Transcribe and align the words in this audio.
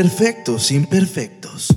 Perfectos 0.00 0.70
Imperfectos. 0.70 1.76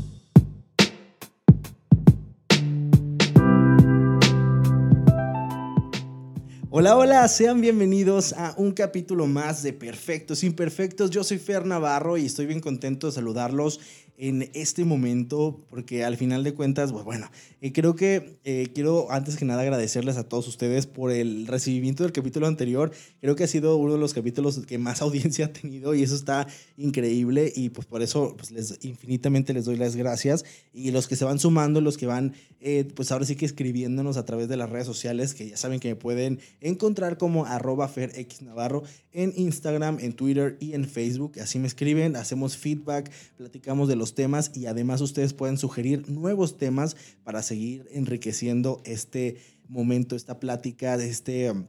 Hola, 6.70 6.96
hola, 6.96 7.28
sean 7.28 7.60
bienvenidos 7.60 8.32
a 8.32 8.56
un 8.56 8.72
capítulo 8.72 9.28
más 9.28 9.62
de 9.62 9.74
Perfectos 9.74 10.46
Imperfectos. 10.46 11.10
Yo 11.10 11.26
soy 11.26 11.38
Fer 11.38 11.66
Navarro 11.66 12.16
y 12.16 12.26
estoy 12.26 12.46
bien 12.46 12.62
contento 12.62 13.08
de 13.08 13.14
saludarlos 13.14 13.82
en 14.24 14.50
este 14.54 14.86
momento, 14.86 15.60
porque 15.70 16.06
al 16.06 16.16
final 16.16 16.46
de 16.46 16.54
cuentas, 16.54 16.94
pues 16.94 17.04
bueno, 17.04 17.30
eh, 17.60 17.74
creo 17.74 17.94
que 17.94 18.40
eh, 18.46 18.70
quiero 18.74 19.12
antes 19.12 19.36
que 19.36 19.44
nada 19.44 19.64
agradecerles 19.64 20.16
a 20.16 20.24
todos 20.24 20.48
ustedes 20.48 20.88
por 20.88 21.12
el 21.12 21.46
recibimiento 21.46 22.04
del 22.04 22.14
capítulo 22.14 22.48
anterior. 22.48 22.94
Creo 23.20 23.36
que 23.36 23.44
ha 23.44 23.48
sido 23.48 23.76
uno 23.76 23.92
de 23.92 24.00
los 24.00 24.14
capítulos 24.14 24.60
que 24.66 24.78
más 24.78 25.02
audiencia 25.02 25.48
ha 25.48 25.52
tenido 25.52 25.94
y 25.94 26.04
eso 26.04 26.16
está 26.16 26.48
increíble 26.78 27.52
y 27.54 27.68
pues 27.68 27.86
por 27.86 28.02
eso 28.02 28.34
pues 28.38 28.52
les 28.52 28.80
infinitamente 28.86 29.54
les 29.54 29.66
doy 29.66 29.76
las 29.76 29.98
gracias 29.98 30.46
y 30.72 30.92
los 30.92 31.10
que 31.10 31.18
se 31.18 31.26
van 31.26 31.38
sumando, 31.38 31.82
los 31.82 31.98
que 31.98 32.06
van 32.06 32.34
eh, 32.66 32.88
pues 32.96 33.12
ahora 33.12 33.26
sí 33.26 33.36
que 33.36 33.46
escribiéndonos 33.46 34.16
a 34.16 34.24
través 34.24 34.48
de 34.48 34.56
las 34.56 34.70
redes 34.70 34.88
sociales, 34.88 35.34
que 35.34 35.50
ya 35.50 35.58
saben 35.58 35.82
que 35.82 35.90
me 35.90 35.96
pueden 35.98 36.40
encontrar 36.62 37.18
como 37.18 37.46
arroba 37.46 37.90
ferxnavarro 37.90 38.84
en 39.12 39.34
Instagram, 39.36 39.98
en 40.00 40.14
Twitter 40.14 40.56
y 40.62 40.74
en 40.74 40.86
Facebook. 40.86 41.34
Así 41.42 41.60
me 41.60 41.68
escriben, 41.68 42.16
hacemos 42.16 42.56
feedback, 42.56 43.12
platicamos 43.36 43.90
de 43.90 43.98
los 43.98 44.13
temas 44.14 44.52
y 44.56 44.66
además 44.66 45.02
ustedes 45.02 45.34
pueden 45.34 45.58
sugerir 45.58 46.10
nuevos 46.10 46.58
temas 46.58 46.96
para 47.24 47.42
seguir 47.42 47.88
enriqueciendo 47.92 48.82
este 48.86 49.38
momento, 49.68 50.16
esta 50.16 50.40
plática 50.40 50.98
de 50.98 51.10
este 51.10 51.52
um, 51.52 51.66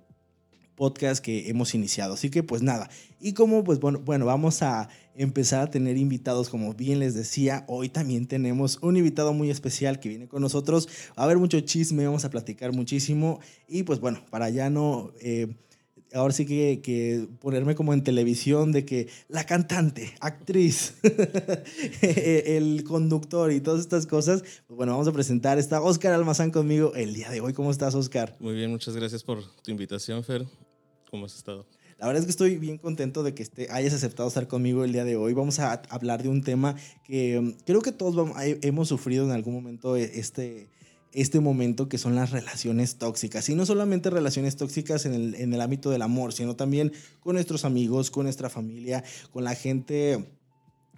podcast 0.75 1.25
que 1.25 1.49
hemos 1.49 1.75
iniciado. 1.75 2.15
Así 2.15 2.31
que 2.31 2.43
pues 2.43 2.63
nada, 2.63 2.91
y 3.21 3.33
como 3.33 3.65
pues 3.65 3.81
bueno, 3.81 4.01
bueno, 4.01 4.27
vamos 4.27 4.63
a 4.63 4.89
empezar 5.15 5.63
a 5.63 5.71
tener 5.71 5.97
invitados, 5.97 6.49
como 6.49 6.75
bien 6.75 6.99
les 6.99 7.15
decía, 7.15 7.65
hoy 7.69 7.89
también 7.89 8.27
tenemos 8.27 8.79
un 8.83 8.97
invitado 8.97 9.33
muy 9.33 9.51
especial 9.51 10.01
que 10.01 10.09
viene 10.09 10.29
con 10.29 10.43
nosotros. 10.43 10.89
Va 11.19 11.23
a 11.23 11.25
haber 11.25 11.39
mucho 11.39 11.61
chisme, 11.61 12.05
vamos 12.07 12.25
a 12.25 12.31
platicar 12.31 12.73
muchísimo 12.73 13.41
y 13.69 13.85
pues 13.85 14.01
bueno, 14.01 14.21
para 14.31 14.51
ya 14.51 14.71
no... 14.71 15.13
Eh, 15.21 15.55
ahora 16.15 16.33
sí 16.33 16.47
que, 16.47 16.81
que, 16.83 17.29
ponerme 17.41 17.75
como 17.75 17.93
en 17.93 18.03
televisión 18.03 18.73
de 18.73 18.85
que 18.85 19.09
la 19.29 19.45
cantante, 19.45 20.15
actriz, 20.21 20.95
el 22.03 22.85
conductor 22.85 23.53
y 23.53 23.61
todas 23.61 23.81
estas 23.81 24.07
cosas, 24.07 24.43
pues 24.67 24.77
bueno, 24.77 24.93
vamos 24.93 25.09
a 25.09 25.13
presentar. 25.13 25.59
Está 25.59 25.83
Oscar 25.83 26.13
Almazán 26.13 26.51
conmigo 26.51 26.95
el 26.95 27.15
día 27.15 27.31
de 27.31 27.41
hoy. 27.41 27.53
¿Cómo 27.53 27.71
estás, 27.71 27.95
Oscar? 27.95 28.37
Muy 28.39 28.55
bien, 28.55 28.71
muchas 28.71 28.97
gracias 28.97 29.23
por 29.23 29.43
tu 29.63 29.71
invitación, 29.71 30.23
Fer. 30.25 30.47
¿Cómo 31.11 31.27
has 31.27 31.37
estado? 31.37 31.67
La 31.99 32.07
verdad 32.07 32.21
es 32.21 32.27
que 32.27 32.31
estoy 32.31 32.59
bien 32.59 32.79
contento 32.79 33.23
de 33.23 33.35
que 33.35 33.43
esté, 33.43 33.69
hayas 33.71 33.95
aceptado 33.95 34.29
estar 34.29 34.49
conmigo 34.49 34.85
el 34.85 34.93
día 34.93 35.05
de 35.05 35.17
hoy. 35.17 35.33
Vamos 35.33 35.59
a 35.61 35.83
hablar 35.89 36.23
de 36.23 36.29
un 36.29 36.43
tema 36.43 36.77
que 37.05 37.41
mm, 37.41 37.65
creo 37.65 37.83
que 37.83 37.93
todos 37.93 38.17
vamos, 38.17 38.37
hemos 38.63 38.89
sufrido 38.89 39.25
en 39.25 39.31
algún 39.31 39.55
momento 39.55 39.97
e, 39.97 40.19
este, 40.19 40.69
este 41.15 41.41
momento 41.41 41.89
que 41.89 41.97
son 41.97 42.17
las 42.17 42.31
relaciones 42.31 42.97
tóxicas. 42.97 43.49
Y 43.49 43.55
no 43.55 43.65
solamente 43.65 44.11
relaciones 44.11 44.57
tóxicas 44.57 45.07
en 45.07 45.15
el, 45.15 45.35
en 45.37 45.55
el 45.55 45.61
ámbito 45.61 45.91
del 45.91 46.03
amor, 46.03 46.33
sino 46.33 46.57
también 46.57 46.93
con 47.21 47.35
nuestros 47.35 47.65
amigos, 47.65 48.11
con 48.11 48.25
nuestra 48.25 48.51
familia, 48.51 49.05
con 49.31 49.45
la 49.45 49.55
gente 49.55 50.27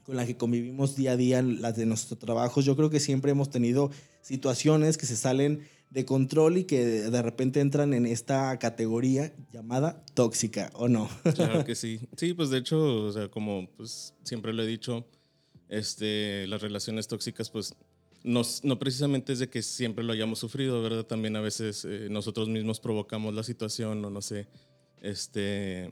con 0.07 0.15
la 0.15 0.25
que 0.25 0.37
convivimos 0.37 0.95
día 0.95 1.13
a 1.13 1.17
día, 1.17 1.43
las 1.43 1.77
de 1.77 1.85
nuestros 1.85 2.19
trabajos. 2.21 2.65
Yo 2.65 2.77
creo 2.77 2.91
que 2.91 3.01
siempre 3.01 3.33
hemos 3.33 3.51
tenido 3.51 3.91
situaciones 4.23 4.97
que 4.97 5.05
se 5.05 5.17
salen 5.17 5.67
de 5.91 6.05
control 6.05 6.59
y 6.59 6.65
que 6.65 6.85
de 6.85 7.23
repente 7.23 7.61
entran 7.61 7.93
en 7.93 8.07
esta 8.07 8.57
categoría 8.59 9.35
llamada 9.53 10.05
tóxica, 10.15 10.71
¿o 10.75 10.89
no? 10.89 11.09
Claro 11.35 11.65
que 11.65 11.75
sí. 11.77 12.01
Sí, 12.17 12.35
pues 12.35 12.51
de 12.51 12.59
hecho, 12.59 13.05
o 13.05 13.13
sea, 13.13 13.29
como 13.29 13.69
pues 13.77 14.15
siempre 14.23 14.53
lo 14.53 14.63
he 14.63 14.67
dicho, 14.67 15.05
este, 15.69 16.47
las 16.47 16.63
relaciones 16.63 17.09
tóxicas 17.09 17.51
pues 17.51 17.75
no 18.27 18.79
precisamente 18.79 19.33
es 19.33 19.39
de 19.39 19.49
que 19.49 19.63
siempre 19.63 20.05
lo 20.05 20.13
hayamos 20.13 20.41
sufrido, 20.41 20.83
¿verdad? 20.83 21.05
También 21.05 21.37
a 21.37 21.41
veces 21.41 21.85
eh, 21.85 22.09
nosotros 22.11 22.49
mismos 22.49 22.81
provocamos 22.81 23.33
la 23.33 23.45
situación 23.45 24.05
o 24.05 24.11
no 24.11 24.21
sé, 24.21 24.49
este, 25.01 25.89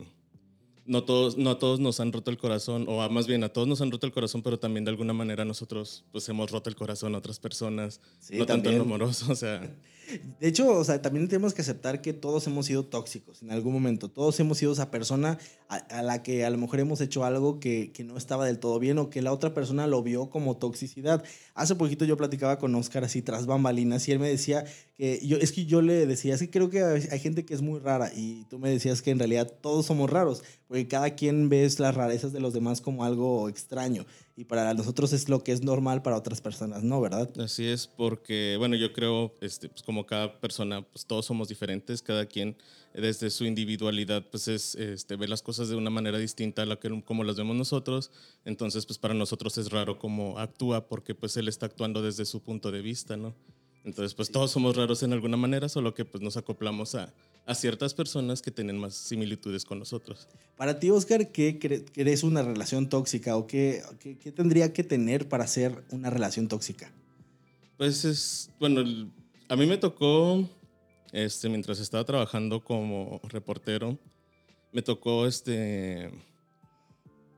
no 0.87 1.05
todos, 1.05 1.37
no 1.37 1.51
a 1.51 1.59
todos 1.59 1.81
nos 1.81 2.01
han 2.01 2.13
roto 2.13 2.31
el 2.31 2.39
corazón, 2.39 2.87
o 2.89 3.09
más 3.09 3.27
bien 3.27 3.45
a 3.45 3.49
todos 3.49 3.67
nos 3.67 3.81
han 3.81 3.91
roto 3.91 4.07
el 4.07 4.13
corazón, 4.13 4.43
pero 4.43 4.59
también 4.59 4.85
de 4.85 4.91
alguna 4.91 5.13
manera 5.13 5.45
nosotros 5.45 6.05
pues 6.13 6.29
hemos 6.29 6.51
roto 6.51 6.71
el 6.71 6.77
corazón 6.77 7.15
a 7.15 7.19
otras 7.19 7.39
personas, 7.39 8.01
no 8.31 8.47
tanto 8.47 8.71
en 8.71 8.79
lo 8.79 8.85
amoroso, 8.85 9.33
o 9.33 9.37
sea... 9.37 9.75
De 10.41 10.49
hecho, 10.49 10.71
o 10.71 10.85
sea, 10.85 11.01
también 11.01 11.29
tenemos 11.29 11.55
que 11.55 11.63
aceptar 11.63 12.03
que 12.03 12.13
todos 12.13 12.47
hemos 12.47 12.67
sido 12.67 12.85
tóxicos 12.85 13.43
en 13.43 13.51
algún 13.51 13.73
momento. 13.73 14.11
Todos 14.11 14.39
hemos 14.41 14.59
sido 14.59 14.73
esa 14.73 14.91
persona 14.91 15.39
a, 15.69 16.03
la 16.03 16.23
que 16.23 16.45
a 16.45 16.51
lo 16.51 16.59
mejor 16.59 16.81
hemos 16.81 17.01
hecho 17.01 17.25
algo 17.25 17.59
que, 17.59 17.91
que, 17.93 18.05
no 18.05 18.17
estaba 18.17 18.47
del 18.47 18.59
todo 18.59 18.79
bien 18.79 18.99
o 18.99 19.11
que 19.11 19.23
la 19.23 19.33
otra 19.33 19.55
persona 19.55 19.87
lo 19.87 20.03
vio 20.03 20.31
como 20.31 20.57
toxicidad. 20.57 21.25
Hace 21.55 21.75
poquito 21.75 22.05
yo 22.05 22.17
platicaba 22.17 22.59
con 22.59 22.75
Oscar 22.75 23.05
así 23.05 23.23
tras 23.23 23.47
bambalinas 23.47 24.07
y 24.09 24.13
él 24.13 24.19
me 24.19 24.29
decía 24.29 24.65
que 24.97 25.21
yo, 25.27 25.39
es 25.39 25.53
que 25.53 25.67
yo 25.67 25.83
le 25.83 26.07
decía, 26.07 26.35
es 26.35 26.41
que 26.41 26.51
creo 26.51 26.71
que 26.71 26.83
hay 26.83 27.19
gente 27.19 27.45
que 27.45 27.55
es 27.55 27.63
muy 27.63 27.81
rara 27.81 28.13
y 28.15 28.45
tú 28.45 28.59
me 28.59 28.71
decías 28.71 29.03
que 29.03 29.11
en 29.11 29.19
realidad 29.19 29.53
todos 29.61 29.87
somos 29.87 30.11
raros, 30.11 30.43
porque 30.75 30.89
cada 30.89 31.11
quien 31.11 31.49
ve 31.49 31.71
las 31.79 31.95
rarezas 31.95 32.33
de 32.33 32.41
los 32.41 32.53
demás 32.53 32.81
como 32.81 33.05
algo 33.05 33.49
extraño 33.49 34.05
y 34.37 34.43
para 34.43 34.75
nosotros 34.75 35.13
es 35.13 35.29
lo 35.29 35.45
que 35.45 35.53
es 35.53 35.63
normal 35.63 36.03
para 36.03 36.17
otras 36.17 36.41
personas, 36.41 36.83
¿no? 36.83 37.01
¿Verdad? 37.01 37.31
Así 37.39 37.65
es, 37.65 37.87
porque, 37.87 38.57
bueno, 38.59 38.75
yo 38.75 38.93
creo, 38.93 39.33
este, 39.41 39.69
pues 39.69 39.85
como 39.85 40.05
cada 40.05 40.41
persona, 40.41 40.83
pues 40.83 41.07
todos 41.07 41.27
somos 41.27 41.47
diferentes, 41.47 42.03
cada 42.03 42.27
quien 42.27 42.57
desde 42.93 43.31
su 43.31 43.45
individualidad, 43.45 44.27
pues 44.29 44.49
es, 44.49 44.75
este, 44.75 45.15
ve 45.15 45.29
las 45.29 45.43
cosas 45.43 45.69
de 45.69 45.77
una 45.77 45.91
manera 45.91 46.19
distinta 46.19 46.63
a 46.63 46.67
la 46.67 46.75
que 46.81 47.05
como 47.05 47.23
las 47.23 47.37
vemos 47.37 47.55
nosotros, 47.55 48.11
entonces, 48.45 48.85
pues 48.85 48.99
para 48.99 49.15
nosotros 49.15 49.57
es 49.59 49.71
raro 49.71 50.01
cómo 50.01 50.41
actúa, 50.41 50.89
porque 50.89 51.15
pues 51.15 51.37
él 51.37 51.47
está 51.47 51.67
actuando 51.67 52.03
desde 52.03 52.25
su 52.25 52.43
punto 52.43 52.73
de 52.73 52.83
vista, 52.83 53.17
¿no? 53.17 53.33
Entonces, 53.85 54.13
pues 54.15 54.33
todos 54.33 54.51
somos 54.51 54.77
raros 54.77 55.05
en 55.05 55.13
alguna 55.13 55.37
manera, 55.37 55.69
solo 55.69 55.95
que 55.95 56.05
pues 56.05 56.21
nos 56.21 56.37
acoplamos 56.37 56.97
a, 56.97 57.15
a 57.47 57.55
ciertas 57.55 57.93
personas 57.93 58.41
que 58.41 58.51
tienen 58.51 58.79
más 58.79 58.95
similitudes 58.95 59.65
con 59.65 59.79
nosotros. 59.79 60.29
Para 60.57 60.79
ti, 60.79 60.91
Oscar, 60.91 61.31
¿qué 61.31 61.59
crees 61.93 62.23
una 62.23 62.43
relación 62.43 62.89
tóxica 62.89 63.37
o 63.37 63.47
qué, 63.47 63.83
qué, 64.01 64.33
tendría 64.33 64.73
que 64.73 64.83
tener 64.83 65.29
para 65.29 65.47
ser 65.47 65.85
una 65.91 66.11
relación 66.11 66.49
tóxica? 66.49 66.91
Pues 67.77 68.05
es, 68.05 68.51
bueno, 68.59 68.83
a 69.49 69.57
mí 69.57 69.67
me 69.67 69.77
tocó, 69.77 70.49
este, 71.13 71.49
mientras 71.49 71.81
estaba 71.81 72.05
trabajando 72.05 72.65
como 72.65 73.21
reportero, 73.25 73.99
me 74.73 74.81
tocó 74.81 75.27
este, 75.27 76.11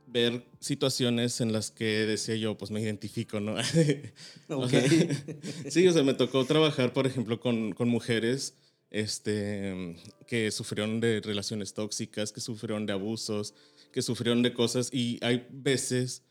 ver 0.06 0.44
situaciones 0.61 1.41
en 1.41 1.53
las 1.53 1.71
que 1.71 2.06
decía 2.06 2.37
yo, 2.37 2.56
pues 2.56 2.71
me 2.71 2.81
identifico, 2.81 3.41
¿no? 3.41 3.56
Okay. 4.49 5.09
sí, 5.69 5.88
o 5.88 5.93
sea, 5.93 6.05
me 6.05 6.15
tocó 6.15 6.44
trabajar, 6.44 6.93
por 6.93 7.06
ejemplo, 7.06 7.41
con, 7.41 7.73
con 7.73 7.88
mujeres 7.88 8.55
este, 8.91 9.97
que 10.26 10.50
sufrieron 10.50 11.00
de 11.00 11.20
relaciones 11.20 11.74
tóxicas, 11.74 12.32
que 12.32 12.41
sufrieron 12.41 12.86
de 12.86 12.92
abusos, 12.92 13.54
que 13.92 14.02
sufrieron 14.02 14.42
de 14.42 14.52
cosas 14.52 14.91
y 14.92 15.19
hay 15.22 15.47
veces 15.50 16.22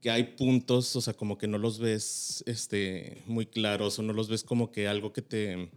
que 0.00 0.10
hay 0.10 0.34
puntos, 0.34 0.96
o 0.96 1.00
sea, 1.00 1.14
como 1.14 1.38
que 1.38 1.46
no 1.46 1.58
los 1.58 1.78
ves 1.78 2.42
este, 2.46 3.22
muy 3.26 3.46
claros 3.46 3.98
o 3.98 4.02
no 4.02 4.12
los 4.12 4.28
ves 4.28 4.42
como 4.42 4.72
que 4.72 4.88
algo 4.88 5.12
que 5.12 5.22
te... 5.22 5.70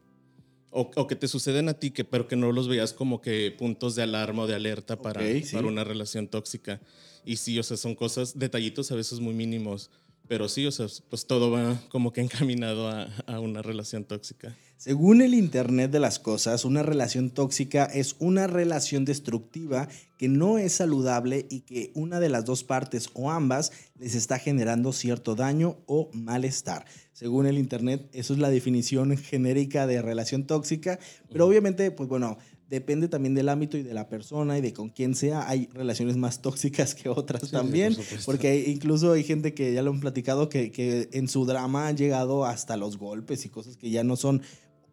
O, 0.78 1.08
que 1.08 1.16
te 1.16 1.30
suceden 1.30 1.70
a 1.70 1.76
ti, 1.76 1.92
que, 1.92 2.04
pero 2.04 2.28
que 2.28 2.36
no 2.36 2.52
los 2.52 2.68
veas 2.68 2.92
como 2.92 3.22
que 3.22 3.50
puntos 3.58 3.96
de 3.96 4.04
alarma 4.04 4.44
o 4.44 4.48
de 4.48 4.56
alerta 4.56 5.02
para, 5.02 5.22
para 5.54 5.68
una 5.68 5.86
relación 5.86 6.28
tóxica. 6.28 6.82
Y 7.24 7.38
sí, 7.38 7.58
o 7.58 7.64
sea, 7.64 7.78
son 7.78 7.96
cosas, 7.96 8.38
detallitos 8.38 8.92
a 8.92 8.96
veces 8.96 9.22
muy 9.22 9.34
mínimos, 9.34 9.90
pero 10.28 10.50
sí, 10.50 10.66
o 10.66 10.72
sea, 10.72 10.88
pues 11.10 11.28
todo 11.28 11.50
va 11.50 11.82
como 11.88 12.12
que 12.12 12.20
encaminado 12.20 12.90
a, 12.90 13.04
a 13.26 13.40
una 13.40 13.62
relación 13.62 14.04
tóxica. 14.04 14.58
Según 14.78 15.22
el 15.22 15.34
Internet 15.34 15.90
de 15.92 16.02
las 16.02 16.20
Cosas, 16.20 16.66
una 16.66 16.84
relación 16.84 17.30
tóxica 17.30 17.86
es 17.86 18.18
una 18.20 18.46
relación 18.46 19.06
destructiva 19.06 19.88
que 20.18 20.28
no 20.28 20.58
es 20.58 20.74
saludable 20.74 21.46
y 21.50 21.62
que 21.62 21.92
una 21.96 22.20
de 22.20 22.28
las 22.28 22.44
dos 22.44 22.66
partes 22.66 23.10
o 23.14 23.32
ambas 23.32 23.72
les 23.98 24.16
está 24.16 24.38
generando 24.38 24.92
cierto 24.92 25.34
daño 25.36 25.78
o 25.86 26.10
malestar. 26.14 26.86
Según 27.14 27.48
el 27.48 27.58
Internet, 27.58 28.10
eso 28.12 28.34
es 28.34 28.40
la 28.40 28.50
definición 28.50 29.16
genérica 29.18 29.88
de 29.88 30.02
relación 30.02 30.46
tóxica, 30.46 31.00
pero 31.32 31.48
obviamente, 31.48 31.90
pues 31.92 32.10
bueno, 32.10 32.38
depende 32.70 33.08
también 33.08 33.36
del 33.36 33.50
ámbito 33.50 33.78
y 33.78 33.84
de 33.84 33.94
la 33.94 34.10
persona 34.10 34.58
y 34.58 34.62
de 34.62 34.74
con 34.74 34.90
quién 34.90 35.16
sea. 35.16 35.48
Hay 35.48 35.70
relaciones 35.74 36.18
más 36.18 36.42
tóxicas 36.42 36.96
que 36.96 37.10
otras 37.10 37.52
también, 37.52 37.96
porque 38.26 38.66
incluso 38.68 39.14
hay 39.14 39.24
gente 39.24 39.54
que 39.54 39.74
ya 39.74 39.82
lo 39.82 39.92
han 39.92 40.00
platicado 40.00 40.50
que, 40.50 40.72
que 40.72 41.10
en 41.14 41.28
su 41.28 41.46
drama 41.46 41.88
han 41.88 41.98
llegado 41.98 42.46
hasta 42.46 42.76
los 42.76 42.98
golpes 42.98 43.46
y 43.46 43.50
cosas 43.50 43.78
que 43.78 43.90
ya 43.90 44.04
no 44.04 44.16
son 44.16 44.42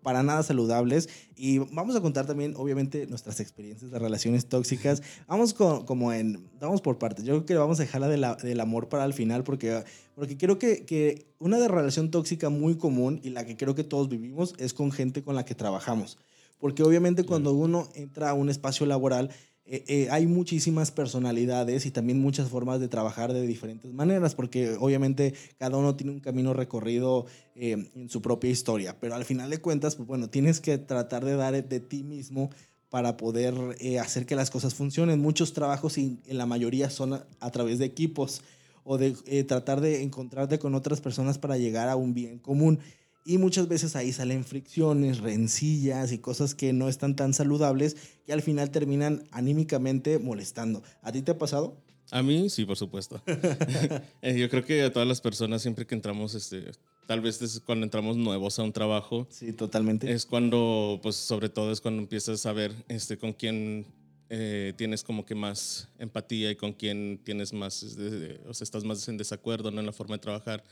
para 0.02 0.22
nada 0.22 0.42
saludables. 0.42 1.08
Y 1.36 1.58
vamos 1.58 1.96
a 1.96 2.00
contar 2.00 2.26
también, 2.26 2.54
obviamente, 2.56 3.06
nuestras 3.06 3.40
experiencias 3.40 3.90
de 3.90 3.98
relaciones 3.98 4.46
tóxicas. 4.46 5.02
Vamos 5.26 5.54
como 5.54 6.12
en, 6.12 6.48
vamos 6.60 6.80
por 6.80 6.98
partes. 6.98 7.24
Yo 7.24 7.34
creo 7.34 7.46
que 7.46 7.54
vamos 7.54 7.80
a 7.80 7.82
dejarla 7.82 8.08
de 8.08 8.22
del 8.42 8.60
amor 8.60 8.88
para 8.88 9.04
el 9.04 9.14
final 9.14 9.42
porque, 9.44 9.84
porque 10.14 10.36
creo 10.36 10.58
que, 10.58 10.84
que 10.84 11.26
una 11.38 11.58
de 11.58 11.68
relación 11.68 12.10
tóxica 12.10 12.50
muy 12.50 12.76
común 12.76 13.20
y 13.22 13.30
la 13.30 13.44
que 13.44 13.56
creo 13.56 13.74
que 13.74 13.84
todos 13.84 14.08
vivimos 14.08 14.54
es 14.58 14.74
con 14.74 14.92
gente 14.92 15.22
con 15.22 15.34
la 15.34 15.44
que 15.44 15.54
trabajamos. 15.54 16.18
Porque 16.58 16.84
obviamente 16.84 17.24
cuando 17.24 17.52
uno 17.52 17.88
entra 17.94 18.30
a 18.30 18.34
un 18.34 18.48
espacio 18.48 18.86
laboral, 18.86 19.30
eh, 19.64 19.84
eh, 19.86 20.08
hay 20.10 20.26
muchísimas 20.26 20.90
personalidades 20.90 21.86
y 21.86 21.92
también 21.92 22.20
muchas 22.20 22.48
formas 22.48 22.80
de 22.80 22.88
trabajar 22.88 23.32
de 23.32 23.46
diferentes 23.46 23.92
maneras, 23.92 24.34
porque 24.34 24.76
obviamente 24.78 25.34
cada 25.56 25.76
uno 25.76 25.94
tiene 25.94 26.12
un 26.12 26.20
camino 26.20 26.52
recorrido 26.52 27.26
eh, 27.54 27.88
en 27.94 28.08
su 28.08 28.20
propia 28.22 28.50
historia, 28.50 28.98
pero 28.98 29.14
al 29.14 29.24
final 29.24 29.50
de 29.50 29.58
cuentas, 29.58 29.94
pues 29.94 30.08
bueno, 30.08 30.28
tienes 30.28 30.60
que 30.60 30.78
tratar 30.78 31.24
de 31.24 31.36
dar 31.36 31.52
de 31.52 31.80
ti 31.80 32.02
mismo 32.02 32.50
para 32.88 33.16
poder 33.16 33.54
hacer 34.00 34.26
que 34.26 34.36
las 34.36 34.50
cosas 34.50 34.74
funcionen. 34.74 35.20
Muchos 35.20 35.54
trabajos, 35.54 35.96
y 35.96 36.18
en 36.26 36.36
la 36.36 36.44
mayoría, 36.44 36.90
son 36.90 37.14
a, 37.14 37.50
través 37.50 37.78
de 37.78 37.86
equipos 37.86 38.42
o 38.84 38.98
de 38.98 39.14
tratar 39.44 39.80
de 39.80 40.02
encontrarte 40.02 40.58
con 40.58 40.74
otras 40.74 41.00
personas 41.00 41.38
para 41.38 41.56
llegar 41.56 41.88
a 41.88 41.96
un 41.96 42.12
bien 42.12 42.38
común. 42.38 42.80
Y 43.24 43.38
muchas 43.38 43.68
veces 43.68 43.94
ahí 43.94 44.12
salen 44.12 44.44
fricciones, 44.44 45.18
rencillas 45.18 46.10
y 46.10 46.18
cosas 46.18 46.54
que 46.54 46.72
no 46.72 46.88
están 46.88 47.14
tan 47.14 47.34
saludables 47.34 47.96
que 48.26 48.32
al 48.32 48.42
final 48.42 48.70
terminan 48.70 49.24
anímicamente 49.30 50.18
molestando. 50.18 50.82
¿A 51.02 51.12
ti 51.12 51.22
te 51.22 51.30
ha 51.30 51.38
pasado? 51.38 51.76
A 52.10 52.22
mí 52.22 52.50
sí, 52.50 52.64
por 52.64 52.76
supuesto. 52.76 53.22
Eh, 54.22 54.38
yo 54.38 54.48
creo 54.48 54.64
que 54.64 54.82
a 54.82 54.92
todas 54.92 55.08
las 55.08 55.20
personas 55.20 55.62
siempre 55.62 55.86
que 55.86 55.94
entramos, 55.94 56.34
este, 56.34 56.70
tal 57.06 57.20
vez 57.20 57.42
es 57.42 57.60
cuando 57.60 57.84
entramos 57.84 58.16
nuevos 58.16 58.58
a 58.58 58.62
un 58.62 58.72
trabajo. 58.72 59.26
Sí, 59.30 59.52
totalmente. 59.52 60.12
Es 60.12 60.26
cuando, 60.26 61.00
pues 61.02 61.16
sobre 61.16 61.48
todo 61.48 61.72
es 61.72 61.80
cuando 61.80 62.02
empiezas 62.02 62.46
a 62.46 62.52
ver 62.52 62.72
este, 62.88 63.18
con 63.18 63.32
quién 63.32 63.86
eh, 64.28 64.72
tienes 64.76 65.02
como 65.02 65.26
que 65.26 65.34
más 65.34 65.88
empatía 65.98 66.50
y 66.50 66.56
con 66.56 66.72
quién 66.72 67.20
tienes 67.24 67.52
más, 67.52 67.82
o 67.82 68.54
sea, 68.54 68.64
estás 68.64 68.84
más 68.84 69.06
en 69.08 69.16
desacuerdo 69.16 69.70
¿no? 69.70 69.80
en 69.80 69.86
la 69.86 69.92
forma 69.92 70.16
de 70.16 70.20
trabajar. 70.20 70.64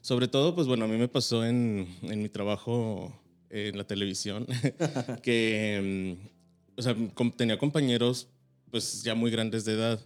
Sobre 0.00 0.28
todo, 0.28 0.54
pues 0.54 0.66
bueno, 0.66 0.84
a 0.84 0.88
mí 0.88 0.96
me 0.96 1.08
pasó 1.08 1.44
en, 1.44 1.88
en 2.02 2.22
mi 2.22 2.28
trabajo 2.28 3.12
en 3.50 3.76
la 3.76 3.84
televisión, 3.84 4.46
que, 5.22 6.16
mm, 6.18 6.78
o 6.78 6.82
sea, 6.82 6.96
tenía 7.36 7.58
compañeros 7.58 8.28
pues 8.70 9.02
ya 9.02 9.14
muy 9.14 9.30
grandes 9.30 9.64
de 9.64 9.72
edad. 9.74 10.00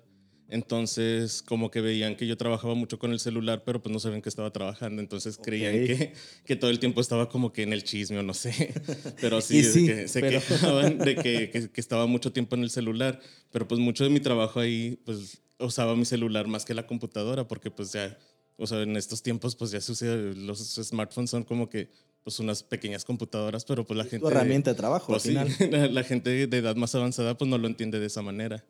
Entonces, 0.49 1.41
como 1.41 1.71
que 1.71 1.81
veían 1.81 2.15
que 2.15 2.27
yo 2.27 2.37
trabajaba 2.37 2.75
mucho 2.75 2.99
con 2.99 3.11
el 3.11 3.21
celular, 3.21 3.63
pero 3.65 3.83
pues 3.83 3.91
no 3.91 3.99
sabían 3.99 4.21
que 4.21 4.29
estaba 4.29 4.53
trabajando. 4.53 5.01
Entonces 5.01 5.39
creían 5.43 5.87
que, 5.87 6.13
que, 6.45 6.57
todo 6.57 6.71
el 6.71 6.79
tiempo 6.79 7.01
estaba 7.01 7.31
como 7.31 7.55
que 7.55 7.63
en 7.63 7.73
el 7.73 7.85
chisme 7.85 8.19
o 8.19 8.23
no 8.23 8.35
sé. 8.35 8.75
Pero 9.23 9.41
sí, 9.41 9.87
que 9.87 10.09
se 10.09 10.21
quejaban 10.29 10.99
de 10.99 11.17
que, 11.17 11.49
que, 11.49 11.71
que, 11.71 11.81
estaba 11.81 12.07
mucho 12.07 12.33
tiempo 12.33 12.55
en 12.55 12.65
el 12.65 12.71
celular. 12.71 13.19
Pero 13.51 13.67
pues 13.67 13.81
mucho 13.81 14.05
de 14.05 14.11
mi 14.11 14.21
trabajo 14.21 14.61
ahí, 14.61 14.99
pues 15.07 15.41
usaba 15.59 15.97
mi 15.97 16.05
celular 16.05 16.47
más 16.49 16.67
que 16.67 16.75
la 16.75 16.87
computadora, 16.87 17.49
porque 17.49 17.71
pues 17.71 17.93
ya 17.93 18.19
o 18.63 18.67
sea, 18.67 18.81
en 18.83 18.97
estos 18.97 19.23
tiempos, 19.23 19.57
pues 19.57 19.73
ya 19.73 19.81
sucede, 19.81 20.35
los 20.35 20.59
smartphones 20.61 21.31
son 21.31 21.43
como 21.43 21.69
que 21.69 21.89
pues 22.23 22.39
unas 22.39 22.63
pequeñas 22.63 23.05
computadoras, 23.05 23.65
pero 23.65 23.85
pues 23.85 23.99
la 23.99 24.05
gente... 24.05 24.21
Tu 24.21 24.29
herramienta 24.29 24.71
de 24.71 24.77
trabajo, 24.77 25.09
pues, 25.09 25.27
al 25.27 25.49
final. 25.51 25.95
La, 25.95 26.05
gente 26.05 26.47
de 26.47 26.57
edad 26.57 26.77
más 26.77 26.95
avanzada 26.95 27.37
pues 27.37 27.51
no 27.51 27.59
lo 27.59 27.67
entiende 27.67 27.99
de 27.99 28.07
esa 28.07 28.23
manera. 28.23 28.65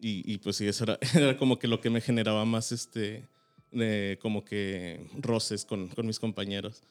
Y, 0.00 0.30
y 0.30 0.38
pues 0.38 0.56
sí, 0.56 0.66
eso 0.66 0.82
era, 0.82 0.98
era, 1.14 1.38
como 1.38 1.60
que 1.60 1.68
lo 1.68 1.80
que 1.80 1.90
me 1.90 2.00
generaba 2.00 2.44
más, 2.44 2.72
este, 2.72 3.28
de, 3.70 4.18
como 4.20 4.44
que 4.44 5.06
roces 5.20 5.64
con, 5.64 5.86
con 5.86 6.06
mis 6.06 6.18
compañeros. 6.18 6.82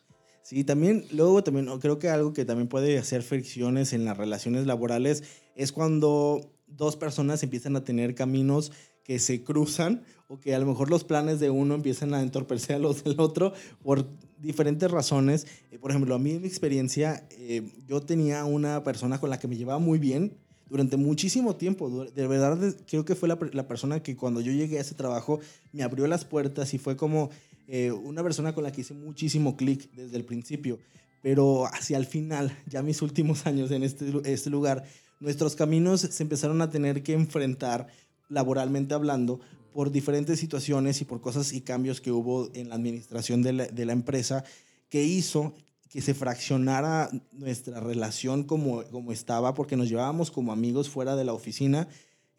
Sí, 0.44 0.64
también, 0.64 1.06
luego 1.12 1.44
también 1.44 1.68
creo 1.80 2.00
que 2.00 2.10
algo 2.10 2.32
que 2.32 2.46
también 2.46 2.70
puede 2.70 2.98
hacer 2.98 3.22
fricciones 3.22 3.92
en 3.92 4.06
las 4.06 4.18
relaciones 4.18 4.66
laborales 4.66 5.24
es 5.56 5.74
cuando 5.74 6.50
dos 6.68 6.96
personas 6.96 7.44
empiezan 7.44 7.76
a 7.76 7.84
tener 7.84 8.16
caminos 8.16 8.72
que 9.04 9.20
se 9.20 9.44
cruzan 9.44 10.04
o 10.28 10.40
que 10.40 10.56
a 10.56 10.60
lo 10.60 10.66
mejor 10.66 10.90
los 10.90 11.04
planes 11.04 11.40
de 11.40 11.50
uno 11.50 11.76
empiezan 11.76 12.14
a 12.14 12.22
entorpecer 12.22 12.78
a 12.78 12.80
los 12.80 13.04
del 13.04 13.20
otro 13.20 13.54
por 13.84 14.08
diferentes 14.40 14.90
razones. 14.90 15.48
Eh, 15.72 15.78
por 15.78 15.92
ejemplo, 15.92 16.16
a 16.16 16.20
mí 16.20 16.32
en 16.32 16.42
mi 16.42 16.48
experiencia, 16.48 17.28
eh, 17.32 17.70
yo 17.88 18.02
tenía 18.02 18.46
una 18.46 18.84
persona 18.84 19.20
con 19.20 19.30
la 19.30 19.40
que 19.40 19.48
me 19.48 19.58
llevaba 19.58 19.80
muy 19.80 20.00
bien 20.00 20.38
durante 20.70 20.98
muchísimo 20.98 21.56
tiempo. 21.56 22.06
De 22.06 22.28
verdad, 22.28 22.76
creo 22.88 23.06
que 23.06 23.16
fue 23.16 23.30
la, 23.30 23.38
la 23.52 23.68
persona 23.68 24.02
que 24.02 24.16
cuando 24.16 24.42
yo 24.42 24.52
llegué 24.52 24.78
a 24.78 24.82
ese 24.82 24.96
trabajo 24.96 25.40
me 25.72 25.84
abrió 25.84 26.08
las 26.08 26.26
puertas 26.26 26.74
y 26.74 26.78
fue 26.78 26.96
como 26.98 27.30
eh, 27.68 27.92
una 27.92 28.24
persona 28.24 28.54
con 28.54 28.64
la 28.64 28.72
que 28.72 28.82
hice 28.82 28.94
muchísimo 28.94 29.56
clic 29.56 29.92
desde 29.94 30.18
el 30.18 30.26
principio. 30.26 30.80
Pero 31.22 31.68
hacia 31.68 31.98
el 31.98 32.06
final, 32.06 32.58
ya 32.66 32.82
mis 32.82 33.02
últimos 33.02 33.46
años 33.48 33.72
en 33.72 33.84
este, 33.84 34.12
este 34.26 34.50
lugar, 34.50 34.84
nuestros 35.20 35.56
caminos 35.56 36.02
se 36.02 36.24
empezaron 36.24 36.62
a 36.62 36.70
tener 36.70 37.04
que 37.04 37.14
enfrentar 37.14 37.88
laboralmente 38.34 38.94
hablando, 38.94 39.40
por 39.72 39.92
diferentes 39.92 40.40
situaciones 40.40 41.02
y 41.02 41.06
por 41.06 41.22
cosas 41.22 41.54
y 41.54 41.62
cambios 41.62 42.00
que 42.00 42.12
hubo 42.12 42.50
en 42.54 42.70
la 42.70 42.76
administración 42.76 43.42
de 43.42 43.54
la, 43.54 43.94
empresa, 43.94 44.44
que 44.90 45.04
hizo 45.04 45.54
que 45.90 46.02
se 46.02 46.14
fraccionara 46.14 47.10
nuestra 47.32 47.80
relación 47.80 48.44
como, 48.44 48.84
como 48.86 49.12
estaba, 49.12 49.54
porque 49.54 49.76
nos 49.76 49.90
llevábamos 49.90 50.32
como 50.32 50.52
amigos 50.52 50.90
fuera 50.90 51.16
de 51.16 51.24
la 51.24 51.34
oficina 51.34 51.88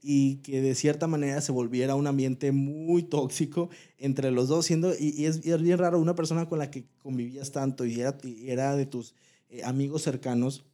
y 0.07 0.37
que 0.37 0.61
de 0.61 0.75
cierta 0.75 1.07
manera 1.07 1.41
se 1.41 1.51
volviera 1.51 1.95
un 1.95 2.07
ambiente 2.07 2.53
muy 2.53 3.03
tóxico 3.03 3.71
entre 3.99 4.31
los 4.31 4.49
dos, 4.49 4.67
siendo, 4.67 4.93
y, 4.99 5.25
es, 5.25 5.41
bien 5.41 5.79
raro, 5.79 5.99
una 5.99 6.15
persona 6.15 6.49
con 6.49 6.59
la 6.59 6.71
que 6.71 6.85
convivías 6.99 7.53
tanto 7.53 7.87
y 7.87 8.01
era, 8.01 8.17
era 8.45 8.77
de 8.77 8.87
tus 8.87 9.15
eh, 9.49 9.65
amigos 9.65 10.03
cercanos, 10.03 10.65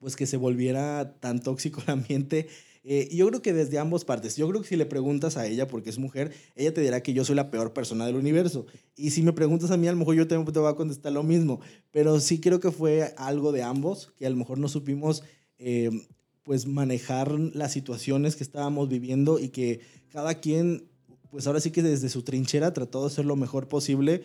pues 0.00 0.16
que 0.16 0.26
se 0.26 0.36
volviera 0.36 1.14
tan 1.18 1.40
tóxico 1.40 1.80
el 1.86 1.92
ambiente 1.92 2.48
eh, 2.84 3.08
yo 3.12 3.28
creo 3.28 3.42
que 3.42 3.52
desde 3.52 3.78
ambas 3.78 4.04
partes. 4.04 4.36
Yo 4.36 4.48
creo 4.48 4.60
que 4.60 4.68
si 4.68 4.76
le 4.76 4.86
preguntas 4.86 5.36
a 5.36 5.46
ella, 5.46 5.68
porque 5.68 5.90
es 5.90 5.98
mujer, 5.98 6.32
ella 6.56 6.74
te 6.74 6.80
dirá 6.80 7.02
que 7.02 7.12
yo 7.12 7.24
soy 7.24 7.36
la 7.36 7.50
peor 7.50 7.72
persona 7.72 8.06
del 8.06 8.16
universo. 8.16 8.66
Y 8.96 9.10
si 9.10 9.22
me 9.22 9.32
preguntas 9.32 9.70
a 9.70 9.76
mí, 9.76 9.86
a 9.86 9.92
lo 9.92 9.98
mejor 9.98 10.16
yo 10.16 10.26
te, 10.26 10.36
te 10.36 10.58
voy 10.58 10.70
a 10.70 10.74
contestar 10.74 11.12
lo 11.12 11.22
mismo. 11.22 11.60
Pero 11.90 12.18
sí 12.20 12.40
creo 12.40 12.60
que 12.60 12.72
fue 12.72 13.14
algo 13.16 13.52
de 13.52 13.62
ambos, 13.62 14.12
que 14.16 14.26
a 14.26 14.30
lo 14.30 14.36
mejor 14.36 14.58
no 14.58 14.68
supimos 14.68 15.22
eh, 15.58 15.90
pues 16.42 16.66
manejar 16.66 17.30
las 17.30 17.72
situaciones 17.72 18.34
que 18.34 18.42
estábamos 18.42 18.88
viviendo 18.88 19.38
y 19.38 19.50
que 19.50 19.80
cada 20.10 20.40
quien, 20.40 20.88
pues 21.30 21.46
ahora 21.46 21.60
sí 21.60 21.70
que 21.70 21.82
desde 21.82 22.08
su 22.08 22.22
trinchera 22.22 22.72
trató 22.72 23.02
de 23.02 23.06
hacer 23.06 23.24
lo 23.24 23.36
mejor 23.36 23.68
posible, 23.68 24.22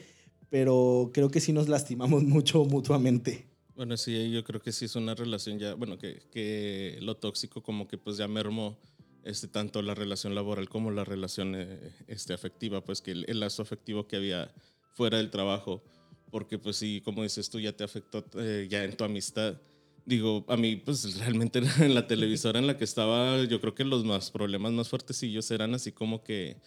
pero 0.49 1.11
creo 1.13 1.29
que 1.29 1.41
sí 1.41 1.53
nos 1.53 1.69
lastimamos 1.69 2.23
mucho 2.23 2.65
mutuamente. 2.65 3.45
Bueno, 3.77 3.95
sí, 3.95 4.31
yo 4.31 4.43
creo 4.43 4.59
que 4.59 4.71
sí 4.71 4.85
es 4.85 4.95
una 4.95 5.13
relación 5.13 5.59
ya, 5.59 5.75
bueno, 5.75 5.99
que, 5.99 6.23
que 6.31 6.97
lo 6.99 7.15
tóxico 7.15 7.61
como 7.61 7.87
que 7.87 7.99
pues 7.99 8.17
ya 8.17 8.27
mermó 8.27 8.75
este, 9.23 9.47
tanto 9.47 9.83
la 9.83 9.93
relación 9.93 10.33
laboral 10.33 10.67
como 10.67 10.89
la 10.89 11.03
relación 11.03 11.53
eh, 11.55 11.93
este, 12.07 12.33
afectiva, 12.33 12.83
pues 12.83 13.01
que 13.01 13.11
el, 13.11 13.39
lazo 13.39 13.61
afectivo 13.61 14.07
que 14.07 14.15
había 14.15 14.51
fuera 14.95 15.19
del 15.19 15.29
trabajo, 15.29 15.83
porque 16.31 16.57
pues 16.57 16.77
sí, 16.77 17.03
como 17.05 17.21
dices 17.21 17.51
tú, 17.51 17.59
ya 17.59 17.71
te 17.71 17.83
afectó 17.83 18.25
eh, 18.39 18.65
ya 18.67 18.83
en 18.83 18.97
tu 18.97 19.03
amistad. 19.03 19.61
Digo, 20.07 20.43
a 20.47 20.57
mí 20.57 20.77
pues 20.77 21.15
realmente 21.19 21.61
en 21.79 21.93
la 21.93 22.07
televisora 22.07 22.57
en 22.57 22.65
la 22.65 22.79
que 22.79 22.83
estaba, 22.83 23.43
yo 23.43 23.61
creo 23.61 23.75
que 23.75 23.83
los 23.83 24.03
más 24.03 24.31
problemas 24.31 24.71
más 24.71 24.89
fuertecillos 24.89 25.51
eran 25.51 25.75
así 25.75 25.91
como 25.91 26.23
que, 26.23 26.57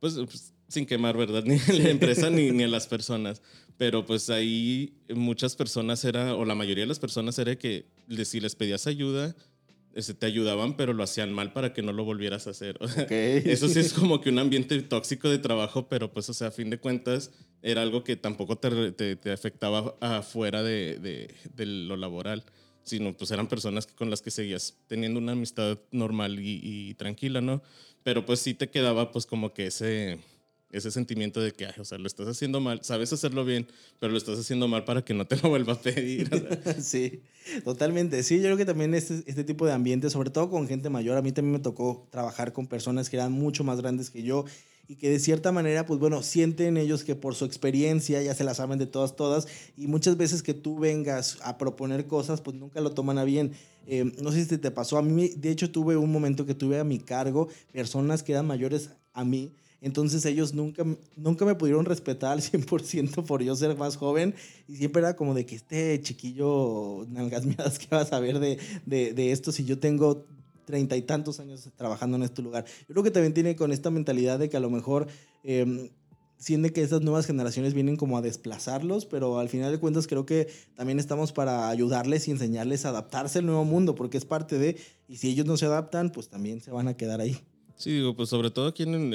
pues, 0.00 0.14
pues 0.14 0.52
sin 0.68 0.86
quemar, 0.86 1.16
¿verdad? 1.16 1.42
Ni 1.46 1.56
a 1.56 1.72
la 1.72 1.90
empresa 1.90 2.30
ni, 2.30 2.50
ni 2.50 2.64
a 2.64 2.68
las 2.68 2.86
personas. 2.94 3.42
Pero 3.76 4.04
pues 4.04 4.28
ahí 4.30 4.94
muchas 5.08 5.56
personas 5.56 6.04
era, 6.04 6.34
o 6.34 6.44
la 6.44 6.54
mayoría 6.54 6.84
de 6.84 6.88
las 6.88 6.98
personas 6.98 7.38
era 7.38 7.56
que 7.56 7.86
si 8.24 8.40
les 8.40 8.56
pedías 8.56 8.86
ayuda, 8.86 9.36
este, 9.94 10.14
te 10.14 10.26
ayudaban, 10.26 10.76
pero 10.76 10.92
lo 10.92 11.02
hacían 11.02 11.32
mal 11.32 11.52
para 11.52 11.72
que 11.72 11.82
no 11.82 11.92
lo 11.92 12.04
volvieras 12.04 12.46
a 12.46 12.50
hacer. 12.50 12.78
Eso 13.10 13.68
sí 13.68 13.78
es 13.80 13.92
como 13.92 14.20
que 14.20 14.30
un 14.30 14.38
ambiente 14.38 14.80
tóxico 14.82 15.28
de 15.28 15.38
trabajo, 15.38 15.88
pero 15.88 16.12
pues, 16.12 16.28
o 16.28 16.34
sea, 16.34 16.48
a 16.48 16.50
fin 16.50 16.70
de 16.70 16.78
cuentas, 16.78 17.30
era 17.62 17.82
algo 17.82 18.04
que 18.04 18.16
tampoco 18.16 18.56
te, 18.58 18.92
te, 18.92 19.32
afectaba 19.32 19.96
afuera 20.00 20.62
de, 20.62 20.98
de, 20.98 21.34
de, 21.54 21.66
lo 21.66 21.96
laboral, 21.96 22.44
sino 22.82 23.16
pues 23.16 23.30
eran 23.30 23.48
personas 23.48 23.86
con 23.86 24.10
las 24.10 24.22
que 24.22 24.30
seguías 24.30 24.76
teniendo 24.86 25.18
una 25.18 25.32
amistad 25.32 25.78
normal 25.90 26.38
y, 26.38 26.60
y 26.62 26.94
tranquila, 26.94 27.40
¿no? 27.40 27.62
Pero 28.04 28.24
pues 28.24 28.40
sí 28.40 28.54
te 28.54 28.70
quedaba 28.70 29.10
pues 29.10 29.26
como 29.26 29.52
que 29.52 29.66
ese 29.66 30.18
ese 30.70 30.90
sentimiento 30.90 31.40
de 31.40 31.52
que, 31.52 31.66
o 31.78 31.84
sea, 31.84 31.98
lo 31.98 32.06
estás 32.06 32.28
haciendo 32.28 32.60
mal, 32.60 32.80
sabes 32.82 33.12
hacerlo 33.12 33.44
bien, 33.44 33.66
pero 33.98 34.12
lo 34.12 34.18
estás 34.18 34.38
haciendo 34.38 34.68
mal 34.68 34.84
para 34.84 35.04
que 35.04 35.14
no 35.14 35.26
te 35.26 35.36
lo 35.42 35.48
vuelva 35.48 35.74
a 35.74 35.80
pedir. 35.80 36.28
sí, 36.82 37.22
totalmente. 37.64 38.22
Sí, 38.22 38.36
yo 38.36 38.44
creo 38.44 38.56
que 38.56 38.64
también 38.64 38.94
este, 38.94 39.22
este 39.26 39.44
tipo 39.44 39.66
de 39.66 39.72
ambiente, 39.72 40.10
sobre 40.10 40.30
todo 40.30 40.50
con 40.50 40.68
gente 40.68 40.90
mayor, 40.90 41.16
a 41.16 41.22
mí 41.22 41.32
también 41.32 41.52
me 41.52 41.58
tocó 41.60 42.06
trabajar 42.10 42.52
con 42.52 42.66
personas 42.66 43.08
que 43.08 43.16
eran 43.16 43.32
mucho 43.32 43.64
más 43.64 43.80
grandes 43.80 44.10
que 44.10 44.22
yo 44.22 44.44
y 44.88 44.96
que 44.96 45.10
de 45.10 45.18
cierta 45.18 45.52
manera, 45.52 45.84
pues 45.84 46.00
bueno, 46.00 46.22
sienten 46.22 46.78
ellos 46.78 47.04
que 47.04 47.14
por 47.14 47.34
su 47.34 47.44
experiencia 47.44 48.22
ya 48.22 48.34
se 48.34 48.42
las 48.42 48.56
saben 48.56 48.78
de 48.78 48.86
todas, 48.86 49.16
todas, 49.16 49.46
y 49.76 49.86
muchas 49.86 50.16
veces 50.16 50.42
que 50.42 50.54
tú 50.54 50.78
vengas 50.78 51.36
a 51.42 51.58
proponer 51.58 52.06
cosas, 52.06 52.40
pues 52.40 52.56
nunca 52.56 52.80
lo 52.80 52.92
toman 52.92 53.18
a 53.18 53.24
bien. 53.24 53.52
Eh, 53.86 54.10
no 54.22 54.32
sé 54.32 54.46
si 54.46 54.56
te 54.56 54.70
pasó, 54.70 54.96
a 54.96 55.02
mí, 55.02 55.28
de 55.28 55.50
hecho, 55.50 55.70
tuve 55.70 55.98
un 55.98 56.10
momento 56.10 56.46
que 56.46 56.54
tuve 56.54 56.78
a 56.78 56.84
mi 56.84 56.98
cargo 56.98 57.48
personas 57.70 58.22
que 58.22 58.32
eran 58.32 58.46
mayores 58.46 58.90
a 59.12 59.26
mí, 59.26 59.52
entonces 59.80 60.24
ellos 60.24 60.54
nunca, 60.54 60.84
nunca 61.16 61.44
me 61.44 61.54
pudieron 61.54 61.84
respetar 61.84 62.32
al 62.32 62.40
100% 62.42 63.24
por 63.24 63.42
yo 63.42 63.54
ser 63.54 63.76
más 63.76 63.96
joven 63.96 64.34
y 64.66 64.76
siempre 64.76 65.00
era 65.00 65.16
como 65.16 65.34
de 65.34 65.46
que 65.46 65.56
este 65.56 66.00
chiquillo 66.02 67.06
nalgas 67.08 67.44
miadas 67.44 67.78
que 67.78 67.86
vas 67.90 68.12
a 68.12 68.20
ver 68.20 68.40
de, 68.40 68.58
de, 68.86 69.32
esto 69.32 69.52
si 69.52 69.64
yo 69.64 69.78
tengo 69.78 70.24
treinta 70.64 70.96
y 70.96 71.02
tantos 71.02 71.40
años 71.40 71.68
trabajando 71.76 72.16
en 72.16 72.24
este 72.24 72.42
lugar. 72.42 72.64
Yo 72.80 72.94
creo 72.94 73.02
que 73.02 73.10
también 73.10 73.32
tiene 73.32 73.56
con 73.56 73.72
esta 73.72 73.90
mentalidad 73.90 74.38
de 74.38 74.48
que 74.48 74.56
a 74.56 74.60
lo 74.60 74.70
mejor... 74.70 75.06
Em, 75.44 75.88
siente 76.38 76.72
que 76.72 76.82
esas 76.82 77.02
nuevas 77.02 77.26
generaciones 77.26 77.74
vienen 77.74 77.96
como 77.96 78.16
a 78.16 78.22
desplazarlos, 78.22 79.06
pero 79.06 79.38
al 79.38 79.48
final 79.48 79.72
de 79.72 79.78
cuentas 79.78 80.06
creo 80.06 80.24
que 80.24 80.48
también 80.76 80.98
estamos 80.98 81.32
para 81.32 81.68
ayudarles 81.68 82.28
y 82.28 82.30
enseñarles 82.30 82.86
a 82.86 82.90
adaptarse 82.90 83.40
al 83.40 83.46
nuevo 83.46 83.64
mundo, 83.64 83.94
porque 83.94 84.18
es 84.18 84.24
parte 84.24 84.58
de, 84.58 84.76
y 85.08 85.16
si 85.16 85.30
ellos 85.30 85.46
no 85.46 85.56
se 85.56 85.66
adaptan, 85.66 86.10
pues 86.10 86.28
también 86.28 86.60
se 86.60 86.70
van 86.70 86.88
a 86.88 86.96
quedar 86.96 87.20
ahí. 87.20 87.40
Sí, 87.78 87.92
digo, 87.92 88.16
pues 88.16 88.28
sobre 88.28 88.50
todo 88.50 88.66
aquí 88.66 88.82
en, 88.82 89.14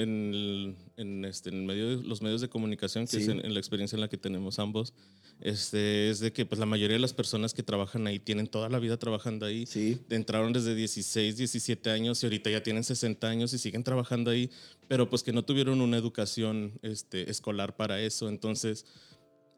en, 0.96 1.26
este, 1.26 1.50
en 1.50 1.66
medio 1.66 1.98
de, 1.98 2.08
los 2.08 2.22
medios 2.22 2.40
de 2.40 2.48
comunicación, 2.48 3.06
que 3.06 3.18
es 3.18 3.28
en, 3.28 3.54
la 3.54 3.60
experiencia 3.60 3.98
en 3.98 4.00
la 4.00 4.08
que 4.08 4.16
tenemos 4.16 4.58
ambos, 4.58 4.94
este, 5.42 6.10
es 6.10 6.22
de 6.22 6.32
que 6.32 6.46
pues, 6.46 6.60
la 6.60 6.66
mayoría 6.66 6.96
de 6.96 7.02
las 7.02 7.14
personas 7.14 7.54
que 7.54 7.62
trabajan 7.62 8.08
ahí 8.08 8.20
tienen 8.20 8.48
toda 8.48 8.70
la 8.70 8.80
vida 8.80 8.96
trabajando 8.96 9.46
ahí. 9.46 9.66
Sí. 9.66 10.00
Entraron 10.10 10.54
desde 10.54 10.76
16, 10.76 11.36
17 11.36 11.90
años 11.90 12.24
y 12.24 12.26
ahorita 12.26 12.50
ya 12.50 12.64
tienen 12.64 12.86
60 12.86 13.28
años 13.28 13.54
y 13.54 13.58
siguen 13.58 13.84
trabajando 13.84 14.32
ahí, 14.32 14.50
pero 14.88 15.10
pues 15.10 15.24
que 15.24 15.34
no 15.34 15.44
tuvieron 15.44 15.82
una 15.82 15.98
educación 15.98 16.80
este, 16.84 17.30
escolar 17.30 17.76
para 17.76 18.00
eso. 18.00 18.30
Entonces, 18.30 18.86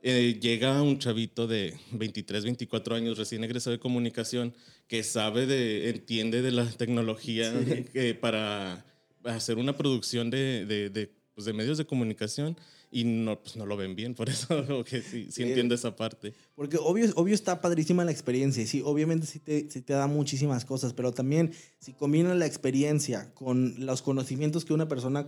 eh, 0.01 0.39
llega 0.41 0.81
un 0.81 0.97
chavito 0.97 1.45
de 1.45 1.77
23, 1.91 2.43
24 2.43 2.95
años 2.95 3.19
recién 3.19 3.43
egresado 3.43 3.73
de 3.73 3.79
comunicación 3.79 4.55
que 4.87 5.03
sabe 5.03 5.45
de, 5.45 5.89
entiende 5.91 6.41
de 6.41 6.51
la 6.51 6.65
tecnología 6.65 7.53
que 7.93 8.15
para 8.15 8.83
hacer 9.25 9.57
una 9.57 9.75
producción 9.75 10.29
de, 10.29 10.65
de, 10.65 10.89
de, 10.89 11.11
pues 11.33 11.45
de 11.45 11.53
medios 11.53 11.77
de 11.77 11.85
comunicación 11.85 12.57
y 12.91 13.03
no, 13.03 13.41
pues 13.41 13.57
no 13.57 13.65
lo 13.65 13.75
ven 13.75 13.93
bien, 13.93 14.15
por 14.15 14.29
eso 14.29 14.83
que 14.85 15.01
sí, 15.01 15.27
sí, 15.29 15.43
entiendo 15.43 15.75
esa 15.75 15.95
parte. 15.95 16.33
Porque 16.55 16.77
obvio, 16.77 17.11
obvio 17.15 17.35
está 17.35 17.59
padrísima 17.59 18.05
la 18.05 18.11
experiencia 18.11 18.63
y 18.63 18.67
sí, 18.67 18.81
obviamente 18.85 19.27
sí 19.27 19.39
te, 19.39 19.69
sí 19.69 19.81
te 19.81 19.91
da 19.91 20.07
muchísimas 20.07 20.63
cosas, 20.63 20.93
pero 20.93 21.11
también 21.11 21.51
si 21.79 21.93
combinas 21.93 22.37
la 22.37 22.45
experiencia 22.45 23.33
con 23.33 23.85
los 23.85 24.01
conocimientos 24.01 24.63
que 24.63 24.73
una 24.73 24.87
persona 24.87 25.27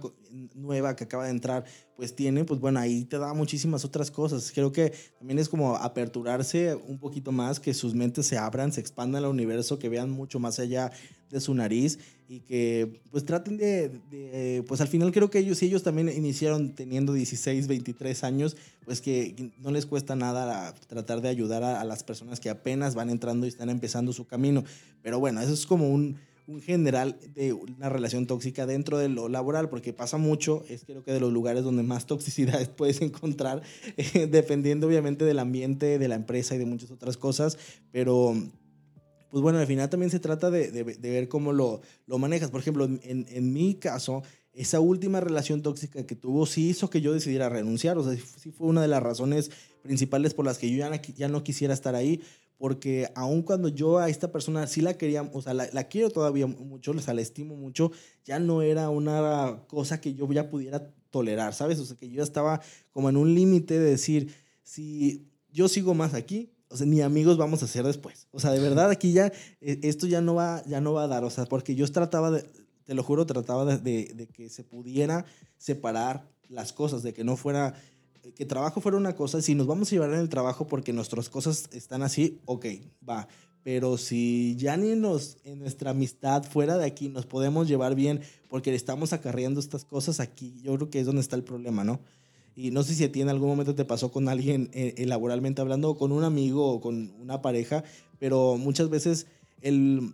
nueva 0.55 0.95
que 0.95 1.03
acaba 1.03 1.25
de 1.25 1.31
entrar 1.31 1.65
pues 1.97 2.15
tiene, 2.15 2.45
pues 2.45 2.59
bueno, 2.59 2.79
ahí 2.79 3.03
te 3.03 3.17
da 3.17 3.33
muchísimas 3.33 3.83
otras 3.83 4.11
cosas. 4.11 4.51
Creo 4.53 4.71
que 4.71 4.93
también 5.17 5.39
es 5.39 5.49
como 5.49 5.75
aperturarse 5.75 6.75
un 6.75 6.99
poquito 6.99 7.31
más, 7.31 7.59
que 7.59 7.73
sus 7.73 7.95
mentes 7.95 8.27
se 8.27 8.37
abran, 8.37 8.71
se 8.71 8.79
expandan 8.79 9.25
al 9.25 9.31
universo, 9.31 9.79
que 9.79 9.89
vean 9.89 10.11
mucho 10.11 10.39
más 10.39 10.59
allá 10.59 10.91
de 11.29 11.39
su 11.39 11.53
nariz 11.53 12.00
y 12.29 12.41
que 12.41 13.01
pues 13.10 13.25
traten 13.25 13.57
de, 13.57 14.63
pues 14.67 14.81
al 14.81 14.88
final 14.88 15.12
creo 15.12 15.29
que 15.29 15.39
ellos, 15.39 15.57
si 15.60 15.67
ellos 15.67 15.84
también 15.84 16.10
iniciaron 16.10 16.75
teniendo 16.75 17.13
16, 17.13 17.67
23 17.67 18.24
años, 18.24 18.57
pues 18.86 19.01
que 19.01 19.51
no 19.60 19.72
les 19.72 19.86
cuesta 19.86 20.15
nada 20.15 20.74
tratar 20.88 21.22
de 21.22 21.29
ayudar 21.29 21.63
a, 21.63 21.84
las 21.84 22.03
personas 22.03 22.39
que 22.39 22.50
apenas 22.50 22.96
van 22.96 23.10
entrando 23.10 23.46
y 23.46 23.50
están 23.50 23.69
empezando 23.69 24.12
su 24.12 24.25
camino. 24.25 24.63
Pero 25.01 25.19
bueno, 25.19 25.41
eso 25.41 25.53
es 25.53 25.65
como 25.65 25.89
un, 25.89 26.17
un 26.48 26.62
general 26.62 27.17
de 27.34 27.53
una 27.53 27.89
relación 27.89 28.27
tóxica 28.27 28.65
dentro 28.65 28.98
de 28.98 29.10
lo 29.10 29.29
laboral, 29.29 29.69
porque 29.69 29.93
pasa 29.93 30.17
mucho, 30.17 30.63
es 30.69 30.84
creo 30.86 31.03
que 31.03 31.12
de 31.12 31.19
los 31.19 31.31
lugares 31.31 31.63
donde 31.63 31.84
más 31.84 32.05
toxicidad 32.05 32.69
puedes 32.75 33.01
encontrar, 33.01 33.62
eh, 33.96 34.27
dependiendo 34.27 34.88
obviamente 34.88 35.24
del 35.24 35.39
ambiente, 35.39 36.00
de 36.00 36.07
la 36.07 36.15
empresa 36.15 36.55
y 36.55 36.57
de 36.57 36.65
muchas 36.65 36.91
otras 36.91 37.15
cosas, 37.15 37.57
pero 37.91 38.36
pues 39.29 39.41
bueno, 39.41 39.60
al 39.60 39.67
final 39.67 39.89
también 39.89 40.10
se 40.10 40.19
trata 40.19 40.50
de, 40.50 40.72
de, 40.72 40.84
ver 40.84 41.27
cómo 41.27 41.53
lo, 41.53 41.81
lo, 42.05 42.17
manejas. 42.17 42.50
Por 42.50 42.62
ejemplo, 42.62 42.86
en, 42.86 43.00
en, 43.03 43.53
mi 43.53 43.75
caso, 43.75 44.24
esa 44.53 44.79
última 44.79 45.19
relación 45.19 45.62
tóxica 45.62 46.05
que 46.05 46.15
tuvo 46.15 46.46
sí 46.46 46.69
hizo 46.69 46.89
que 46.89 47.01
yo 47.01 47.13
decidiera 47.13 47.50
renunciar. 47.50 47.98
O 47.98 48.03
sea, 48.03 48.17
sí 48.38 48.51
fue 48.51 48.67
una 48.67 48.81
de 48.81 48.88
las 48.88 49.03
razones 49.03 49.51
principales 49.81 50.34
por 50.34 50.46
las 50.46 50.57
que 50.57 50.72
yo 50.72 50.77
ya 50.77 51.01
ya 51.01 51.27
no 51.27 51.43
quisiera 51.43 51.74
estar 51.74 51.96
ahí. 51.96 52.22
Porque 52.57 53.07
aun 53.13 53.43
cuando 53.43 53.67
yo 53.67 54.00
a 54.00 54.10
esta 54.10 54.31
persona 54.31 54.65
sí 54.65 54.81
la 54.81 54.96
quería, 54.96 55.22
o 55.22 55.41
sea, 55.41 55.53
la, 55.53 55.69
la 55.74 55.84
quiero 55.84 56.10
todavía 56.10 56.48
mucho, 56.48 56.91
o 56.91 57.00
sea, 57.00 57.13
la 57.13 57.22
estimo 57.22 57.55
mucho, 57.55 57.91
ya 58.25 58.39
no 58.39 58.63
era 58.63 58.89
una 58.89 59.63
cosa 59.67 60.01
que 60.01 60.15
yo 60.15 60.27
ya 60.31 60.50
pudiera 60.50 60.91
tolerar, 61.12 61.53
¿sabes? 61.53 61.79
O 61.79 61.86
sea, 61.86 61.98
que 61.98 62.10
yo 62.10 62.24
estaba 62.24 62.62
como 62.91 63.10
en 63.10 63.17
un 63.17 63.36
límite 63.36 63.77
de 63.77 63.91
decir, 63.91 64.34
si 64.63 65.27
yo 65.51 65.67
sigo 65.67 65.93
más 65.93 66.13
aquí, 66.13 66.51
o 66.69 66.77
sea, 66.77 66.86
ni 66.86 67.01
amigos 67.01 67.38
vamos 67.38 67.63
a 67.63 67.67
ser 67.67 67.86
después. 67.86 68.27
O 68.31 68.39
sea, 68.39 68.51
de 68.51 68.59
verdad 68.59 68.89
aquí 68.89 69.13
ya, 69.13 69.27
eh, 69.62 69.79
esto 69.83 70.07
ya 70.07 70.21
no 70.21 70.36
va, 70.36 70.63
ya 70.65 70.81
no 70.81 70.93
va 70.93 71.03
a 71.03 71.07
dar, 71.07 71.24
o 71.24 71.29
sea, 71.29 71.45
porque 71.45 71.75
yo 71.75 71.89
trataba 71.91 72.31
de, 72.31 72.45
te 72.83 72.93
lo 72.93 73.03
juro, 73.03 73.25
trataba 73.25 73.65
de, 73.65 74.05
de, 74.13 74.27
que 74.27 74.50
se 74.50 74.63
pudiera 74.63 75.25
separar 75.57 76.27
las 76.50 76.74
cosas, 76.74 77.03
de 77.03 77.13
que 77.13 77.24
no 77.24 77.38
fuera, 77.38 77.74
que 78.36 78.45
trabajo 78.45 78.81
fuera 78.81 78.97
una 78.97 79.15
cosa, 79.15 79.41
si 79.41 79.55
nos 79.55 79.67
vamos 79.67 79.89
a 79.89 79.91
llevar 79.91 80.13
en 80.13 80.19
el 80.19 80.29
trabajo 80.29 80.67
porque 80.67 80.93
nuestras 80.93 81.29
cosas 81.29 81.69
están 81.71 82.01
así, 82.03 82.39
ok, 82.45 82.65
va. 83.07 83.27
Pero 83.63 83.97
si 83.97 84.55
ya 84.55 84.77
ni 84.77 84.95
nos, 84.95 85.39
en 85.43 85.59
nuestra 85.59 85.91
amistad 85.91 86.43
fuera 86.43 86.77
de 86.77 86.86
aquí 86.86 87.09
nos 87.09 87.25
podemos 87.25 87.67
llevar 87.67 87.95
bien 87.95 88.21
porque 88.47 88.74
estamos 88.74 89.12
acarreando 89.12 89.59
estas 89.59 89.83
cosas 89.83 90.21
aquí, 90.21 90.62
yo 90.63 90.75
creo 90.75 90.89
que 90.89 91.01
es 91.01 91.05
donde 91.05 91.21
está 91.21 91.36
el 91.36 91.43
problema, 91.43 91.83
¿no? 91.83 92.00
Y 92.57 92.71
no 92.71 92.81
sé 92.81 92.95
si 92.95 93.03
a 93.03 93.11
ti 93.11 93.21
en 93.21 93.29
algún 93.29 93.49
momento 93.49 93.75
te 93.75 93.85
pasó 93.85 94.11
con 94.11 94.27
alguien 94.27 94.71
eh, 94.73 94.95
eh, 94.97 95.05
laboralmente 95.05 95.61
hablando, 95.61 95.91
o 95.91 95.95
con 95.95 96.11
un 96.11 96.23
amigo 96.23 96.67
o 96.67 96.81
con 96.81 97.13
una 97.21 97.39
pareja, 97.39 97.83
pero 98.17 98.57
muchas 98.57 98.89
veces 98.89 99.27
el 99.61 100.11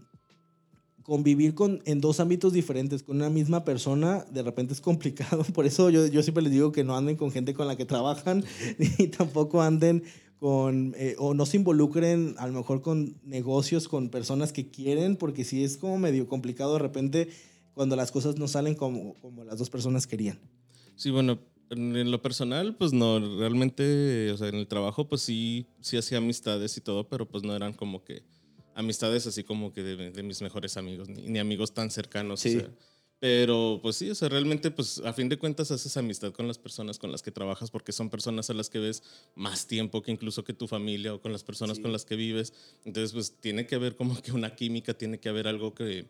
convivir 1.04 1.56
con, 1.56 1.82
en 1.86 2.02
dos 2.02 2.20
ámbitos 2.20 2.52
diferentes 2.52 3.02
con 3.02 3.16
una 3.16 3.30
misma 3.30 3.64
persona 3.64 4.26
de 4.30 4.44
repente 4.44 4.74
es 4.74 4.82
complicado. 4.82 5.44
Por 5.54 5.66
eso 5.66 5.90
yo, 5.90 6.06
yo 6.08 6.22
siempre 6.22 6.44
les 6.44 6.52
digo 6.52 6.74
que 6.74 6.84
no 6.84 6.98
anden 6.98 7.16
con 7.16 7.32
gente 7.32 7.54
con 7.54 7.66
la 7.66 7.78
que 7.78 7.86
trabajan 7.86 8.44
y 8.98 9.08
tampoco 9.08 9.62
anden 9.62 10.04
con, 10.38 10.96
eh, 10.98 11.16
o 11.20 11.34
no 11.34 11.46
se 11.46 11.56
involucren 11.56 12.36
a 12.40 12.48
lo 12.48 12.52
mejor 12.52 12.82
con 12.82 13.16
negocios, 13.24 13.88
con 13.88 14.10
personas 14.10 14.52
que 14.52 14.70
quieren, 14.70 15.16
porque 15.16 15.46
sí 15.46 15.64
es 15.64 15.78
como 15.78 15.98
medio 15.98 16.28
complicado 16.28 16.74
de 16.74 16.80
repente 16.80 17.30
cuando 17.74 17.96
las 17.96 18.12
cosas 18.12 18.38
no 18.38 18.50
salen 18.50 18.76
como, 18.76 19.14
como 19.22 19.46
las 19.46 19.60
dos 19.60 19.70
personas 19.70 20.08
querían. 20.08 20.42
Sí, 20.98 21.10
bueno, 21.10 21.40
en, 21.74 22.12
lo 22.12 22.22
personal, 22.22 22.76
pues 22.76 22.94
no, 22.94 23.20
realmente, 23.20 24.32
o 24.32 24.38
sea, 24.38 24.48
en 24.48 24.56
el 24.56 24.68
trabajo, 24.68 25.08
pues 25.08 25.22
sí, 25.22 25.66
sí 25.82 25.98
hacía 25.98 26.20
amistades 26.20 26.78
y 26.78 26.82
todo, 26.82 27.08
pero 27.08 27.28
pues 27.28 27.44
no 27.44 27.56
eran 27.56 27.74
como 27.74 28.04
que 28.04 28.24
amistades 28.76 29.28
así 29.28 29.44
como 29.44 29.74
que 29.74 29.84
de, 29.84 30.24
mis 30.24 30.42
mejores 30.42 30.78
amigos, 30.78 31.10
ni, 31.10 31.40
amigos 31.40 31.74
tan 31.74 31.92
cercanos. 31.92 32.40
Sí. 32.40 32.62
pero 33.20 33.80
pues 33.82 33.96
sí, 33.98 34.10
o 34.10 34.16
sea, 34.16 34.30
realmente, 34.30 34.72
pues 34.72 35.02
a 35.06 35.14
fin 35.14 35.30
de 35.30 35.38
cuentas 35.38 35.72
haces 35.72 35.96
amistad 35.98 36.32
con 36.32 36.48
las 36.48 36.58
personas 36.58 36.98
con 36.98 37.12
las 37.12 37.22
que 37.22 37.32
trabajas 37.32 37.72
porque 37.72 37.92
son 37.92 38.10
personas 38.10 38.50
a 38.50 38.54
las 38.54 38.70
que 38.70 38.80
ves 38.80 39.04
más 39.36 39.68
tiempo 39.68 40.02
que 40.02 40.12
incluso 40.12 40.44
que 40.44 40.54
tu 40.54 40.68
familia 40.68 41.14
o 41.14 41.22
con 41.22 41.32
las 41.32 41.44
personas 41.44 41.80
con 41.80 41.92
las 41.92 42.06
que 42.06 42.16
vives. 42.16 42.54
Entonces, 42.86 43.14
pues 43.14 43.40
tiene 43.40 43.68
que 43.68 43.76
haber 43.76 43.96
como 43.96 44.22
que 44.22 44.32
una 44.32 44.56
química, 44.56 44.94
tiene 44.94 45.20
que 45.20 45.30
haber 45.30 45.48
algo 45.48 45.74
que 45.74 46.08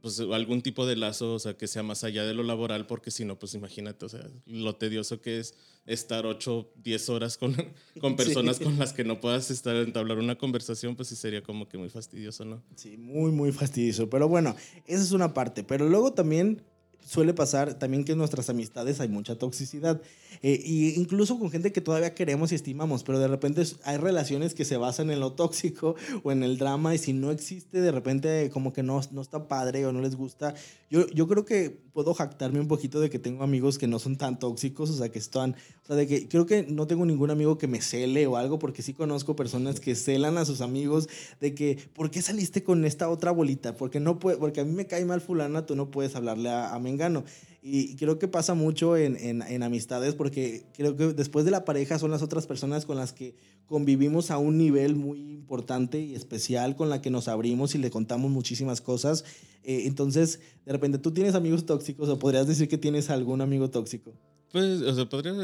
pues 0.00 0.20
algún 0.20 0.62
tipo 0.62 0.86
de 0.86 0.96
lazo, 0.96 1.34
o 1.34 1.38
sea, 1.38 1.56
que 1.56 1.66
sea 1.66 1.82
más 1.82 2.04
allá 2.04 2.24
de 2.24 2.34
lo 2.34 2.42
laboral, 2.42 2.86
porque 2.86 3.10
si 3.10 3.24
no, 3.24 3.38
pues 3.38 3.54
imagínate, 3.54 4.06
o 4.06 4.08
sea, 4.08 4.26
lo 4.46 4.74
tedioso 4.76 5.20
que 5.20 5.38
es 5.38 5.54
estar 5.86 6.26
8, 6.26 6.72
10 6.76 7.08
horas 7.08 7.36
con, 7.36 7.54
con 8.00 8.16
personas 8.16 8.58
con 8.58 8.78
las 8.78 8.92
que 8.92 9.04
no 9.04 9.20
puedas 9.20 9.50
estar 9.50 9.76
entablar 9.76 10.18
una 10.18 10.36
conversación, 10.36 10.96
pues 10.96 11.08
sí 11.08 11.16
sería 11.16 11.42
como 11.42 11.68
que 11.68 11.78
muy 11.78 11.88
fastidioso, 11.88 12.44
¿no? 12.44 12.62
Sí, 12.76 12.96
muy, 12.96 13.30
muy 13.30 13.52
fastidioso. 13.52 14.08
Pero 14.08 14.28
bueno, 14.28 14.56
esa 14.86 15.02
es 15.02 15.12
una 15.12 15.34
parte. 15.34 15.64
Pero 15.64 15.88
luego 15.88 16.12
también 16.12 16.62
suele 17.04 17.34
pasar 17.34 17.74
también 17.74 18.04
que 18.04 18.12
en 18.12 18.18
nuestras 18.18 18.48
amistades 18.50 19.00
hay 19.00 19.08
mucha 19.08 19.36
toxicidad. 19.36 20.00
Eh, 20.42 20.60
y 20.64 20.94
incluso 20.94 21.38
con 21.38 21.50
gente 21.50 21.72
que 21.72 21.80
todavía 21.80 22.14
queremos 22.14 22.52
y 22.52 22.54
estimamos, 22.54 23.02
pero 23.02 23.18
de 23.18 23.28
repente 23.28 23.62
hay 23.84 23.96
relaciones 23.96 24.54
que 24.54 24.64
se 24.64 24.76
basan 24.76 25.10
en 25.10 25.20
lo 25.20 25.32
tóxico 25.32 25.96
o 26.22 26.32
en 26.32 26.42
el 26.42 26.56
drama 26.56 26.94
y 26.94 26.98
si 26.98 27.12
no 27.12 27.30
existe, 27.30 27.80
de 27.80 27.92
repente 27.92 28.48
como 28.50 28.72
que 28.72 28.82
no, 28.82 29.00
no 29.12 29.20
está 29.20 29.48
padre 29.48 29.84
o 29.86 29.92
no 29.92 30.00
les 30.00 30.16
gusta. 30.16 30.54
Yo, 30.88 31.06
yo 31.08 31.28
creo 31.28 31.44
que 31.44 31.70
puedo 31.92 32.14
jactarme 32.14 32.60
un 32.60 32.68
poquito 32.68 33.00
de 33.00 33.10
que 33.10 33.18
tengo 33.18 33.42
amigos 33.42 33.78
que 33.78 33.86
no 33.86 33.98
son 33.98 34.16
tan 34.16 34.38
tóxicos, 34.38 34.90
o 34.90 34.94
sea, 34.94 35.10
que 35.10 35.18
están, 35.18 35.56
o 35.82 35.86
sea, 35.86 35.96
de 35.96 36.06
que 36.06 36.28
creo 36.28 36.46
que 36.46 36.62
no 36.62 36.86
tengo 36.86 37.04
ningún 37.04 37.30
amigo 37.30 37.58
que 37.58 37.66
me 37.66 37.80
cele 37.80 38.26
o 38.26 38.36
algo, 38.36 38.58
porque 38.58 38.82
sí 38.82 38.94
conozco 38.94 39.36
personas 39.36 39.80
que 39.80 39.94
celan 39.94 40.38
a 40.38 40.44
sus 40.44 40.60
amigos 40.60 41.08
de 41.40 41.54
que, 41.54 41.78
¿por 41.94 42.10
qué 42.10 42.22
saliste 42.22 42.62
con 42.62 42.84
esta 42.84 43.08
otra 43.08 43.30
bolita? 43.30 43.76
Porque 43.76 44.00
no 44.00 44.18
puede, 44.18 44.38
porque 44.38 44.60
a 44.60 44.64
mí 44.64 44.72
me 44.72 44.86
cae 44.86 45.04
mal 45.04 45.20
fulana, 45.20 45.66
tú 45.66 45.76
no 45.76 45.90
puedes 45.90 46.16
hablarle 46.16 46.48
a, 46.48 46.74
a 46.74 46.78
Mengano. 46.90 47.24
Y 47.62 47.96
creo 47.96 48.18
que 48.18 48.26
pasa 48.26 48.54
mucho 48.54 48.96
en, 48.96 49.16
en, 49.16 49.62
amistades 49.62 50.14
porque 50.14 50.64
creo 50.74 50.96
que 50.96 51.12
después 51.12 51.44
de 51.44 51.50
la 51.50 51.66
pareja 51.66 51.98
son 51.98 52.10
las 52.10 52.22
otras 52.22 52.46
personas 52.46 52.86
con 52.86 52.96
las 52.96 53.12
que 53.12 53.34
convivimos 53.66 54.30
a 54.30 54.38
un 54.38 54.56
nivel 54.56 54.96
muy 54.96 55.20
importante 55.20 56.00
y 56.00 56.14
especial, 56.14 56.74
con 56.74 56.88
la 56.88 57.02
que 57.02 57.10
nos 57.10 57.28
abrimos 57.28 57.74
y 57.74 57.78
le 57.78 57.90
contamos 57.90 58.30
muchísimas 58.30 58.80
cosas. 58.80 59.26
Eh, 59.62 59.82
entonces, 59.84 60.40
de 60.64 60.72
repente 60.72 60.96
tú 60.96 61.12
tienes 61.12 61.34
amigos 61.34 61.66
tóxicos 61.66 62.08
o 62.08 62.18
podrías 62.18 62.48
decir 62.48 62.66
que 62.66 62.78
tienes 62.78 63.10
algún 63.10 63.42
amigo 63.42 63.68
tóxico. 63.68 64.14
Pues, 64.52 64.80
o 64.80 64.94
sea, 64.94 65.06
podría, 65.06 65.34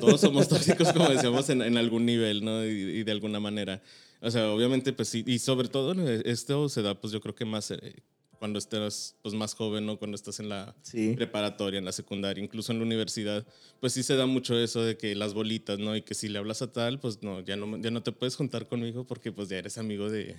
todos 0.00 0.20
somos 0.20 0.48
tóxicos, 0.48 0.92
como 0.92 1.08
decíamos, 1.08 1.50
en, 1.50 1.62
en 1.62 1.76
algún 1.76 2.06
nivel, 2.06 2.44
¿no? 2.44 2.64
Y, 2.64 2.68
y, 2.68 3.02
de 3.02 3.12
alguna 3.12 3.40
manera. 3.40 3.82
O 4.22 4.30
sea, 4.30 4.50
obviamente, 4.52 4.92
pues 4.92 5.08
sí, 5.08 5.24
y 5.26 5.40
sobre 5.40 5.68
todo 5.68 5.92
esto 6.08 6.68
se 6.68 6.82
da, 6.82 6.98
pues 6.98 7.12
yo 7.12 7.20
creo 7.20 7.34
que 7.34 7.44
más 7.44 7.70
eh, 7.70 8.02
cuando 8.40 8.58
estás 8.58 9.16
pues, 9.20 9.34
más 9.34 9.54
joven 9.54 9.86
o 9.90 9.98
cuando 9.98 10.14
estás 10.14 10.40
en 10.40 10.48
la 10.48 10.74
preparatoria, 11.14 11.76
en 11.76 11.84
la 11.84 11.92
secundaria, 11.92 12.42
incluso 12.42 12.72
en 12.72 12.78
la 12.78 12.86
universidad, 12.86 13.46
pues 13.80 13.92
sí 13.92 14.02
se 14.02 14.16
da 14.16 14.24
mucho 14.24 14.58
eso 14.58 14.82
de 14.82 14.96
que 14.96 15.14
las 15.14 15.34
bolitas, 15.34 15.78
¿no? 15.78 15.94
Y 15.94 16.00
que 16.00 16.14
si 16.14 16.26
le 16.28 16.38
hablas 16.38 16.62
a 16.62 16.72
tal, 16.72 16.98
pues 16.98 17.22
no, 17.22 17.40
ya 17.40 17.56
no, 17.56 17.76
ya 17.76 17.90
no 17.90 18.02
te 18.02 18.12
puedes 18.12 18.36
juntar 18.36 18.66
conmigo 18.66 19.06
porque 19.06 19.30
pues 19.30 19.50
ya 19.50 19.58
eres 19.58 19.76
amigo 19.76 20.08
de, 20.08 20.36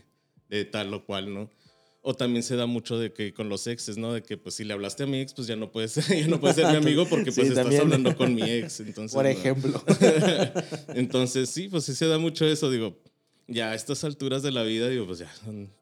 de 0.49 0.65
tal 0.65 0.91
o 0.95 1.05
cual, 1.05 1.31
¿no? 1.31 1.51
O 2.01 2.15
también 2.15 2.41
se 2.41 2.55
da 2.55 2.65
mucho 2.65 2.97
de 2.97 3.13
que 3.13 3.35
con 3.35 3.49
los 3.49 3.67
exes, 3.67 3.99
¿no? 3.99 4.13
De 4.13 4.23
que 4.23 4.35
pues 4.35 4.55
si 4.55 4.63
le 4.63 4.73
hablaste 4.73 5.03
a 5.03 5.05
mi 5.05 5.19
ex, 5.19 5.35
pues 5.35 5.45
ya 5.45 5.55
no 5.55 5.71
puedes, 5.71 5.93
ya 6.09 6.27
no 6.27 6.39
puedes 6.39 6.55
ser 6.55 6.71
mi 6.71 6.77
amigo 6.77 7.05
porque 7.05 7.31
pues 7.31 7.49
estás 7.49 7.79
hablando 7.79 8.17
con 8.17 8.33
mi 8.33 8.41
ex. 8.41 8.79
Entonces, 8.79 9.13
Por 9.13 9.27
ejemplo. 9.27 9.79
entonces 10.95 11.51
sí, 11.51 11.67
pues 11.69 11.83
sí 11.83 11.93
se 11.93 12.07
da 12.07 12.17
mucho 12.17 12.47
eso, 12.47 12.71
digo, 12.71 12.97
ya 13.51 13.71
a 13.71 13.75
estas 13.75 14.03
alturas 14.03 14.43
de 14.43 14.51
la 14.51 14.63
vida, 14.63 14.89
digo, 14.89 15.05
pues 15.05 15.19
ya 15.19 15.31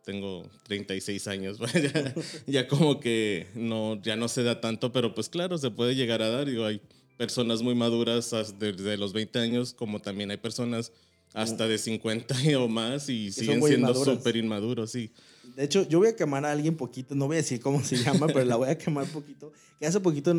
tengo 0.03 0.49
36 0.63 1.27
años, 1.27 1.57
ya, 1.73 2.13
ya, 2.47 2.67
como 2.67 2.99
que 2.99 3.47
no, 3.55 4.01
ya 4.01 4.15
no 4.15 4.27
se 4.27 4.43
da 4.43 4.59
tanto, 4.61 4.91
pero 4.91 5.13
pues 5.13 5.29
claro, 5.29 5.57
se 5.57 5.71
puede 5.71 5.95
llegar 5.95 6.21
a 6.21 6.29
dar, 6.29 6.47
digo, 6.47 6.65
hay 6.65 6.81
personas 7.17 7.61
muy 7.61 7.75
maduras 7.75 8.33
desde 8.57 8.97
los 8.97 9.13
20 9.13 9.39
años, 9.39 9.73
como 9.73 9.99
también 9.99 10.31
hay 10.31 10.37
personas 10.37 10.91
hasta 11.33 11.67
de 11.67 11.77
50 11.77 12.35
o 12.59 12.67
más 12.67 13.09
y 13.09 13.31
siguen 13.31 13.61
siendo 13.63 13.93
súper 13.93 14.35
inmaduros, 14.35 14.91
sí. 14.91 15.11
De 15.55 15.65
hecho, 15.65 15.87
yo 15.87 15.99
voy 15.99 16.07
a 16.07 16.15
quemar 16.15 16.45
a 16.45 16.51
alguien 16.51 16.77
poquito, 16.77 17.15
no 17.15 17.27
voy 17.27 17.35
a 17.35 17.37
decir 17.37 17.59
cómo 17.59 17.83
se 17.83 17.97
llama, 17.97 18.27
pero 18.27 18.45
la 18.45 18.55
voy 18.55 18.69
a 18.69 18.77
quemar 18.77 19.05
poquito. 19.07 19.51
Que 19.79 19.87
hace 19.87 19.99
poquito 19.99 20.33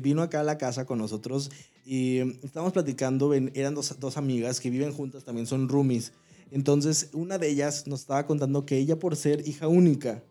vino 0.00 0.22
acá 0.22 0.40
a 0.40 0.44
la 0.44 0.58
casa 0.58 0.84
con 0.84 0.98
nosotros 0.98 1.50
y 1.84 2.18
estábamos 2.44 2.72
platicando, 2.72 3.32
eran 3.32 3.74
dos, 3.74 3.98
dos 4.00 4.16
amigas 4.16 4.60
que 4.60 4.70
viven 4.70 4.92
juntas, 4.92 5.24
también 5.24 5.46
son 5.46 5.68
roomies. 5.68 6.12
Entonces, 6.50 7.10
una 7.12 7.38
de 7.38 7.48
ellas 7.48 7.86
nos 7.86 8.00
estaba 8.00 8.26
contando 8.26 8.64
que 8.64 8.78
ella, 8.78 8.98
por 8.98 9.16
ser 9.16 9.46
hija 9.46 9.68
única, 9.68 10.22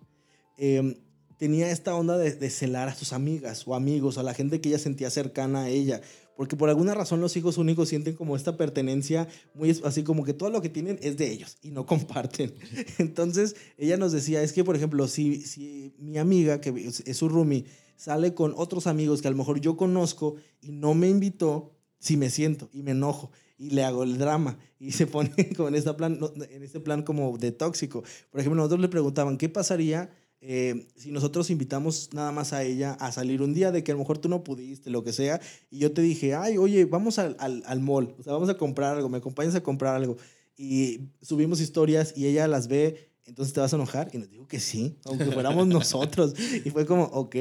em, 0.57 0.95
tenía 1.37 1.69
esta 1.69 1.95
onda 1.95 2.17
de, 2.17 2.49
celar 2.49 2.87
a 2.87 2.95
sus 2.95 3.13
amigas 3.13 3.67
o 3.67 3.75
amigos, 3.75 4.17
a 4.17 4.23
la 4.23 4.33
gente 4.33 4.61
que 4.61 4.69
ella 4.69 4.79
sentía 4.79 5.09
cercana 5.09 5.63
a 5.63 5.69
ella 5.69 6.01
porque 6.35 6.55
por 6.55 6.69
alguna 6.69 6.93
razón 6.93 7.21
los 7.21 7.35
hijos 7.37 7.57
únicos 7.57 7.89
sienten 7.89 8.15
como 8.15 8.35
esta 8.35 8.57
pertenencia 8.57 9.27
muy 9.53 9.69
así 9.83 10.03
como 10.03 10.23
que 10.23 10.33
todo 10.33 10.49
lo 10.49 10.61
que 10.61 10.69
tienen 10.69 10.99
es 11.01 11.17
de 11.17 11.31
ellos 11.31 11.57
y 11.61 11.71
no 11.71 11.85
comparten. 11.87 12.53
Entonces 12.97 13.55
ella 13.77 13.97
nos 13.97 14.11
decía, 14.11 14.41
es 14.41 14.53
que 14.53 14.63
por 14.63 14.75
ejemplo, 14.75 15.07
si, 15.07 15.41
si 15.41 15.93
mi 15.97 16.17
amiga, 16.17 16.61
que 16.61 16.69
es 17.05 17.17
su 17.17 17.29
roomie, 17.29 17.65
sale 17.95 18.33
con 18.33 18.53
otros 18.55 18.87
amigos 18.87 19.21
que 19.21 19.27
a 19.27 19.31
lo 19.31 19.37
mejor 19.37 19.61
yo 19.61 19.77
conozco 19.77 20.35
y 20.61 20.71
no 20.71 20.93
me 20.93 21.09
invitó, 21.09 21.71
si 21.99 22.17
me 22.17 22.29
siento 22.29 22.69
y 22.73 22.83
me 22.83 22.91
enojo 22.91 23.31
y 23.57 23.71
le 23.71 23.83
hago 23.83 24.03
el 24.03 24.17
drama 24.17 24.57
y 24.79 24.91
se 24.91 25.07
pone 25.07 25.31
como 25.55 25.69
en, 25.69 25.75
este 25.75 25.93
plan, 25.93 26.19
en 26.49 26.63
este 26.63 26.79
plan 26.79 27.03
como 27.03 27.37
de 27.37 27.51
tóxico. 27.51 28.03
Por 28.31 28.39
ejemplo, 28.39 28.57
nosotros 28.57 28.81
le 28.81 28.89
preguntaban, 28.89 29.37
¿qué 29.37 29.49
pasaría 29.49 30.09
eh, 30.47 30.87
si 30.95 31.11
nosotros 31.11 31.49
invitamos 31.49 32.09
nada 32.13 32.31
más 32.31 32.53
a 32.53 32.63
ella 32.63 32.93
a 32.99 33.11
salir 33.11 33.41
un 33.41 33.55
día 33.55 33.71
de 33.71 33.83
que 33.83 33.91
a 33.91 33.95
lo 33.95 33.99
mejor 33.99 34.19
tú 34.19 34.29
no 34.29 34.43
pudiste, 34.43 34.91
lo 34.91 35.03
que 35.03 35.11
sea, 35.11 35.41
y 35.71 35.79
yo 35.79 35.91
te 35.91 36.03
dije, 36.03 36.35
ay, 36.35 36.59
oye, 36.59 36.85
vamos 36.85 37.17
al, 37.17 37.35
al, 37.39 37.63
al 37.65 37.79
mall, 37.79 38.13
o 38.19 38.21
sea, 38.21 38.33
vamos 38.33 38.49
a 38.49 38.55
comprar 38.55 38.95
algo, 38.95 39.09
me 39.09 39.17
acompañas 39.17 39.55
a 39.55 39.63
comprar 39.63 39.95
algo, 39.95 40.17
y 40.55 41.09
subimos 41.19 41.61
historias 41.61 42.13
y 42.15 42.27
ella 42.27 42.47
las 42.47 42.67
ve, 42.67 43.09
entonces 43.25 43.55
te 43.55 43.59
vas 43.59 43.73
a 43.73 43.77
enojar, 43.77 44.11
y 44.13 44.19
nos 44.19 44.29
dijo 44.29 44.47
que 44.47 44.59
sí, 44.59 44.99
aunque 45.05 45.25
fuéramos 45.25 45.65
nosotros, 45.67 46.35
y 46.63 46.69
fue 46.69 46.85
como, 46.85 47.05
ok, 47.05 47.35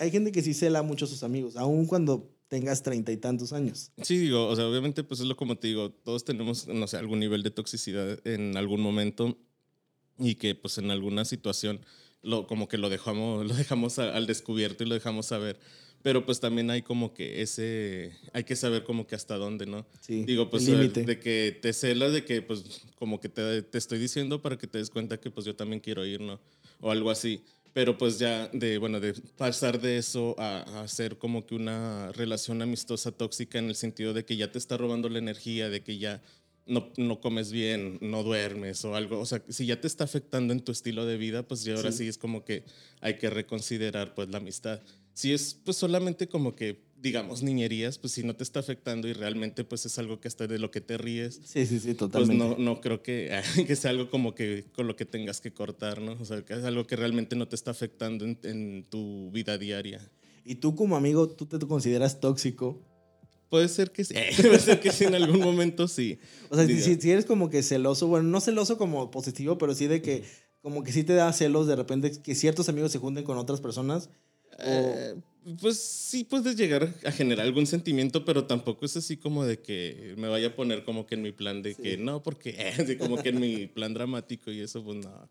hay 0.00 0.10
gente 0.10 0.32
que 0.32 0.42
sí 0.42 0.52
cela 0.52 0.82
mucho 0.82 1.04
a 1.04 1.08
sus 1.08 1.22
amigos, 1.22 1.56
aun 1.56 1.86
cuando 1.86 2.28
tengas 2.52 2.82
treinta 2.82 3.10
y 3.10 3.16
tantos 3.16 3.54
años. 3.54 3.92
Sí, 4.02 4.18
digo, 4.18 4.46
o 4.46 4.54
sea, 4.54 4.68
obviamente, 4.68 5.02
pues 5.04 5.20
es 5.20 5.26
lo 5.26 5.36
como 5.36 5.56
te 5.56 5.68
digo, 5.68 5.90
todos 5.90 6.22
tenemos, 6.22 6.68
no 6.68 6.86
sé, 6.86 6.98
algún 6.98 7.18
nivel 7.18 7.42
de 7.42 7.50
toxicidad 7.50 8.20
en 8.26 8.58
algún 8.58 8.82
momento 8.82 9.38
y 10.18 10.34
que 10.34 10.54
pues 10.54 10.76
en 10.76 10.90
alguna 10.90 11.24
situación 11.24 11.80
lo, 12.20 12.46
como 12.46 12.68
que 12.68 12.76
lo 12.76 12.90
dejamos, 12.90 13.46
lo 13.48 13.54
dejamos 13.54 13.98
al 13.98 14.26
descubierto 14.26 14.84
y 14.84 14.86
lo 14.86 14.92
dejamos 14.92 15.24
saber. 15.24 15.58
Pero 16.02 16.26
pues 16.26 16.40
también 16.40 16.68
hay 16.70 16.82
como 16.82 17.14
que 17.14 17.40
ese, 17.40 18.12
hay 18.34 18.44
que 18.44 18.54
saber 18.54 18.84
como 18.84 19.06
que 19.06 19.14
hasta 19.14 19.38
dónde, 19.38 19.64
¿no? 19.64 19.86
Sí, 20.00 20.24
Digo, 20.26 20.50
pues 20.50 20.66
de 20.66 21.20
que 21.20 21.58
te 21.58 21.72
celas, 21.72 22.12
de 22.12 22.22
que 22.26 22.42
pues 22.42 22.82
como 22.96 23.18
que 23.18 23.30
te, 23.30 23.62
te, 23.62 23.78
estoy 23.78 23.98
diciendo 23.98 24.42
para 24.42 24.58
que 24.58 24.66
te 24.66 24.76
des 24.76 24.90
cuenta 24.90 25.18
que 25.18 25.30
pues 25.30 25.46
yo 25.46 25.56
también 25.56 25.80
quiero 25.80 26.04
ir, 26.04 26.20
¿no? 26.20 26.38
O 26.80 26.90
algo 26.90 27.10
así. 27.10 27.42
Pero 27.72 27.96
pues 27.96 28.18
ya 28.18 28.48
de, 28.48 28.78
bueno, 28.78 29.00
de 29.00 29.14
pasar 29.36 29.80
de 29.80 29.96
eso 29.96 30.34
a, 30.38 30.58
a 30.58 30.82
hacer 30.82 31.16
como 31.16 31.46
que 31.46 31.54
una 31.54 32.12
relación 32.12 32.60
amistosa 32.60 33.12
tóxica 33.12 33.58
en 33.58 33.68
el 33.68 33.76
sentido 33.76 34.12
de 34.12 34.24
que 34.24 34.36
ya 34.36 34.52
te 34.52 34.58
está 34.58 34.76
robando 34.76 35.08
la 35.08 35.18
energía, 35.18 35.70
de 35.70 35.82
que 35.82 35.98
ya 35.98 36.22
no, 36.66 36.92
no, 36.96 37.20
comes 37.20 37.50
bien, 37.50 37.98
no 38.00 38.22
duermes 38.22 38.84
o 38.84 38.94
algo. 38.94 39.20
O 39.20 39.26
sea, 39.26 39.42
si 39.48 39.66
ya 39.66 39.80
te 39.80 39.86
está 39.86 40.04
afectando 40.04 40.52
en 40.52 40.60
tu 40.60 40.72
estilo 40.72 41.06
de 41.06 41.16
vida, 41.16 41.42
pues 41.42 41.64
ya 41.64 41.74
ahora 41.74 41.92
sí. 41.92 42.06
es 42.06 42.18
como 42.18 42.44
que 42.44 42.64
hay 43.00 43.18
que 43.18 43.30
reconsiderar 43.30 44.14
pues 44.14 44.28
la 44.28 44.38
amistad. 44.38 44.80
Si 45.14 45.32
es 45.32 45.54
pues 45.54 45.76
solamente 45.76 46.28
como 46.28 46.54
que, 46.54 46.80
digamos, 47.02 47.42
niñerías, 47.42 47.98
pues 47.98 48.12
si 48.12 48.22
no 48.22 48.36
te 48.36 48.44
está 48.44 48.60
afectando 48.60 49.08
y 49.08 49.12
realmente 49.12 49.64
pues 49.64 49.84
es 49.84 49.98
algo 49.98 50.20
que 50.20 50.28
está 50.28 50.46
de 50.46 50.60
lo 50.60 50.70
que 50.70 50.80
te 50.80 50.96
ríes. 50.96 51.40
Sí, 51.44 51.66
sí, 51.66 51.80
sí, 51.80 51.94
totalmente. 51.94 52.44
Pues 52.44 52.58
no, 52.58 52.64
no 52.64 52.80
creo 52.80 53.02
que, 53.02 53.42
que 53.66 53.74
sea 53.74 53.90
algo 53.90 54.08
como 54.08 54.34
que 54.34 54.66
con 54.72 54.86
lo 54.86 54.94
que 54.94 55.04
tengas 55.04 55.40
que 55.40 55.52
cortar, 55.52 56.00
¿no? 56.00 56.12
O 56.20 56.24
sea, 56.24 56.42
que 56.44 56.54
es 56.54 56.64
algo 56.64 56.86
que 56.86 56.94
realmente 56.94 57.34
no 57.34 57.48
te 57.48 57.56
está 57.56 57.72
afectando 57.72 58.24
en, 58.24 58.38
en 58.44 58.86
tu 58.88 59.30
vida 59.32 59.58
diaria. 59.58 60.00
Y 60.44 60.56
tú 60.56 60.76
como 60.76 60.96
amigo, 60.96 61.28
¿tú 61.28 61.46
te 61.46 61.58
consideras 61.58 62.20
tóxico? 62.20 62.80
Puede 63.48 63.68
ser 63.68 63.90
que 63.90 64.04
sí. 64.04 64.14
Puede 64.40 64.60
ser 64.60 64.80
que 64.80 64.92
sí, 64.92 65.04
en 65.04 65.16
algún 65.16 65.40
momento 65.40 65.88
sí. 65.88 66.20
O 66.50 66.56
sea, 66.56 66.66
si, 66.66 66.80
si, 66.80 67.10
eres 67.10 67.26
como 67.26 67.50
que 67.50 67.64
celoso, 67.64 68.06
bueno, 68.06 68.28
no 68.28 68.40
celoso 68.40 68.78
como 68.78 69.10
positivo, 69.10 69.58
pero 69.58 69.74
sí 69.74 69.88
de 69.88 70.00
que 70.00 70.22
como 70.60 70.84
que 70.84 70.92
sí 70.92 71.02
te 71.02 71.14
da 71.14 71.32
celos 71.32 71.66
de 71.66 71.74
repente 71.74 72.12
que 72.22 72.34
ciertos 72.36 72.68
amigos 72.68 72.92
se 72.92 72.98
junten 72.98 73.24
con 73.24 73.36
otras 73.36 73.60
personas. 73.60 74.08
Eh, 74.60 75.14
pues 75.60 75.78
sí 75.78 76.24
puedes 76.24 76.56
llegar 76.56 76.92
a 77.04 77.12
generar 77.12 77.46
algún 77.46 77.66
sentimiento, 77.66 78.24
pero 78.24 78.44
tampoco 78.44 78.84
es 78.84 78.96
así 78.96 79.16
como 79.16 79.44
de 79.44 79.58
que 79.58 80.14
me 80.16 80.28
vaya 80.28 80.48
a 80.48 80.56
poner 80.56 80.84
como 80.84 81.06
que 81.06 81.16
en 81.16 81.22
mi 81.22 81.32
plan 81.32 81.62
de 81.62 81.74
que 81.74 81.96
no, 81.96 82.22
porque 82.22 82.56
así 82.78 82.96
como 82.96 83.16
que 83.16 83.30
en 83.30 83.40
mi 83.40 83.66
plan 83.66 83.94
dramático 83.94 84.50
y 84.50 84.60
eso, 84.60 84.82
pues 84.84 84.98
no. 84.98 85.28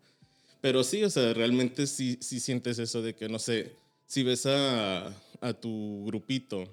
Pero 0.60 0.84
sí, 0.84 1.02
o 1.02 1.10
sea, 1.10 1.32
realmente 1.34 1.86
sí, 1.86 2.18
sí 2.20 2.40
sientes 2.40 2.78
eso 2.78 3.02
de 3.02 3.14
que, 3.14 3.28
no 3.28 3.38
sé, 3.38 3.72
si 4.06 4.22
ves 4.22 4.46
a, 4.46 5.08
a 5.40 5.52
tu 5.54 6.04
grupito 6.06 6.68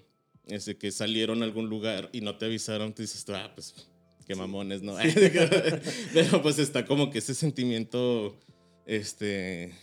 ese 0.46 0.78
que 0.78 0.92
salieron 0.92 1.42
a 1.42 1.46
algún 1.46 1.70
lugar 1.70 2.10
y 2.12 2.22
no 2.22 2.38
te 2.38 2.46
avisaron, 2.46 2.94
te 2.94 3.04
dices, 3.04 3.26
ah, 3.30 3.52
pues 3.54 3.74
qué 4.28 4.36
mamones, 4.36 4.82
¿no? 4.82 4.96
Pero 6.14 6.42
pues 6.42 6.60
está 6.60 6.86
como 6.86 7.10
que 7.10 7.20
ese 7.20 7.34
sentimiento, 7.34 8.38
este, 8.86 9.74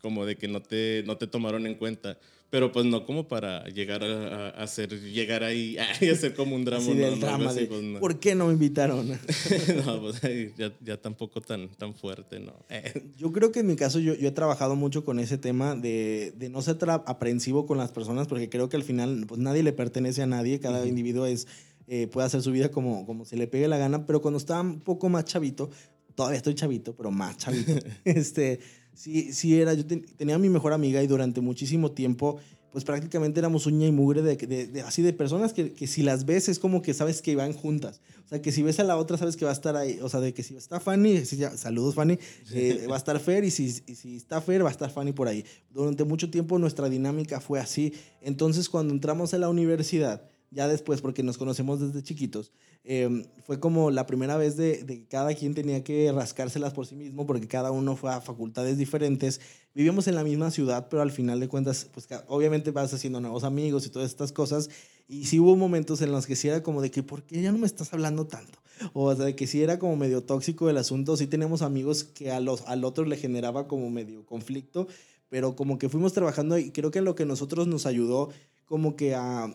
como 0.00 0.26
de 0.26 0.36
que 0.36 0.48
no 0.48 0.60
te, 0.60 1.02
no 1.06 1.16
te 1.16 1.26
tomaron 1.26 1.66
en 1.66 1.74
cuenta 1.76 2.18
pero 2.54 2.70
pues 2.70 2.86
no 2.86 3.04
como 3.04 3.26
para 3.26 3.64
llegar 3.64 4.04
a, 4.04 4.50
hacer, 4.50 4.88
llegar 5.00 5.42
ahí 5.42 5.76
y 6.00 6.08
hacer 6.08 6.34
como 6.34 6.54
un 6.54 6.64
drama. 6.64 6.86
drama 7.18 7.52
de, 7.52 7.66
pues, 7.66 7.82
¿Por 7.98 8.20
qué 8.20 8.36
no 8.36 8.46
me 8.46 8.52
invitaron? 8.52 9.08
no, 9.84 10.00
pues 10.00 10.20
ya, 10.56 10.72
ya, 10.80 10.96
tampoco 11.02 11.40
tan, 11.40 11.68
tan 11.70 11.96
fuerte, 11.96 12.38
¿no? 12.38 12.52
yo 13.18 13.32
creo 13.32 13.50
que 13.50 13.58
en 13.58 13.66
mi 13.66 13.74
caso 13.74 13.98
yo, 13.98 14.14
yo 14.14 14.28
he 14.28 14.30
trabajado 14.30 14.76
mucho 14.76 15.04
con 15.04 15.18
ese 15.18 15.36
tema 15.36 15.74
de, 15.74 16.32
de 16.36 16.48
no 16.48 16.62
ser 16.62 16.78
aprensivo 16.88 17.66
con 17.66 17.76
las 17.76 17.90
personas 17.90 18.28
porque 18.28 18.48
creo 18.48 18.68
que 18.68 18.76
al 18.76 18.84
final 18.84 19.24
pues 19.26 19.40
nadie 19.40 19.64
le 19.64 19.72
pertenece 19.72 20.22
a 20.22 20.26
nadie, 20.26 20.60
cada 20.60 20.86
individuo 20.86 21.26
es, 21.26 21.48
eh, 21.88 22.06
puede 22.06 22.28
hacer 22.28 22.40
su 22.40 22.52
vida 22.52 22.68
como, 22.68 23.04
como 23.04 23.24
se 23.24 23.36
le 23.36 23.48
pegue 23.48 23.66
la 23.66 23.78
gana, 23.78 24.06
pero 24.06 24.22
cuando 24.22 24.38
estaba 24.38 24.60
un 24.60 24.78
poco 24.78 25.08
más 25.08 25.24
chavito, 25.24 25.70
todavía 26.14 26.36
estoy 26.36 26.54
chavito, 26.54 26.94
pero 26.94 27.10
más 27.10 27.36
chavito, 27.36 27.72
este 28.04 28.60
sí, 28.94 29.32
sí 29.32 29.60
era, 29.60 29.74
yo 29.74 29.84
tenía 29.86 30.36
a 30.36 30.38
mi 30.38 30.48
mejor 30.48 30.72
amiga 30.72 31.02
y 31.02 31.06
durante 31.06 31.40
muchísimo 31.40 31.92
tiempo, 31.92 32.38
pues 32.74 32.84
prácticamente 32.84 33.38
éramos 33.38 33.66
uña 33.66 33.86
y 33.86 33.92
mugre 33.92 34.20
de, 34.20 34.36
de, 34.36 34.80
así 34.80 35.00
de 35.00 35.12
personas 35.12 35.52
que, 35.52 35.72
que, 35.72 35.86
si 35.86 36.02
las 36.02 36.24
ves 36.24 36.48
es 36.48 36.58
como 36.58 36.82
que 36.82 36.92
sabes 36.92 37.22
que 37.22 37.36
van 37.36 37.52
juntas. 37.52 38.00
O 38.24 38.28
sea, 38.28 38.42
que 38.42 38.50
si 38.50 38.62
ves 38.64 38.80
a 38.80 38.84
la 38.84 38.96
otra 38.96 39.16
sabes 39.16 39.36
que 39.36 39.44
va 39.44 39.52
a 39.52 39.54
estar 39.54 39.76
ahí. 39.76 40.00
O 40.02 40.08
sea, 40.08 40.18
de 40.18 40.34
que 40.34 40.42
si 40.42 40.56
está 40.56 40.80
Fanny, 40.80 41.24
si 41.24 41.36
ya, 41.36 41.56
saludos 41.56 41.94
Fanny, 41.94 42.18
eh, 42.52 42.86
va 42.90 42.96
a 42.96 42.98
estar 42.98 43.20
Fer 43.20 43.44
y 43.44 43.52
si, 43.52 43.66
y 43.86 43.94
si 43.94 44.16
está 44.16 44.40
Fer 44.40 44.64
va 44.64 44.70
a 44.70 44.72
estar 44.72 44.90
Fanny 44.90 45.12
por 45.12 45.28
ahí. 45.28 45.44
Durante 45.70 46.02
mucho 46.02 46.30
tiempo 46.30 46.58
nuestra 46.58 46.88
dinámica 46.88 47.40
fue 47.40 47.60
así. 47.60 47.92
Entonces 48.20 48.68
cuando 48.68 48.92
entramos 48.92 49.34
a 49.34 49.38
la 49.38 49.48
universidad, 49.48 50.28
ya 50.54 50.68
después, 50.68 51.00
porque 51.00 51.22
nos 51.22 51.36
conocemos 51.36 51.80
desde 51.80 52.02
chiquitos, 52.02 52.52
em, 52.84 53.24
fue 53.44 53.58
como 53.60 53.90
la 53.90 54.06
primera 54.06 54.36
vez 54.36 54.56
de, 54.56 54.86
que 54.86 55.06
cada 55.06 55.34
quien 55.34 55.54
tenía 55.54 55.82
que 55.82 56.10
rascárselas 56.12 56.72
por 56.72 56.86
sí 56.86 56.94
mismo, 56.94 57.26
porque 57.26 57.48
cada 57.48 57.70
uno 57.72 57.96
fue 57.96 58.12
a 58.12 58.20
facultades 58.20 58.78
diferentes. 58.78 59.40
Vivíamos 59.74 60.06
en 60.06 60.14
la 60.14 60.24
misma 60.24 60.50
ciudad, 60.50 60.86
pero 60.88 61.02
al 61.02 61.10
final 61.10 61.40
de 61.40 61.48
cuentas, 61.48 61.88
pues 61.92 62.06
obviamente 62.28 62.70
vas 62.70 62.94
haciendo 62.94 63.20
nuevos 63.20 63.44
amigos 63.44 63.84
y 63.86 63.90
todas 63.90 64.08
estas 64.10 64.32
cosas. 64.32 64.70
Y 65.08 65.26
sí 65.26 65.38
hubo 65.40 65.56
momentos 65.56 66.00
en 66.00 66.12
los 66.12 66.26
que 66.26 66.36
sí 66.36 66.48
era 66.48 66.62
como 66.62 66.80
de 66.80 66.90
que, 66.90 67.02
¿por 67.02 67.24
qué 67.24 67.42
ya 67.42 67.52
no 67.52 67.58
me 67.58 67.66
estás 67.66 67.92
hablando 67.92 68.26
tanto? 68.26 68.58
O 68.92 69.14
sea, 69.14 69.24
de 69.24 69.36
que 69.36 69.46
sí 69.46 69.62
era 69.62 69.78
como 69.78 69.96
medio 69.96 70.22
tóxico 70.22 70.70
el 70.70 70.78
asunto. 70.78 71.16
Sí 71.16 71.26
tenemos 71.26 71.62
amigos 71.62 72.04
que 72.04 72.30
a 72.30 72.40
los, 72.40 72.62
al 72.62 72.84
otro 72.84 73.04
le 73.04 73.16
generaba 73.16 73.68
como 73.68 73.90
medio 73.90 74.24
conflicto, 74.24 74.86
pero 75.28 75.56
como 75.56 75.78
que 75.78 75.88
fuimos 75.88 76.12
trabajando 76.12 76.58
y 76.58 76.70
creo 76.70 76.90
que 76.90 77.00
lo 77.00 77.14
que 77.14 77.26
nosotros 77.26 77.66
nos 77.66 77.86
ayudó 77.86 78.30
como 78.66 78.96
que 78.96 79.14
a 79.14 79.52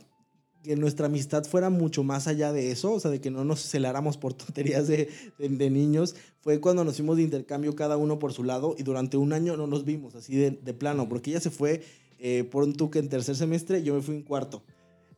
que 0.63 0.75
nuestra 0.75 1.07
amistad 1.07 1.45
fuera 1.45 1.69
mucho 1.69 2.03
más 2.03 2.27
allá 2.27 2.51
de 2.51 2.71
eso, 2.71 2.93
o 2.93 2.99
sea, 2.99 3.11
de 3.11 3.21
que 3.21 3.31
no 3.31 3.43
nos 3.43 3.61
celáramos 3.69 4.17
por 4.17 4.33
tonterías 4.35 4.87
de, 4.87 5.09
de, 5.37 5.69
niños, 5.69 6.15
fue 6.41 6.59
cuando 6.59 6.83
nos 6.83 6.97
fuimos 6.97 7.17
de 7.17 7.23
intercambio 7.23 7.75
cada 7.75 7.97
uno 7.97 8.19
por 8.19 8.33
su 8.33 8.43
lado 8.43 8.75
y 8.77 8.83
durante 8.83 9.17
un 9.17 9.33
año 9.33 9.57
no 9.57 9.67
nos 9.67 9.85
vimos 9.85 10.15
así 10.15 10.35
de, 10.35 10.51
de 10.51 10.73
plano, 10.73 11.07
porque 11.07 11.31
ella 11.31 11.39
se 11.39 11.49
fue 11.49 11.83
eh, 12.19 12.43
por 12.43 12.63
un 12.63 12.73
tuque 12.73 12.99
en 12.99 13.07
tercer 13.09 13.35
semestre, 13.35 13.81
yo 13.83 13.93
me 13.93 14.01
fui 14.01 14.15
en 14.15 14.23
cuarto. 14.23 14.61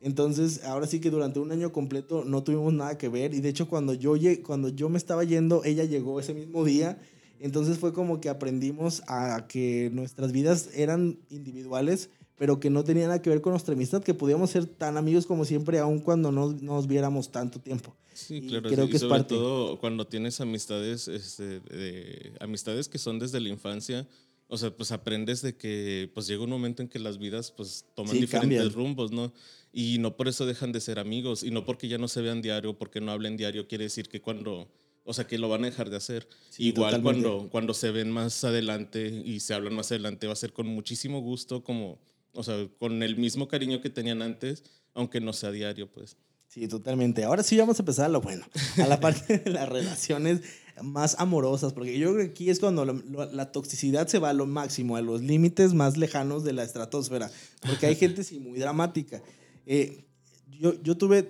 Entonces, 0.00 0.64
ahora 0.64 0.86
sí 0.86 1.00
que 1.00 1.10
durante 1.10 1.38
un 1.38 1.52
año 1.52 1.70
completo 1.70 2.24
no 2.24 2.42
tuvimos 2.42 2.72
nada 2.72 2.98
que 2.98 3.08
ver 3.08 3.34
y 3.34 3.40
de 3.40 3.48
hecho 3.48 3.68
cuando 3.68 3.94
yo, 3.94 4.14
cuando 4.44 4.68
yo 4.68 4.88
me 4.88 4.98
estaba 4.98 5.22
yendo, 5.22 5.62
ella 5.64 5.84
llegó 5.84 6.18
ese 6.18 6.34
mismo 6.34 6.64
día 6.64 6.98
Entonces 7.38 7.78
fue 7.78 7.92
como 7.92 8.20
que 8.20 8.28
aprendimos 8.28 9.02
a 9.06 9.46
que 9.46 9.90
nuestras 9.92 10.32
vidas 10.32 10.70
eran 10.74 11.18
individuales, 11.30 12.10
pero 12.42 12.58
que 12.58 12.70
no 12.70 12.82
tenían 12.82 13.06
nada 13.06 13.22
que 13.22 13.30
ver 13.30 13.40
con 13.40 13.52
nuestra 13.52 13.72
amistad, 13.72 14.02
que 14.02 14.14
podíamos 14.14 14.50
ser 14.50 14.66
tan 14.66 14.96
amigos 14.96 15.26
como 15.26 15.44
siempre, 15.44 15.78
aun 15.78 16.00
cuando 16.00 16.32
no 16.32 16.50
nos 16.50 16.88
viéramos 16.88 17.30
tanto 17.30 17.60
tiempo. 17.60 17.94
Sí, 18.14 18.40
claro. 18.48 18.68
Creo 18.68 18.88
que 18.88 18.96
es 18.96 19.02
sobre 19.02 19.22
todo 19.22 19.78
cuando 19.78 20.08
tienes 20.08 20.40
amistades, 20.40 21.06
este, 21.06 21.60
de, 21.60 22.32
amistades 22.40 22.88
que 22.88 22.98
son 22.98 23.20
desde 23.20 23.38
la 23.38 23.48
infancia, 23.48 24.08
o 24.48 24.58
sea, 24.58 24.76
pues 24.76 24.90
aprendes 24.90 25.40
de 25.42 25.56
que 25.56 26.10
pues 26.14 26.26
llega 26.26 26.42
un 26.42 26.50
momento 26.50 26.82
en 26.82 26.88
que 26.88 26.98
las 26.98 27.16
vidas 27.16 27.52
pues 27.52 27.84
toman 27.94 28.18
diferentes 28.18 28.72
rumbos, 28.72 29.12
¿no? 29.12 29.32
Y 29.72 29.98
no 30.00 30.16
por 30.16 30.26
eso 30.26 30.44
dejan 30.44 30.72
de 30.72 30.80
ser 30.80 30.98
amigos, 30.98 31.44
y 31.44 31.52
no 31.52 31.64
porque 31.64 31.86
ya 31.86 31.98
no 31.98 32.08
se 32.08 32.22
vean 32.22 32.42
diario, 32.42 32.76
porque 32.76 33.00
no 33.00 33.12
hablen 33.12 33.36
diario, 33.36 33.68
quiere 33.68 33.84
decir 33.84 34.08
que 34.08 34.20
cuando, 34.20 34.68
o 35.04 35.14
sea, 35.14 35.28
que 35.28 35.38
lo 35.38 35.48
van 35.48 35.62
a 35.62 35.66
dejar 35.66 35.90
de 35.90 35.96
hacer. 35.96 36.26
Igual 36.58 37.02
cuando, 37.02 37.48
cuando 37.52 37.72
se 37.72 37.92
ven 37.92 38.10
más 38.10 38.42
adelante 38.42 39.22
y 39.24 39.38
se 39.38 39.54
hablan 39.54 39.76
más 39.76 39.92
adelante, 39.92 40.26
va 40.26 40.32
a 40.32 40.34
ser 40.34 40.52
con 40.52 40.66
muchísimo 40.66 41.20
gusto, 41.20 41.62
como, 41.62 42.00
o 42.32 42.42
sea, 42.42 42.68
con 42.78 43.02
el 43.02 43.16
mismo 43.16 43.48
cariño 43.48 43.80
que 43.80 43.90
tenían 43.90 44.22
antes, 44.22 44.64
aunque 44.94 45.20
no 45.20 45.32
sea 45.32 45.50
diario, 45.50 45.90
pues. 45.90 46.16
Sí, 46.48 46.68
totalmente. 46.68 47.24
Ahora 47.24 47.42
sí 47.42 47.56
vamos 47.56 47.78
a 47.78 47.82
empezar 47.82 48.06
a 48.06 48.08
lo 48.10 48.20
bueno, 48.20 48.44
a 48.76 48.86
la 48.86 49.00
parte 49.00 49.38
de 49.38 49.50
las 49.50 49.68
relaciones 49.68 50.42
más 50.82 51.16
amorosas, 51.18 51.72
porque 51.72 51.98
yo 51.98 52.12
creo 52.12 52.26
que 52.26 52.30
aquí 52.32 52.50
es 52.50 52.60
cuando 52.60 52.84
la, 52.84 53.52
toxicidad 53.52 54.06
se 54.06 54.18
va 54.18 54.30
a 54.30 54.34
lo 54.34 54.46
máximo, 54.46 54.96
a 54.96 55.00
los 55.00 55.22
límites 55.22 55.74
más 55.74 55.96
lejanos 55.96 56.44
de 56.44 56.52
la 56.52 56.62
estratosfera, 56.62 57.30
porque 57.66 57.86
hay 57.86 57.96
gente 57.96 58.22
sí 58.22 58.38
muy 58.38 58.58
dramática. 58.58 59.22
Eh, 59.66 60.04
yo, 60.50 60.74
yo 60.82 60.96
tuve, 60.96 61.28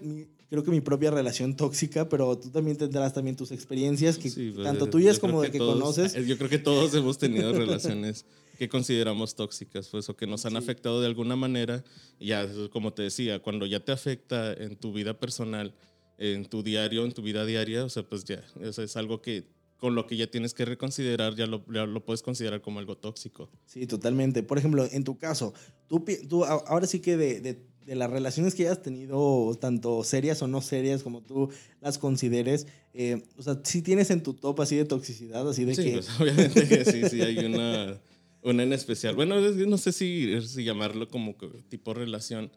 creo 0.48 0.62
que 0.64 0.70
mi 0.70 0.80
propia 0.80 1.10
relación 1.10 1.56
tóxica, 1.56 2.08
pero 2.08 2.36
tú 2.36 2.50
también 2.50 2.76
tendrás 2.76 3.12
también 3.12 3.36
tus 3.36 3.52
experiencias, 3.52 4.18
que 4.18 4.30
pues, 4.30 4.64
tanto 4.64 4.88
tuyas 4.88 5.18
como 5.18 5.40
de 5.40 5.50
que, 5.50 5.58
conoces. 5.58 6.14
Yo 6.26 6.36
creo 6.36 6.50
que 6.50 6.58
todos 6.58 6.94
hemos 6.94 7.18
tenido 7.18 7.52
relaciones 7.54 8.26
que 8.58 8.68
consideramos 8.68 9.34
tóxicas, 9.34 9.88
pues, 9.88 10.08
o 10.08 10.16
que 10.16 10.26
nos 10.26 10.46
han 10.46 10.56
afectado 10.56 11.00
de 11.00 11.06
alguna 11.06 11.36
manera. 11.36 11.84
Ya, 12.20 12.46
como 12.70 12.92
te 12.92 13.02
decía, 13.02 13.40
cuando 13.40 13.66
ya 13.66 13.80
te 13.80 13.92
afecta 13.92 14.52
en 14.52 14.76
tu 14.76 14.92
vida 14.92 15.18
personal, 15.18 15.74
en 16.18 16.44
tu 16.46 16.62
diario, 16.62 17.04
en 17.04 17.12
tu 17.12 17.22
vida 17.22 17.44
diaria, 17.44 17.84
o 17.84 17.88
sea, 17.88 18.02
pues 18.02 18.24
ya, 18.24 18.44
eso 18.60 18.82
es 18.82 18.96
algo 18.96 19.20
que 19.22 19.46
con 19.82 19.96
lo 19.96 20.06
que 20.06 20.16
ya 20.16 20.28
tienes 20.28 20.54
que 20.54 20.64
reconsiderar, 20.64 21.34
ya 21.34 21.48
lo, 21.48 21.64
lo 21.66 22.04
puedes 22.04 22.22
considerar 22.22 22.60
como 22.62 22.78
algo 22.78 22.96
tóxico. 22.96 23.50
Sí, 23.66 23.84
totalmente. 23.88 24.44
Por 24.44 24.56
ejemplo, 24.56 24.86
en 24.88 25.02
tu 25.02 25.18
caso, 25.18 25.54
tú, 25.88 26.04
tú 26.28 26.44
ahora 26.44 26.86
sí 26.86 27.00
que 27.00 27.16
de, 27.16 27.40
de, 27.40 27.58
de, 27.84 27.96
las 27.96 28.08
relaciones 28.08 28.54
que 28.54 28.62
hayas 28.62 28.80
tenido, 28.80 29.58
tanto 29.60 30.04
serias 30.04 30.40
o 30.40 30.46
no 30.46 30.60
serias, 30.60 31.02
como 31.02 31.20
tú 31.20 31.50
las 31.80 31.98
consideres, 31.98 32.68
eh, 32.94 33.24
o 33.36 33.42
sea, 33.42 33.58
si 33.64 33.82
tienes 33.82 34.12
en 34.12 34.22
tu 34.22 34.34
top 34.34 34.60
así 34.60 34.76
de 34.76 34.84
toxicidad, 34.84 35.48
así 35.48 35.64
de 35.64 35.74
sí, 35.74 35.82
que... 35.82 35.92
Pues, 35.94 36.20
obviamente 36.20 36.68
que 36.68 36.84
sí, 36.84 37.08
sí, 37.08 37.20
hay 37.20 37.38
una... 37.38 38.00
Una 38.42 38.64
en 38.64 38.72
especial. 38.72 39.14
Bueno, 39.14 39.40
no 39.40 39.78
sé 39.78 39.92
si, 39.92 40.40
si 40.42 40.64
llamarlo 40.64 41.08
como 41.08 41.36
tipo 41.68 41.94
relación. 41.94 42.50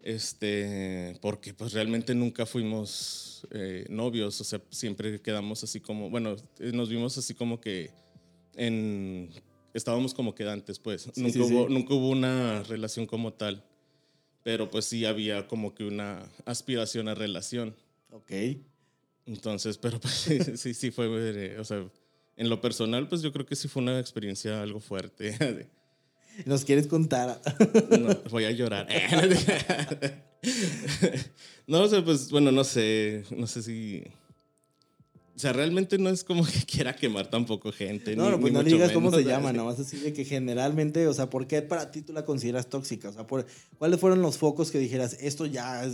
Este, 0.00 1.18
porque 1.20 1.52
pues 1.52 1.72
realmente 1.72 2.14
nunca 2.14 2.46
fuimos 2.46 3.46
eh, 3.50 3.84
novios, 3.90 4.40
o 4.40 4.44
sea, 4.44 4.62
siempre 4.70 5.20
quedamos 5.20 5.64
así 5.64 5.80
como, 5.80 6.08
bueno, 6.08 6.36
eh, 6.60 6.70
nos 6.72 6.88
vimos 6.88 7.18
así 7.18 7.34
como 7.34 7.60
que 7.60 7.90
en, 8.54 9.28
estábamos 9.74 10.14
como 10.14 10.34
quedantes, 10.34 10.78
pues. 10.78 11.10
nunca, 11.16 11.40
hubo, 11.40 11.68
nunca 11.68 11.94
hubo 11.94 12.10
una 12.10 12.62
relación 12.62 13.06
como 13.06 13.32
tal, 13.32 13.64
pero 14.44 14.70
pues 14.70 14.84
sí 14.84 15.04
había 15.04 15.46
como 15.48 15.74
que 15.74 15.84
una 15.84 16.30
aspiración 16.44 17.08
a 17.08 17.14
relación. 17.14 17.74
Ok. 18.12 18.32
Entonces, 19.26 19.78
pero 19.78 20.00
pues 20.00 20.14
sí, 20.56 20.74
sí 20.74 20.90
fue, 20.90 21.08
eh, 21.10 21.58
o 21.58 21.64
sea, 21.64 21.84
en 22.38 22.48
lo 22.48 22.60
personal, 22.60 23.08
pues 23.08 23.20
yo 23.20 23.32
creo 23.32 23.44
que 23.44 23.56
sí 23.56 23.66
fue 23.66 23.82
una 23.82 23.98
experiencia 23.98 24.62
algo 24.62 24.78
fuerte. 24.78 25.68
¿Nos 26.46 26.64
quieres 26.64 26.86
contar? 26.86 27.40
No, 27.98 28.14
voy 28.30 28.44
a 28.46 28.50
llorar. 28.52 28.88
No, 31.66 31.82
o 31.82 31.88
sea, 31.88 32.02
pues 32.02 32.30
bueno, 32.30 32.52
no 32.52 32.62
sé, 32.62 33.24
no 33.36 33.48
sé 33.48 33.60
si... 33.62 34.04
O 35.34 35.38
sea, 35.38 35.52
realmente 35.52 35.98
no 35.98 36.08
es 36.08 36.22
como 36.22 36.46
que 36.46 36.62
quiera 36.64 36.94
quemar 36.94 37.28
tampoco 37.28 37.72
gente. 37.72 38.14
No, 38.14 38.30
no 38.30 38.40
pues 38.40 38.52
no 38.52 38.62
digas 38.62 38.92
cómo 38.92 39.10
se 39.10 39.24
llama, 39.24 39.52
nada 39.52 39.68
más 39.68 39.80
así 39.80 39.98
de 39.98 40.12
que 40.12 40.24
generalmente, 40.24 41.08
o 41.08 41.12
sea, 41.12 41.28
¿por 41.28 41.48
qué 41.48 41.60
para 41.60 41.90
ti 41.90 42.02
tú 42.02 42.12
la 42.12 42.24
consideras 42.24 42.70
tóxica? 42.70 43.08
O 43.08 43.12
sea, 43.12 43.26
¿cuáles 43.78 44.00
fueron 44.00 44.22
los 44.22 44.38
focos 44.38 44.70
que 44.70 44.78
dijeras, 44.78 45.18
esto 45.20 45.44
ya 45.44 45.84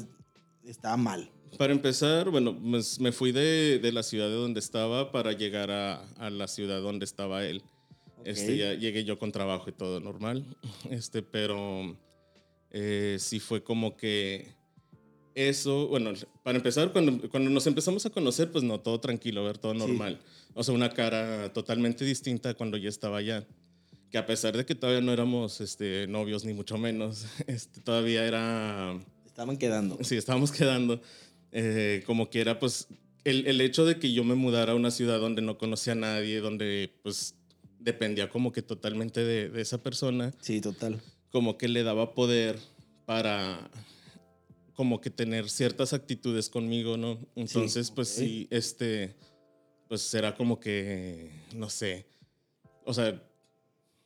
está 0.62 0.96
mal? 0.98 1.30
Para 1.58 1.72
empezar, 1.72 2.30
bueno, 2.30 2.58
pues, 2.58 3.00
me 3.00 3.12
fui 3.12 3.32
de, 3.32 3.78
de, 3.78 3.92
la 3.92 4.02
ciudad 4.02 4.28
de 4.28 4.34
donde 4.34 4.60
estaba 4.60 5.12
para 5.12 5.32
llegar 5.32 5.70
a, 5.70 6.04
a 6.16 6.30
la 6.30 6.48
ciudad 6.48 6.80
donde 6.80 7.04
estaba 7.04 7.44
él. 7.44 7.62
Este, 8.24 8.56
ya 8.56 8.72
llegué 8.74 9.04
yo 9.04 9.18
con 9.18 9.32
trabajo 9.32 9.68
y 9.68 9.72
todo 9.72 10.00
normal, 10.00 10.44
este, 10.90 11.22
pero 11.22 11.96
eh, 12.70 13.16
sí 13.20 13.38
fue 13.38 13.62
como 13.62 13.96
que 13.96 14.48
eso, 15.34 15.88
bueno, 15.88 16.12
para 16.42 16.56
empezar, 16.56 16.92
cuando, 16.92 17.28
cuando 17.28 17.50
nos 17.50 17.66
empezamos 17.66 18.06
a 18.06 18.10
conocer, 18.10 18.50
pues 18.50 18.64
no, 18.64 18.80
todo 18.80 19.00
tranquilo, 19.00 19.44
ver 19.44 19.58
todo 19.58 19.74
normal. 19.74 20.20
O 20.54 20.62
sea, 20.62 20.74
una 20.74 20.90
cara 20.90 21.52
totalmente 21.52 22.04
distinta 22.04 22.54
cuando 22.54 22.76
ya 22.76 22.88
estaba 22.88 23.18
allá. 23.18 23.44
Que 24.10 24.18
a 24.18 24.26
pesar 24.26 24.56
de 24.56 24.64
que 24.64 24.76
todavía 24.76 25.00
no 25.00 25.12
éramos 25.12 25.60
este, 25.60 26.06
novios, 26.06 26.44
ni 26.44 26.54
mucho 26.54 26.78
menos, 26.78 27.26
este, 27.46 27.80
todavía 27.80 28.24
era... 28.24 28.96
Estaban 29.26 29.56
quedando. 29.56 29.98
Sí, 30.02 30.16
estábamos 30.16 30.52
quedando. 30.52 31.02
Eh, 31.56 32.02
como 32.04 32.28
que 32.28 32.40
era, 32.40 32.58
pues, 32.58 32.88
el, 33.24 33.46
el, 33.46 33.60
hecho 33.60 33.86
de 33.86 33.98
que 33.98 34.12
yo 34.12 34.24
me 34.24 34.34
mudara 34.34 34.72
a 34.72 34.74
una 34.74 34.90
ciudad 34.90 35.20
donde 35.20 35.40
no 35.40 35.56
conocía 35.56 35.94
a 35.94 35.96
nadie, 35.96 36.40
donde, 36.40 36.92
pues, 37.02 37.36
dependía 37.78 38.28
como 38.28 38.52
que 38.52 38.60
totalmente 38.60 39.24
de, 39.24 39.48
de 39.48 39.62
esa 39.62 39.82
persona. 39.82 40.34
Sí, 40.40 40.60
total. 40.60 41.00
Como 41.30 41.56
que 41.56 41.68
le 41.68 41.84
daba 41.84 42.12
poder 42.12 42.58
para 43.06 43.70
como 44.74 45.00
que 45.00 45.10
tener 45.10 45.48
ciertas 45.48 45.92
actitudes 45.92 46.48
conmigo, 46.48 46.96
¿no? 46.96 47.18
Entonces, 47.36 47.90
pues 47.90 48.08
sí, 48.08 48.48
este, 48.50 49.14
pues 49.88 50.02
será 50.02 50.34
como 50.34 50.58
que, 50.58 51.30
no 51.54 51.70
sé, 51.70 52.06
o 52.84 52.92
sea, 52.92 53.22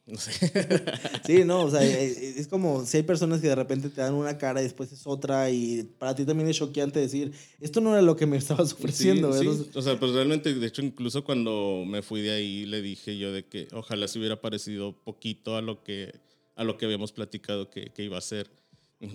no 0.09 0.19
sé. 0.19 0.33
Sí, 1.27 1.45
no, 1.45 1.65
o 1.65 1.71
sea, 1.71 1.85
eh, 1.85 2.35
es 2.37 2.49
como 2.49 2.87
si 2.87 2.97
hay 2.97 3.03
personas 3.03 3.41
que 3.41 3.49
de 3.49 3.55
repente 3.55 3.91
te 3.91 4.01
dan 4.01 4.15
una 4.15 4.39
cara 4.39 4.61
y 4.61 4.65
después 4.65 4.91
es 4.93 5.07
otra 5.07 5.51
y 5.51 5.83
para 5.99 6.15
ti 6.15 6.25
también 6.25 6.49
es 6.49 6.57
choqueante 6.57 6.99
decir, 6.99 7.33
esto 7.61 7.81
no 7.81 7.93
era 7.93 8.01
lo 8.01 8.17
que 8.17 8.27
me 8.27 8.39
estabas 8.39 8.73
ofreciendo. 8.73 9.33
Sí, 9.33 9.47
sí. 9.47 9.71
O 9.75 9.83
sea, 9.83 9.99
pues 10.01 10.13
realmente, 10.13 10.55
de 10.55 10.67
hecho, 10.67 10.83
incluso 10.83 11.23
cuando 11.25 11.85
me 11.87 12.03
fui 12.03 12.23
de 12.23 12.31
ahí 12.31 12.65
le 12.65 12.81
dije 12.81 13.19
yo 13.19 13.33
de 13.33 13.45
que 13.45 13.69
ojalá 13.73 14.09
se 14.09 14.19
hubiera 14.19 14.41
parecido 14.41 14.97
poquito 15.05 15.57
a 15.57 15.63
lo 15.63 15.83
que, 15.85 16.15
a 16.57 16.65
lo 16.65 16.79
que 16.79 16.87
habíamos 16.87 17.13
platicado 17.13 17.69
que, 17.69 17.93
que 17.93 18.03
iba 18.03 18.17
a 18.17 18.23
ser. 18.23 18.51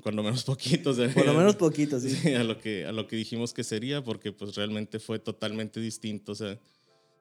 Cuando 0.02 0.24
menos 0.24 0.44
poquito. 0.44 0.96
Por 0.96 1.26
lo 1.26 1.34
menos 1.38 1.56
poquito, 1.56 2.00
sí. 2.00 2.34
a, 2.36 2.44
lo 2.44 2.60
que, 2.60 2.86
a 2.86 2.92
lo 2.92 3.08
que 3.08 3.18
dijimos 3.18 3.54
que 3.54 3.64
sería, 3.64 4.04
porque 4.04 4.32
pues 4.32 4.56
realmente 4.56 5.00
fue 5.00 5.20
totalmente 5.20 5.80
distinto. 5.82 6.32
O 6.32 6.36
sea, 6.36 6.58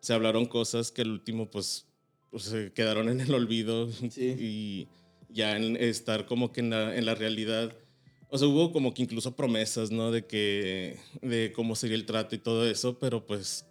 se 0.01 0.13
hablaron 0.13 0.47
cosas 0.47 0.93
que 0.93 1.03
el 1.03 1.11
último 1.11 1.51
pues 1.51 1.87
pues, 2.33 2.45
se 2.45 2.73
quedaron 2.73 3.11
en 3.11 3.21
el 3.21 3.33
olvido 3.35 3.89
y 4.17 4.89
ya 5.29 5.57
en 5.57 5.77
estar 5.77 6.27
como 6.27 6.51
que 6.51 6.61
en 6.61 6.71
la, 6.71 6.97
en 6.97 7.05
la, 7.05 7.15
realidad. 7.15 7.77
O 8.31 8.39
sea, 8.39 8.49
hubo 8.49 8.73
como 8.73 8.95
que 8.95 9.03
incluso 9.03 9.37
promesas, 9.37 9.91
¿no? 9.91 10.11
De 10.11 10.27
que, 10.27 10.99
de 11.21 11.53
cómo 11.55 11.77
sería 11.77 11.97
el 11.97 12.07
trato 12.07 12.35
y 12.35 12.39
todo 12.39 12.67
eso, 12.67 12.99
pero 12.99 13.27
pues 13.27 13.67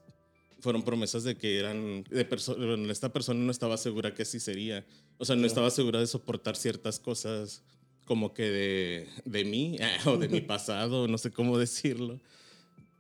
fueron 0.60 0.84
promesas 0.84 1.24
de 1.24 1.36
que 1.36 1.58
eran, 1.58 2.04
de 2.04 2.28
bueno, 2.58 2.91
esta 2.91 3.12
persona 3.12 3.39
no 3.39 3.52
estaba 3.52 3.78
segura 3.78 4.13
que 4.13 4.21
así 4.21 4.39
sería. 4.39 4.86
O 5.17 5.26
sea, 5.26 5.36
no 5.36 5.47
estaba 5.47 5.71
segura 5.71 6.00
de 6.00 6.06
soportar 6.06 6.56
ciertas 6.56 7.00
cosas 7.00 7.63
como 8.06 8.34
que 8.34 8.43
de, 8.43 9.08
de 9.26 9.43
mí 9.43 9.78
o 10.06 10.17
de 10.17 10.30
mi 10.30 10.41
pasado, 10.41 11.08
no 11.08 11.17
sé 11.17 11.32
cómo 11.32 11.58
decirlo. 11.58 12.19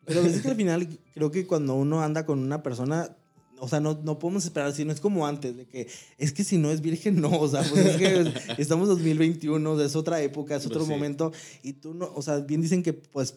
Pero 0.05 0.21
es 0.21 0.41
que 0.41 0.49
al 0.49 0.55
final 0.55 0.87
creo 1.13 1.29
que 1.29 1.45
cuando 1.45 1.75
uno 1.75 2.01
anda 2.01 2.25
con 2.25 2.39
una 2.39 2.63
persona 2.63 3.15
o 3.61 3.67
sea, 3.67 3.79
no, 3.79 3.99
no 4.03 4.17
podemos 4.17 4.43
esperar, 4.43 4.73
si 4.73 4.83
no 4.83 4.91
es 4.91 4.99
como 4.99 5.27
antes, 5.27 5.55
de 5.55 5.67
que 5.67 5.87
es 6.17 6.33
que 6.33 6.43
si 6.43 6.57
no 6.57 6.71
es 6.71 6.81
virgen, 6.81 7.21
no, 7.21 7.29
o 7.29 7.47
sea, 7.47 7.61
pues 7.61 7.85
es 7.85 7.97
que 7.97 8.33
estamos 8.61 8.87
2021, 8.87 9.79
es 9.81 9.95
otra 9.95 10.19
época, 10.21 10.55
es 10.55 10.63
pues 10.63 10.75
otro 10.75 10.87
momento, 10.87 11.31
y 11.61 11.73
tú 11.73 11.93
no, 11.93 12.11
o 12.15 12.23
sea, 12.23 12.39
bien 12.39 12.61
dicen 12.61 12.81
que 12.81 12.93
pues 12.93 13.35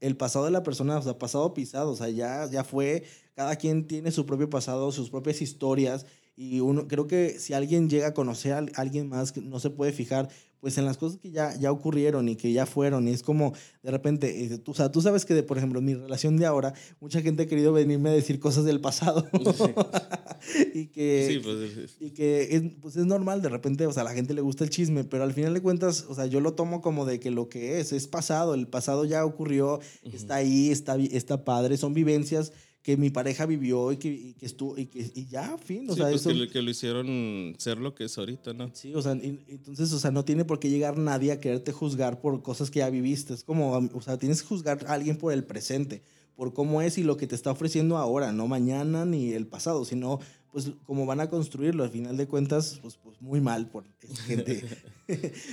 el 0.00 0.16
pasado 0.16 0.46
de 0.46 0.50
la 0.50 0.62
persona, 0.62 0.96
o 0.96 1.02
sea, 1.02 1.18
pasado 1.18 1.52
pisado, 1.52 1.90
o 1.90 1.96
sea, 1.96 2.08
ya, 2.08 2.48
ya 2.50 2.64
fue, 2.64 3.04
cada 3.34 3.56
quien 3.56 3.86
tiene 3.86 4.10
su 4.12 4.24
propio 4.24 4.48
pasado, 4.48 4.90
sus 4.92 5.10
propias 5.10 5.42
historias, 5.42 6.06
y 6.36 6.60
uno, 6.60 6.86
creo 6.86 7.06
que 7.06 7.38
si 7.38 7.54
alguien 7.54 7.88
llega 7.88 8.08
a 8.08 8.14
conocer 8.14 8.52
a 8.52 8.66
alguien 8.74 9.08
más, 9.08 9.34
no 9.38 9.58
se 9.58 9.70
puede 9.70 9.92
fijar 9.92 10.28
pues 10.60 10.78
en 10.78 10.84
las 10.84 10.96
cosas 10.96 11.18
que 11.18 11.30
ya, 11.30 11.54
ya 11.56 11.70
ocurrieron 11.70 12.28
y 12.28 12.36
que 12.36 12.52
ya 12.52 12.66
fueron. 12.66 13.06
Y 13.08 13.12
es 13.12 13.22
como, 13.22 13.52
de 13.82 13.90
repente, 13.90 14.44
eh, 14.44 14.58
tú, 14.58 14.72
o 14.72 14.74
sea, 14.74 14.90
tú 14.90 15.00
sabes 15.00 15.24
que, 15.24 15.34
de, 15.34 15.42
por 15.42 15.58
ejemplo, 15.58 15.80
mi 15.80 15.94
relación 15.94 16.36
de 16.36 16.46
ahora, 16.46 16.74
mucha 17.00 17.20
gente 17.20 17.44
ha 17.44 17.46
querido 17.46 17.72
venirme 17.72 18.10
a 18.10 18.12
decir 18.12 18.40
cosas 18.40 18.64
del 18.64 18.80
pasado. 18.80 19.26
y 20.74 20.86
que, 20.86 21.40
pues, 21.42 21.96
y 22.00 22.10
que 22.10 22.56
es, 22.56 22.62
pues 22.80 22.96
es 22.96 23.06
normal, 23.06 23.42
de 23.42 23.48
repente, 23.48 23.86
o 23.86 23.92
sea, 23.92 24.02
a 24.02 24.06
la 24.06 24.14
gente 24.14 24.34
le 24.34 24.40
gusta 24.40 24.64
el 24.64 24.70
chisme, 24.70 25.04
pero 25.04 25.22
al 25.22 25.32
final 25.32 25.54
de 25.54 25.60
cuentas, 25.60 26.04
o 26.08 26.14
sea, 26.14 26.26
yo 26.26 26.40
lo 26.40 26.54
tomo 26.54 26.80
como 26.80 27.06
de 27.06 27.20
que 27.20 27.30
lo 27.30 27.48
que 27.48 27.78
es, 27.78 27.92
es 27.92 28.08
pasado, 28.08 28.54
el 28.54 28.66
pasado 28.66 29.04
ya 29.04 29.24
ocurrió, 29.24 29.80
está 30.02 30.36
ahí, 30.36 30.70
está, 30.70 30.96
está 30.96 31.44
padre, 31.44 31.76
son 31.76 31.94
vivencias 31.94 32.52
que 32.86 32.96
mi 32.96 33.10
pareja 33.10 33.46
vivió 33.46 33.90
y 33.90 33.96
que, 33.96 34.36
que 34.38 34.46
estuvo, 34.46 34.78
y, 34.78 34.86
que, 34.86 35.10
y 35.12 35.26
ya, 35.26 35.58
fin. 35.58 35.90
O 35.90 35.96
sea, 35.96 36.04
pues 36.04 36.20
eso, 36.20 36.28
que, 36.30 36.36
lo, 36.36 36.48
que, 36.48 36.62
lo, 36.62 36.70
hicieron 36.70 37.56
ser 37.58 37.78
lo 37.78 37.96
que 37.96 38.04
es 38.04 38.16
ahorita, 38.16 38.52
¿no? 38.52 38.70
Sí, 38.74 38.94
o 38.94 39.02
sea, 39.02 39.16
y, 39.16 39.40
entonces, 39.48 39.92
o 39.92 39.98
sea, 39.98 40.12
no 40.12 40.24
tiene 40.24 40.44
por 40.44 40.60
qué 40.60 40.70
llegar 40.70 40.96
nadie 40.96 41.32
a 41.32 41.40
quererte 41.40 41.72
juzgar 41.72 42.20
por 42.20 42.44
cosas 42.44 42.70
que 42.70 42.78
ya 42.78 42.88
viviste. 42.88 43.34
Es 43.34 43.42
como, 43.42 43.72
o 43.72 44.00
sea, 44.00 44.18
tienes 44.18 44.40
que 44.40 44.46
juzgar 44.46 44.86
a 44.86 44.92
alguien 44.92 45.16
por 45.16 45.32
el 45.32 45.42
presente, 45.42 46.04
por 46.36 46.54
cómo 46.54 46.80
es 46.80 46.96
y 46.96 47.02
lo 47.02 47.16
que 47.16 47.26
te 47.26 47.34
está 47.34 47.50
ofreciendo 47.50 47.96
ahora, 47.96 48.30
no 48.30 48.46
mañana 48.46 49.04
ni 49.04 49.32
el 49.32 49.48
pasado, 49.48 49.84
sino 49.84 50.20
pues 50.52 50.70
cómo 50.84 51.06
van 51.06 51.18
a 51.18 51.28
construirlo. 51.28 51.82
Al 51.82 51.90
final 51.90 52.16
de 52.16 52.28
cuentas, 52.28 52.78
pues, 52.82 52.96
pues 53.02 53.20
muy 53.20 53.40
mal 53.40 53.68
por 53.68 53.82
gente. 54.28 54.62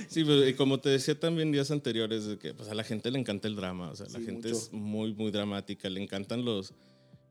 sí, 0.08 0.22
pero 0.22 0.42
pues, 0.42 0.54
como 0.54 0.78
te 0.78 0.90
decía 0.90 1.18
también 1.18 1.50
días 1.50 1.72
anteriores, 1.72 2.38
que 2.40 2.54
pues, 2.54 2.68
a 2.68 2.76
la 2.76 2.84
gente 2.84 3.10
le 3.10 3.18
encanta 3.18 3.48
el 3.48 3.56
drama, 3.56 3.90
o 3.90 3.96
sea, 3.96 4.06
la 4.12 4.20
gente 4.20 4.52
es 4.52 4.72
muy, 4.72 5.12
muy 5.14 5.32
dramática, 5.32 5.90
le 5.90 6.00
encantan 6.00 6.44
los... 6.44 6.72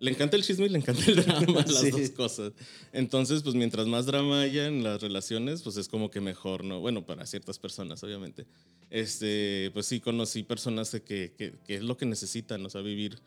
Le 0.03 0.11
encanta 0.11 0.35
el 0.35 0.43
chisme 0.43 0.65
y 0.65 0.69
le 0.69 0.79
encanta 0.79 1.01
el 1.07 1.15
drama, 1.15 1.63
las 1.65 1.91
dos 1.91 2.09
cosas. 2.09 2.51
Entonces, 2.91 3.41
pues 3.41 3.55
mientras 3.55 3.87
más 3.87 4.05
drama 4.05 4.41
haya 4.41 4.67
en 4.67 4.83
las 4.83 5.01
relaciones, 5.01 5.61
pues 5.61 5.77
es 5.77 5.87
como 5.87 6.11
que 6.11 6.19
mejor, 6.19 6.65
¿no? 6.65 6.81
Bueno, 6.81 7.05
para 7.05 7.25
ciertas 7.25 7.57
personas, 7.57 8.03
obviamente. 8.03 8.45
Este, 8.89 9.71
pues 9.71 9.85
sí, 9.85 10.01
conocí 10.01 10.43
personas 10.43 10.91
de 10.91 11.03
que, 11.03 11.33
que, 11.37 11.53
que 11.65 11.75
es 11.75 11.83
lo 11.83 11.95
que 11.95 12.05
necesitan, 12.05 12.65
o 12.65 12.69
sea, 12.69 12.81
vivir 12.81 13.21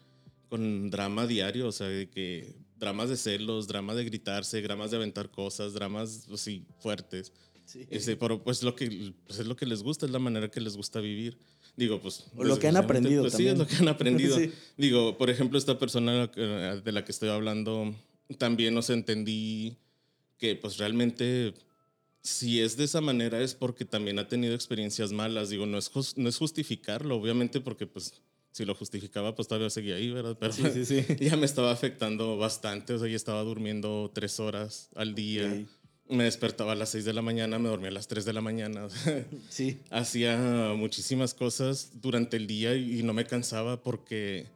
con 0.50 0.90
drama 0.90 1.26
diario, 1.26 1.68
o 1.68 1.72
sea, 1.72 1.86
de 1.86 2.10
que 2.10 2.54
dramas 2.78 3.08
de 3.08 3.16
celos, 3.16 3.68
dramas 3.68 3.96
de 3.96 4.04
gritarse, 4.04 4.60
dramas 4.60 4.90
de 4.90 4.98
aventar 4.98 5.30
cosas, 5.30 5.72
dramas 5.72 6.28
así 6.30 6.62
pues 6.66 6.82
fuertes. 6.82 7.32
Sí. 7.64 7.86
Este, 7.88 8.16
pero 8.16 8.44
pues 8.44 8.62
lo 8.62 8.74
que 8.74 9.14
pues 9.26 9.38
es 9.38 9.46
lo 9.46 9.56
que 9.56 9.64
les 9.64 9.82
gusta, 9.82 10.04
es 10.04 10.12
la 10.12 10.18
manera 10.18 10.50
que 10.50 10.60
les 10.60 10.76
gusta 10.76 11.00
vivir. 11.00 11.38
Digo, 11.76 12.00
pues. 12.00 12.24
O 12.34 12.44
lo 12.44 12.58
que 12.58 12.68
han 12.68 12.76
aprendido 12.76 13.22
pues, 13.22 13.34
también. 13.34 13.56
Sí, 13.56 13.62
es 13.62 13.68
lo 13.68 13.76
que 13.76 13.82
han 13.82 13.88
aprendido. 13.88 14.36
sí. 14.38 14.52
Digo, 14.76 15.18
por 15.18 15.30
ejemplo, 15.30 15.58
esta 15.58 15.78
persona 15.78 16.26
de 16.26 16.92
la 16.92 17.04
que 17.04 17.12
estoy 17.12 17.28
hablando, 17.28 17.94
también 18.38 18.74
nos 18.74 18.90
entendí 18.90 19.76
que 20.38 20.56
pues 20.56 20.76
realmente 20.78 21.54
si 22.22 22.60
es 22.60 22.76
de 22.76 22.84
esa 22.84 23.00
manera 23.00 23.40
es 23.40 23.54
porque 23.54 23.84
también 23.84 24.18
ha 24.18 24.28
tenido 24.28 24.54
experiencias 24.54 25.12
malas. 25.12 25.50
Digo, 25.50 25.66
no 25.66 25.78
es, 25.78 25.90
no 26.16 26.28
es 26.28 26.36
justificarlo, 26.36 27.16
obviamente, 27.16 27.60
porque 27.60 27.86
pues 27.86 28.14
si 28.50 28.64
lo 28.64 28.74
justificaba, 28.74 29.34
pues 29.34 29.48
todavía 29.48 29.68
seguía 29.68 29.96
ahí, 29.96 30.10
¿verdad? 30.10 30.36
Pero 30.40 30.52
sí, 30.52 30.64
sí, 30.72 30.84
sí. 30.86 31.04
ya 31.20 31.36
me 31.36 31.44
estaba 31.44 31.70
afectando 31.70 32.38
bastante, 32.38 32.94
o 32.94 32.98
sea, 32.98 33.06
ya 33.06 33.16
estaba 33.16 33.42
durmiendo 33.42 34.10
tres 34.14 34.40
horas 34.40 34.88
al 34.94 35.14
día. 35.14 35.66
Me 36.08 36.24
despertaba 36.24 36.72
a 36.72 36.74
las 36.76 36.90
seis 36.90 37.04
de 37.04 37.12
la 37.12 37.22
mañana, 37.22 37.58
me 37.58 37.68
dormía 37.68 37.88
a 37.88 37.92
las 37.92 38.06
tres 38.06 38.24
de 38.24 38.32
la 38.32 38.40
mañana. 38.40 38.86
sí. 39.48 39.80
Hacía 39.90 40.72
muchísimas 40.76 41.34
cosas 41.34 41.90
durante 42.00 42.36
el 42.36 42.46
día 42.46 42.76
y 42.76 43.02
no 43.02 43.12
me 43.12 43.26
cansaba 43.26 43.82
porque, 43.82 44.46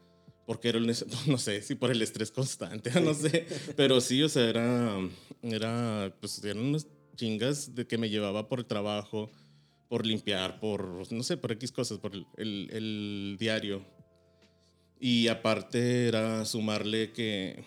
porque 0.46 0.68
era, 0.68 0.78
el, 0.78 0.86
no 1.26 1.38
sé, 1.38 1.62
si 1.62 1.74
por 1.74 1.90
el 1.90 2.02
estrés 2.02 2.30
constante, 2.30 2.92
no 3.00 3.14
sé. 3.14 3.46
Pero 3.76 4.00
sí, 4.00 4.22
o 4.22 4.28
sea, 4.28 4.48
era, 4.48 4.96
era, 5.42 6.14
pues 6.20 6.42
eran 6.44 6.58
unas 6.58 6.86
chingas 7.16 7.74
de 7.74 7.86
que 7.86 7.98
me 7.98 8.10
llevaba 8.10 8.48
por 8.48 8.60
el 8.60 8.66
trabajo, 8.66 9.30
por 9.88 10.06
limpiar, 10.06 10.60
por, 10.60 11.12
no 11.12 11.22
sé, 11.24 11.36
por 11.36 11.50
X 11.52 11.72
cosas, 11.72 11.98
por 11.98 12.14
el, 12.14 12.26
el, 12.36 12.68
el, 12.72 13.36
diario. 13.40 13.84
Y 15.00 15.26
aparte 15.26 16.06
era 16.06 16.44
sumarle 16.44 17.10
que, 17.12 17.64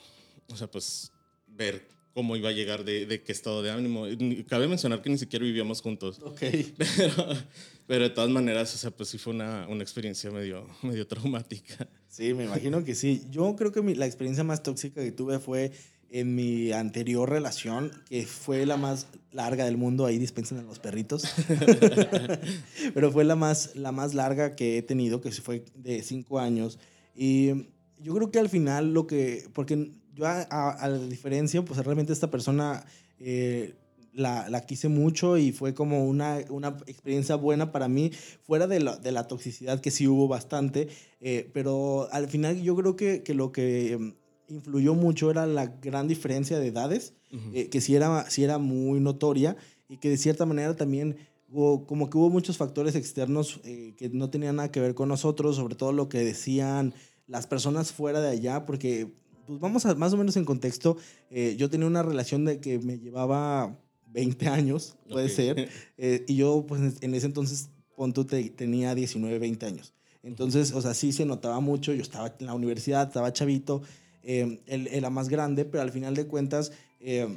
o 0.49 0.55
sea, 0.55 0.71
pues 0.71 1.11
ver 1.47 1.85
cómo 2.13 2.35
iba 2.35 2.49
a 2.49 2.51
llegar, 2.51 2.83
de, 2.83 3.05
de 3.05 3.23
qué 3.23 3.31
estado 3.31 3.63
de 3.63 3.71
ánimo. 3.71 4.05
Cabe 4.47 4.67
mencionar 4.67 5.01
que 5.01 5.09
ni 5.09 5.17
siquiera 5.17 5.45
vivíamos 5.45 5.81
juntos. 5.81 6.19
Ok. 6.23 6.41
Pero, 6.77 7.37
pero 7.85 8.03
de 8.05 8.09
todas 8.11 8.29
maneras, 8.29 8.73
o 8.73 8.77
sea, 8.77 8.91
pues 8.91 9.09
sí 9.09 9.17
fue 9.17 9.33
una, 9.33 9.67
una 9.67 9.83
experiencia 9.83 10.31
medio, 10.31 10.65
medio 10.83 11.05
traumática. 11.05 11.87
Sí, 12.07 12.33
me 12.33 12.45
imagino 12.45 12.83
que 12.83 12.95
sí. 12.95 13.23
Yo 13.29 13.55
creo 13.57 13.71
que 13.71 13.81
mi, 13.81 13.93
la 13.93 14.05
experiencia 14.05 14.43
más 14.43 14.63
tóxica 14.63 15.03
que 15.03 15.11
tuve 15.11 15.39
fue 15.39 15.71
en 16.13 16.35
mi 16.35 16.71
anterior 16.71 17.27
relación, 17.27 17.91
que 18.07 18.25
fue 18.25 18.67
la 18.67 18.77
más 18.77 19.07
larga 19.31 19.65
del 19.65 19.77
mundo, 19.77 20.05
ahí 20.05 20.19
dispensan 20.19 20.59
a 20.59 20.61
los 20.61 20.77
perritos, 20.77 21.23
pero 22.93 23.11
fue 23.11 23.23
la 23.23 23.35
más, 23.35 23.75
la 23.75 23.91
más 23.91 24.13
larga 24.13 24.55
que 24.55 24.77
he 24.77 24.83
tenido, 24.83 25.21
que 25.21 25.31
fue 25.31 25.65
de 25.75 26.03
cinco 26.03 26.39
años. 26.39 26.77
Y 27.15 27.65
yo 27.99 28.13
creo 28.13 28.29
que 28.29 28.37
al 28.37 28.49
final 28.49 28.93
lo 28.93 29.07
que, 29.07 29.49
porque 29.53 29.91
yo 30.13 30.25
a, 30.27 30.41
a, 30.41 30.87
la 30.87 30.97
diferencia, 31.07 31.63
pues 31.63 31.83
realmente 31.83 32.13
esta 32.13 32.29
persona 32.29 32.85
eh, 33.19 33.73
la, 34.13 34.47
la, 34.49 34.65
quise 34.65 34.89
mucho 34.89 35.37
y 35.37 35.51
fue 35.51 35.73
como 35.73 36.05
una, 36.05 36.39
una 36.49 36.77
experiencia 36.85 37.35
buena 37.35 37.71
para 37.71 37.87
mí, 37.87 38.11
fuera 38.43 38.67
de 38.67 38.79
la, 38.79 38.97
de 38.97 39.11
la 39.11 39.27
toxicidad 39.27 39.81
que 39.81 39.91
sí 39.91 40.07
hubo 40.07 40.27
bastante, 40.27 40.87
eh, 41.19 41.49
pero 41.53 42.07
al 42.11 42.27
final 42.27 42.61
yo 42.61 42.75
creo 42.75 42.95
que, 42.95 43.23
que 43.23 43.33
lo 43.33 43.51
que 43.51 44.13
influyó 44.49 44.93
mucho 44.93 45.31
era 45.31 45.47
la 45.47 45.67
gran 45.67 46.07
diferencia 46.07 46.59
de 46.59 46.67
edades, 46.67 47.13
uh 47.31 47.35
-huh. 47.37 47.55
eh, 47.55 47.69
que 47.69 47.81
sí 47.81 47.95
era, 47.95 48.29
sí 48.29 48.43
era 48.43 48.57
muy 48.57 48.99
notoria 48.99 49.57
y 49.89 49.97
que 49.97 50.09
de 50.09 50.17
cierta 50.17 50.45
manera 50.45 50.75
también 50.75 51.17
hubo, 51.49 51.85
como 51.87 52.09
que 52.09 52.17
hubo 52.17 52.29
muchos 52.29 52.57
factores 52.57 52.95
externos 52.95 53.61
eh, 53.63 53.93
que 53.97 54.09
no 54.09 54.29
tenían 54.29 54.57
nada 54.57 54.71
que 54.71 54.79
ver 54.79 54.93
con 54.95 55.09
nosotros, 55.09 55.55
sobre 55.55 55.75
todo 55.75 55.91
lo 55.91 56.09
que 56.09 56.19
decían 56.19 56.93
las 57.27 57.47
personas 57.47 57.91
fuera 57.91 58.21
de 58.21 58.29
allá, 58.29 58.65
porque 58.65 59.13
pues 59.45 59.59
vamos 59.59 59.85
a 59.85 59.95
más 59.95 60.13
o 60.13 60.17
menos 60.17 60.37
en 60.37 60.45
contexto, 60.45 60.97
eh, 61.29 61.55
yo 61.57 61.69
tenía 61.69 61.87
una 61.87 62.03
relación 62.03 62.45
de 62.45 62.59
que 62.59 62.79
me 62.79 62.97
llevaba 62.99 63.77
20 64.07 64.47
años, 64.47 64.95
puede 65.09 65.25
okay. 65.25 65.35
ser, 65.35 65.69
eh, 65.97 66.23
y 66.27 66.35
yo 66.35 66.65
pues 66.67 67.01
en 67.01 67.15
ese 67.15 67.25
entonces, 67.25 67.69
punto, 67.95 68.25
te, 68.25 68.49
tenía 68.49 68.95
19, 68.95 69.39
20 69.39 69.65
años. 69.65 69.93
Entonces, 70.23 70.71
o 70.71 70.81
sea, 70.81 70.93
sí 70.93 71.11
se 71.11 71.25
notaba 71.25 71.59
mucho, 71.59 71.93
yo 71.93 72.01
estaba 72.01 72.33
en 72.39 72.45
la 72.45 72.53
universidad, 72.53 73.07
estaba 73.07 73.33
chavito, 73.33 73.81
eh, 74.23 74.61
él 74.67 74.87
era 74.91 75.09
más 75.09 75.27
grande, 75.27 75.65
pero 75.65 75.83
al 75.83 75.91
final 75.91 76.15
de 76.15 76.25
cuentas, 76.25 76.71
eh, 77.01 77.27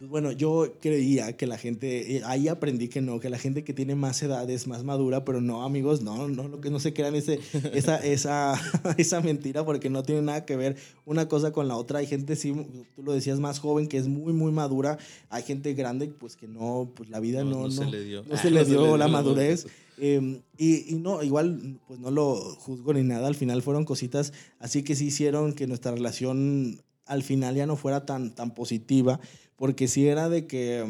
bueno, 0.00 0.32
yo 0.32 0.74
creía 0.80 1.36
que 1.36 1.46
la 1.46 1.58
gente, 1.58 2.16
eh, 2.16 2.22
ahí 2.24 2.48
aprendí 2.48 2.88
que 2.88 3.00
no, 3.00 3.20
que 3.20 3.30
la 3.30 3.38
gente 3.38 3.62
que 3.62 3.72
tiene 3.72 3.94
más 3.94 4.22
edad 4.22 4.48
es 4.50 4.66
más 4.66 4.82
madura, 4.84 5.24
pero 5.24 5.40
no, 5.40 5.62
amigos, 5.62 6.02
no, 6.02 6.28
no, 6.28 6.48
no 6.48 6.60
que 6.60 6.70
no 6.70 6.80
se 6.80 6.92
crean 6.92 7.14
ese, 7.14 7.38
esa, 7.72 7.96
esa, 8.04 8.60
esa 8.98 9.20
mentira, 9.20 9.64
porque 9.64 9.90
no 9.90 10.02
tiene 10.02 10.22
nada 10.22 10.44
que 10.44 10.56
ver 10.56 10.76
una 11.06 11.28
cosa 11.28 11.52
con 11.52 11.68
la 11.68 11.76
otra. 11.76 12.00
Hay 12.00 12.06
gente, 12.06 12.36
sí, 12.36 12.52
tú 12.96 13.02
lo 13.02 13.12
decías, 13.12 13.38
más 13.38 13.60
joven, 13.60 13.86
que 13.86 13.98
es 13.98 14.08
muy, 14.08 14.32
muy 14.32 14.50
madura. 14.50 14.98
Hay 15.30 15.42
gente 15.42 15.74
grande, 15.74 16.08
pues 16.08 16.36
que 16.36 16.48
no, 16.48 16.90
pues 16.94 17.08
la 17.10 17.20
vida 17.20 17.44
no, 17.44 17.50
no, 17.50 17.62
no 17.64 17.70
se 17.70 17.86
le 17.86 18.04
dio, 18.04 18.24
no 18.28 18.36
se 18.36 18.50
le 18.50 18.64
dio 18.64 18.80
se 18.80 18.90
le 18.90 18.98
la 18.98 19.06
dio 19.06 19.12
madurez. 19.12 19.66
Eh, 19.98 20.40
y, 20.56 20.94
y, 20.94 20.98
no, 20.98 21.22
igual, 21.22 21.78
pues 21.86 22.00
no 22.00 22.10
lo 22.10 22.34
juzgo 22.56 22.92
ni 22.94 23.02
nada, 23.02 23.28
al 23.28 23.34
final 23.34 23.62
fueron 23.62 23.84
cositas 23.84 24.32
así 24.58 24.82
que 24.82 24.96
sí 24.96 25.06
hicieron 25.06 25.52
que 25.52 25.66
nuestra 25.66 25.92
relación 25.92 26.82
al 27.06 27.22
final 27.22 27.54
ya 27.54 27.66
no 27.66 27.76
fuera 27.76 28.06
tan, 28.06 28.34
tan 28.34 28.54
positiva, 28.54 29.20
porque 29.56 29.88
sí 29.88 30.06
era 30.08 30.28
de 30.28 30.46
que, 30.46 30.84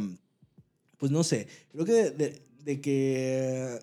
pues 0.98 1.12
no 1.12 1.24
sé, 1.24 1.46
creo 1.72 1.84
que 1.84 2.40
de, 2.64 2.80
que, 2.80 3.78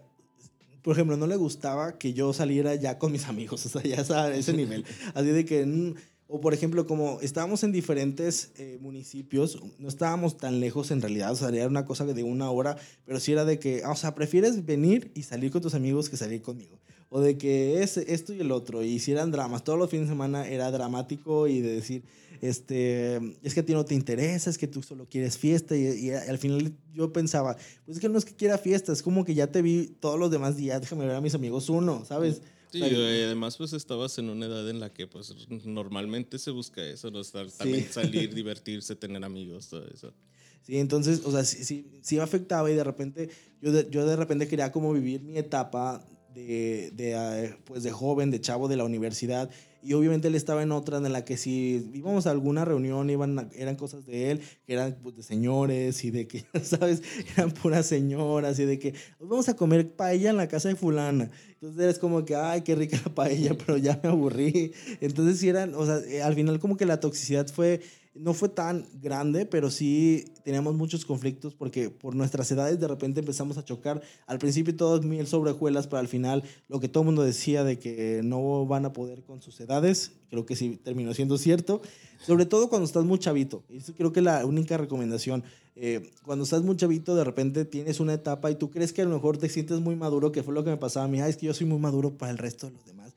por 0.82 0.94
ejemplo, 0.94 1.18
no 1.18 1.28
le 1.28 1.36
gustaba 1.36 1.98
que 1.98 2.14
yo 2.14 2.34
saliera 2.34 2.76
ya 2.76 2.98
con 2.98 3.12
mis 3.12 3.26
amigos, 3.28 3.66
o 3.66 3.70
sea, 3.70 3.84
ya 3.84 4.02
a 4.16 4.36
ese 4.36 4.54
nivel, 4.54 4.86
así 5.14 5.28
de 5.28 5.46
que... 5.46 5.66
Mm, 5.66 5.94
o 6.32 6.40
por 6.40 6.54
ejemplo, 6.54 6.86
como 6.86 7.20
estábamos 7.22 7.64
en 7.64 7.72
diferentes 7.72 8.52
eh, 8.60 8.78
municipios, 8.82 9.60
no 9.80 9.88
estábamos 9.88 10.38
tan 10.38 10.60
lejos 10.60 10.92
en 10.92 11.02
realidad, 11.02 11.32
o 11.32 11.36
sea, 11.36 11.50
era 11.50 11.68
una 11.68 11.86
cosa 11.86 12.06
de 12.06 12.22
una 12.22 12.52
hora, 12.52 12.78
pero 13.04 13.20
sí 13.20 13.32
era 13.32 13.46
de 13.46 13.58
que, 13.58 13.84
o 13.84 13.96
sea, 13.96 14.14
prefieres 14.14 14.64
venir 14.64 15.12
y 15.16 15.24
salir 15.24 15.50
con 15.50 15.64
tus 15.64 15.74
amigos 15.74 16.08
que 16.08 16.18
salir 16.18 16.44
conmigo. 16.44 16.78
O 17.10 17.22
de 17.22 17.38
que 17.38 17.82
es 17.82 17.98
esto 17.98 18.34
y 18.34 18.40
el 18.40 18.52
otro, 18.52 18.84
y 18.84 19.00
si 19.00 19.12
eran 19.12 19.32
dramas, 19.32 19.64
todos 19.64 19.80
los 19.80 19.90
fines 19.90 20.08
de 20.08 20.14
semana 20.14 20.48
era 20.48 20.70
dramático 20.70 21.48
y 21.48 21.60
de 21.60 21.74
decir, 21.74 22.04
este, 22.42 23.16
es 23.42 23.54
que 23.54 23.62
a 23.62 23.66
ti 23.66 23.74
no 23.74 23.84
te 23.84 23.96
interesa, 23.96 24.50
es 24.50 24.58
que 24.58 24.68
tú 24.68 24.84
solo 24.84 25.08
quieres 25.10 25.38
fiesta, 25.38 25.76
y, 25.76 25.88
y 25.88 26.12
al 26.12 26.38
final 26.38 26.72
yo 26.94 27.12
pensaba, 27.12 27.56
pues 27.86 27.98
es 27.98 28.02
que 28.02 28.10
no 28.10 28.18
es 28.20 28.26
que 28.26 28.36
quiera 28.36 28.58
fiesta, 28.58 28.94
es 28.94 29.02
como 29.02 29.26
que 29.26 29.34
ya 29.34 29.48
te 29.48 29.62
vi 29.62 29.88
todos 30.00 30.20
los 30.20 30.30
demás 30.30 30.56
días, 30.56 30.82
déjame 30.82 31.08
ver 31.08 31.16
a 31.16 31.22
mis 31.22 31.34
amigos 31.34 31.70
uno, 31.70 32.06
¿sabes? 32.06 32.42
Sí, 32.72 32.80
y 32.80 33.24
además 33.24 33.58
pues 33.58 33.74
estabas 33.74 34.18
en 34.20 34.30
una 34.30 34.46
edad 34.46 34.70
en 34.70 34.80
la 34.80 34.94
que 34.94 35.08
pues 35.08 35.34
normalmente 35.66 36.38
se 36.38 36.52
busca 36.52 36.86
eso, 36.86 37.10
¿no? 37.10 37.20
Estar, 37.20 37.50
también 37.50 37.86
sí. 37.86 37.94
salir, 37.94 38.34
divertirse, 38.36 38.96
tener 38.96 39.24
amigos, 39.24 39.70
todo 39.70 39.88
eso. 39.88 40.14
Sí, 40.62 40.78
entonces, 40.78 41.22
o 41.26 41.32
sea, 41.32 41.44
sí, 41.44 41.64
sí, 41.64 41.88
sí 42.02 42.18
me 42.18 42.22
afectaba 42.22 42.70
y 42.70 42.76
de 42.76 42.84
repente, 42.84 43.30
yo 43.60 43.72
de, 43.72 43.88
yo 43.90 44.06
de 44.06 44.16
repente 44.16 44.48
quería 44.48 44.72
como 44.72 44.94
vivir 44.94 45.24
mi 45.24 45.38
etapa 45.38 46.06
de, 46.34 46.92
de, 46.94 47.56
pues 47.66 47.84
de 47.84 47.92
joven, 47.92 48.32
de 48.32 48.42
chavo 48.42 48.68
de 48.68 48.78
la 48.78 48.84
universidad. 48.84 49.50
Y 49.82 49.94
obviamente 49.94 50.28
él 50.28 50.36
estaba 50.36 50.62
en 50.62 50.74
otra 50.74 50.98
en 50.98 51.12
la 51.14 51.24
que 51.24 51.38
si 51.38 51.90
íbamos 51.94 52.28
a 52.28 52.32
alguna 52.32 52.66
reunión, 52.66 53.10
iban, 53.10 53.50
eran 53.56 53.78
cosas 53.78 54.06
de 54.06 54.32
él, 54.32 54.42
que 54.66 54.74
eran 54.74 54.98
pues, 55.02 55.16
de 55.16 55.24
señores 55.24 56.04
y 56.04 56.12
de 56.12 56.28
que, 56.28 56.46
¿sabes? 56.64 57.02
Eran 57.38 57.52
puras 57.52 57.86
señoras 57.86 58.60
y 58.60 58.66
de 58.66 58.78
que 58.78 58.94
vamos 59.20 59.48
a 59.48 59.56
comer 59.56 59.96
paella 59.96 60.32
en 60.32 60.38
la 60.38 60.50
casa 60.50 60.68
de 60.68 60.76
fulana. 60.76 61.32
Entonces 61.54 61.82
eres 61.82 62.00
como 62.00 62.26
que, 62.26 62.36
ay, 62.36 62.62
qué 62.62 62.76
rica 62.76 63.00
la 63.06 63.14
paella, 63.14 63.56
pero 63.66 63.78
ya 63.78 64.00
me 64.04 64.10
aburrí. 64.10 64.74
Entonces 65.00 65.40
sí 65.40 65.48
eran, 65.48 65.74
o 65.74 65.86
sea, 65.86 66.26
al 66.26 66.36
final 66.36 66.60
como 66.60 66.76
que 66.76 66.86
la 66.86 67.00
toxicidad 67.00 67.48
fue 67.48 67.80
no 68.20 68.34
fue 68.34 68.50
tan 68.50 68.86
grande, 69.02 69.46
pero 69.46 69.72
sí 69.72 70.26
teníamos 70.44 70.76
muchos 70.76 71.06
conflictos 71.06 71.56
porque 71.56 71.90
por 71.90 72.16
nuestras 72.16 72.52
edades 72.52 72.80
de 72.80 72.88
repente 72.88 73.22
empezamos 73.22 73.58
a 73.58 73.64
chocar. 73.64 74.02
Al 74.28 74.40
principio 74.40 74.76
todo 74.76 74.98
es 74.98 75.06
miel 75.06 75.26
sobre 75.26 75.52
hojuelas, 75.52 75.88
pero 75.88 76.00
al 76.00 76.10
final 76.10 76.44
lo 76.68 76.80
que 76.80 76.90
todo 76.90 77.04
el 77.04 77.06
mundo 77.06 77.24
decía 77.24 77.64
de 77.64 77.80
que 77.80 78.22
no 78.24 78.66
van 78.66 78.86
a 78.86 78.94
poder 78.94 79.24
con 79.24 79.42
sus 79.42 79.60
edades, 79.62 80.12
creo 80.30 80.46
que 80.46 80.56
sí 80.56 80.80
terminó 80.84 81.14
siendo 81.14 81.38
cierto. 81.38 81.82
Sobre 82.26 82.46
todo 82.46 82.68
cuando 82.68 82.86
estás 82.86 83.06
muy 83.06 83.20
chavito. 83.20 83.64
Eso 83.70 83.94
creo 83.96 84.12
que 84.12 84.20
es 84.20 84.26
la 84.26 84.46
única 84.46 84.78
recomendación. 84.78 85.44
Eh, 85.78 86.12
cuando 86.26 86.44
estás 86.44 86.62
muy 86.62 86.76
chavito, 86.76 87.16
de 87.16 87.24
repente 87.24 87.64
tienes 87.64 88.02
una 88.02 88.14
etapa 88.14 88.52
y 88.52 88.56
tú 88.56 88.70
crees 88.70 88.92
que 88.92 89.02
a 89.02 89.06
lo 89.06 89.12
mejor 89.12 89.38
te 89.38 89.48
sientes 89.48 89.80
muy 89.80 89.96
maduro, 89.96 90.34
que 90.34 90.44
fue 90.44 90.54
lo 90.54 90.66
que 90.66 90.72
me 90.72 90.78
pasaba 90.78 91.06
a 91.06 91.08
mí. 91.08 91.22
es 91.22 91.38
que 91.38 91.46
yo 91.46 91.54
soy 91.54 91.68
muy 91.68 91.80
maduro 91.80 92.18
para 92.18 92.32
el 92.34 92.38
resto 92.38 92.68
de 92.68 92.74
los 92.74 92.86
demás. 92.86 93.14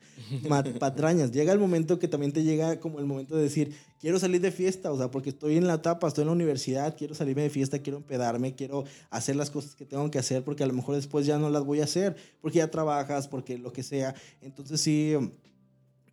Patrañas. 0.79 1.31
Llega 1.31 1.53
el 1.53 1.59
momento 1.59 1.99
que 1.99 2.07
también 2.07 2.31
te 2.31 2.43
llega 2.43 2.79
como 2.79 2.99
el 2.99 3.05
momento 3.05 3.35
de 3.35 3.43
decir, 3.43 3.75
quiero 3.99 4.19
salir 4.19 4.41
de 4.41 4.51
fiesta, 4.51 4.91
o 4.91 4.97
sea, 4.97 5.11
porque 5.11 5.29
estoy 5.29 5.57
en 5.57 5.67
la 5.67 5.75
etapa, 5.75 6.07
estoy 6.07 6.23
en 6.23 6.27
la 6.27 6.33
universidad, 6.33 6.95
quiero 6.97 7.15
salirme 7.15 7.43
de 7.43 7.49
fiesta, 7.49 7.79
quiero 7.79 7.97
empedarme, 7.97 8.55
quiero 8.55 8.83
hacer 9.09 9.35
las 9.35 9.49
cosas 9.49 9.75
que 9.75 9.85
tengo 9.85 10.09
que 10.11 10.19
hacer, 10.19 10.43
porque 10.43 10.63
a 10.63 10.67
lo 10.67 10.73
mejor 10.73 10.95
después 10.95 11.25
ya 11.25 11.37
no 11.37 11.49
las 11.49 11.63
voy 11.63 11.81
a 11.81 11.85
hacer, 11.85 12.15
porque 12.41 12.59
ya 12.59 12.69
trabajas, 12.69 13.27
porque 13.27 13.57
lo 13.57 13.71
que 13.73 13.83
sea. 13.83 14.15
Entonces 14.41 14.81
sí, 14.81 15.13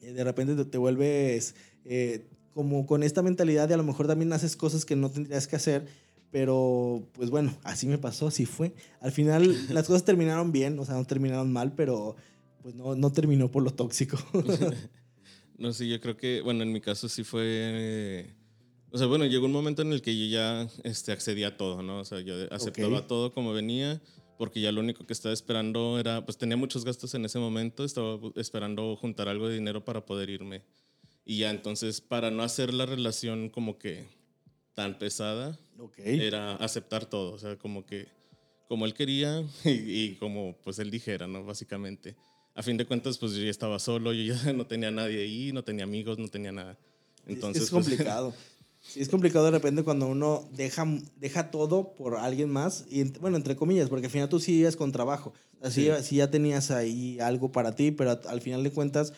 eh, 0.00 0.12
de 0.12 0.24
repente 0.24 0.64
te, 0.64 0.78
vuelves... 0.78 1.54
Eh, 1.84 2.26
como 2.54 2.84
con 2.86 3.02
esta 3.02 3.22
mentalidad 3.22 3.68
de 3.68 3.74
a 3.74 3.76
lo 3.76 3.84
mejor 3.84 4.06
también 4.06 4.32
haces 4.32 4.56
cosas 4.56 4.84
que 4.84 4.96
no 4.96 5.10
tendrías 5.10 5.46
que 5.46 5.56
hacer, 5.56 5.86
pero 6.30 7.02
pues 7.12 7.30
bueno, 7.30 7.56
así 7.64 7.86
me 7.86 7.98
pasó, 7.98 8.28
así 8.28 8.46
fue. 8.46 8.72
Al 9.00 9.12
final 9.12 9.54
las 9.74 9.86
cosas 9.86 10.04
terminaron 10.04 10.52
bien, 10.52 10.78
o 10.78 10.84
sea, 10.84 10.94
no 10.94 11.04
terminaron 11.04 11.52
mal, 11.52 11.72
pero 11.72 12.16
pues 12.62 12.74
no, 12.74 12.94
no 12.94 13.12
terminó 13.12 13.50
por 13.50 13.62
lo 13.62 13.72
tóxico. 13.72 14.18
no, 15.58 15.72
sí, 15.72 15.88
yo 15.88 16.00
creo 16.00 16.16
que, 16.16 16.40
bueno, 16.40 16.62
en 16.62 16.72
mi 16.72 16.80
caso 16.80 17.08
sí 17.08 17.24
fue... 17.24 18.34
o 18.90 18.98
sea, 18.98 19.06
bueno, 19.06 19.26
llegó 19.26 19.46
un 19.46 19.52
momento 19.52 19.82
en 19.82 19.92
el 19.92 20.02
que 20.02 20.16
yo 20.16 20.26
ya 20.26 20.68
este, 20.84 21.12
accedía 21.12 21.48
a 21.48 21.56
todo, 21.56 21.82
¿no? 21.82 22.00
O 22.00 22.04
sea, 22.04 22.20
yo 22.20 22.34
aceptaba 22.50 23.06
todo 23.06 23.32
como 23.32 23.52
venía, 23.52 24.00
porque 24.38 24.60
ya 24.60 24.72
lo 24.72 24.80
único 24.80 25.06
que 25.06 25.12
estaba 25.12 25.32
esperando 25.32 25.98
era, 25.98 26.24
pues 26.24 26.38
tenía 26.38 26.56
muchos 26.56 26.84
gastos 26.84 27.14
en 27.14 27.24
ese 27.24 27.38
momento, 27.38 27.84
estaba 27.84 28.18
esperando 28.36 28.96
juntar 28.96 29.28
algo 29.28 29.48
de 29.48 29.54
dinero 29.54 29.84
para 29.84 30.04
poder 30.04 30.30
irme. 30.30 30.62
Y 31.24 31.38
ya 31.38 31.50
entonces, 31.50 32.00
para 32.00 32.30
no 32.30 32.42
hacer 32.42 32.72
la 32.72 32.86
relación 32.86 33.50
como 33.50 33.78
que 33.78 34.04
tan 34.74 34.98
pesada, 34.98 35.58
era 35.96 36.56
aceptar 36.56 37.06
todo, 37.06 37.32
o 37.32 37.38
sea, 37.38 37.56
como 37.56 37.84
que 37.84 38.08
como 38.70 38.86
él 38.86 38.94
quería 38.94 39.44
y, 39.64 40.14
como 40.14 40.56
pues 40.62 40.78
él 40.78 40.92
dijera, 40.92 41.26
¿no? 41.26 41.44
Básicamente. 41.44 42.16
A 42.54 42.62
fin 42.62 42.76
de 42.76 42.84
cuentas, 42.84 43.18
pues 43.18 43.32
yo 43.32 43.42
ya 43.42 43.50
estaba 43.50 43.78
solo, 43.78 44.12
yo 44.12 44.34
ya 44.34 44.52
no 44.52 44.66
tenía 44.66 44.90
nadie 44.90 45.22
ahí, 45.22 45.52
no 45.52 45.64
tenía 45.64 45.84
amigos, 45.84 46.18
no 46.18 46.28
tenía 46.28 46.52
nada. 46.52 46.78
Entonces, 47.26 47.64
es, 47.64 47.70
pues, 47.70 47.86
complicado. 47.86 48.34
sí, 48.80 49.00
es 49.00 49.08
complicado 49.08 49.44
de 49.44 49.52
repente 49.52 49.82
cuando 49.82 50.06
uno 50.06 50.48
deja, 50.52 50.86
deja 51.16 51.50
todo 51.50 51.94
por 51.94 52.16
alguien 52.16 52.50
más, 52.50 52.86
y 52.90 53.04
bueno, 53.18 53.36
entre 53.36 53.56
comillas, 53.56 53.88
porque 53.88 54.06
al 54.06 54.12
final 54.12 54.28
tú 54.28 54.40
sí 54.40 54.54
ibas 54.54 54.76
con 54.76 54.92
trabajo, 54.92 55.32
así 55.60 55.88
sí. 56.02 56.16
ya 56.16 56.30
tenías 56.30 56.70
ahí 56.70 57.18
algo 57.20 57.52
para 57.52 57.74
ti, 57.74 57.90
pero 57.90 58.18
al 58.28 58.40
final 58.40 58.62
de 58.62 58.72
cuentas 58.72 59.12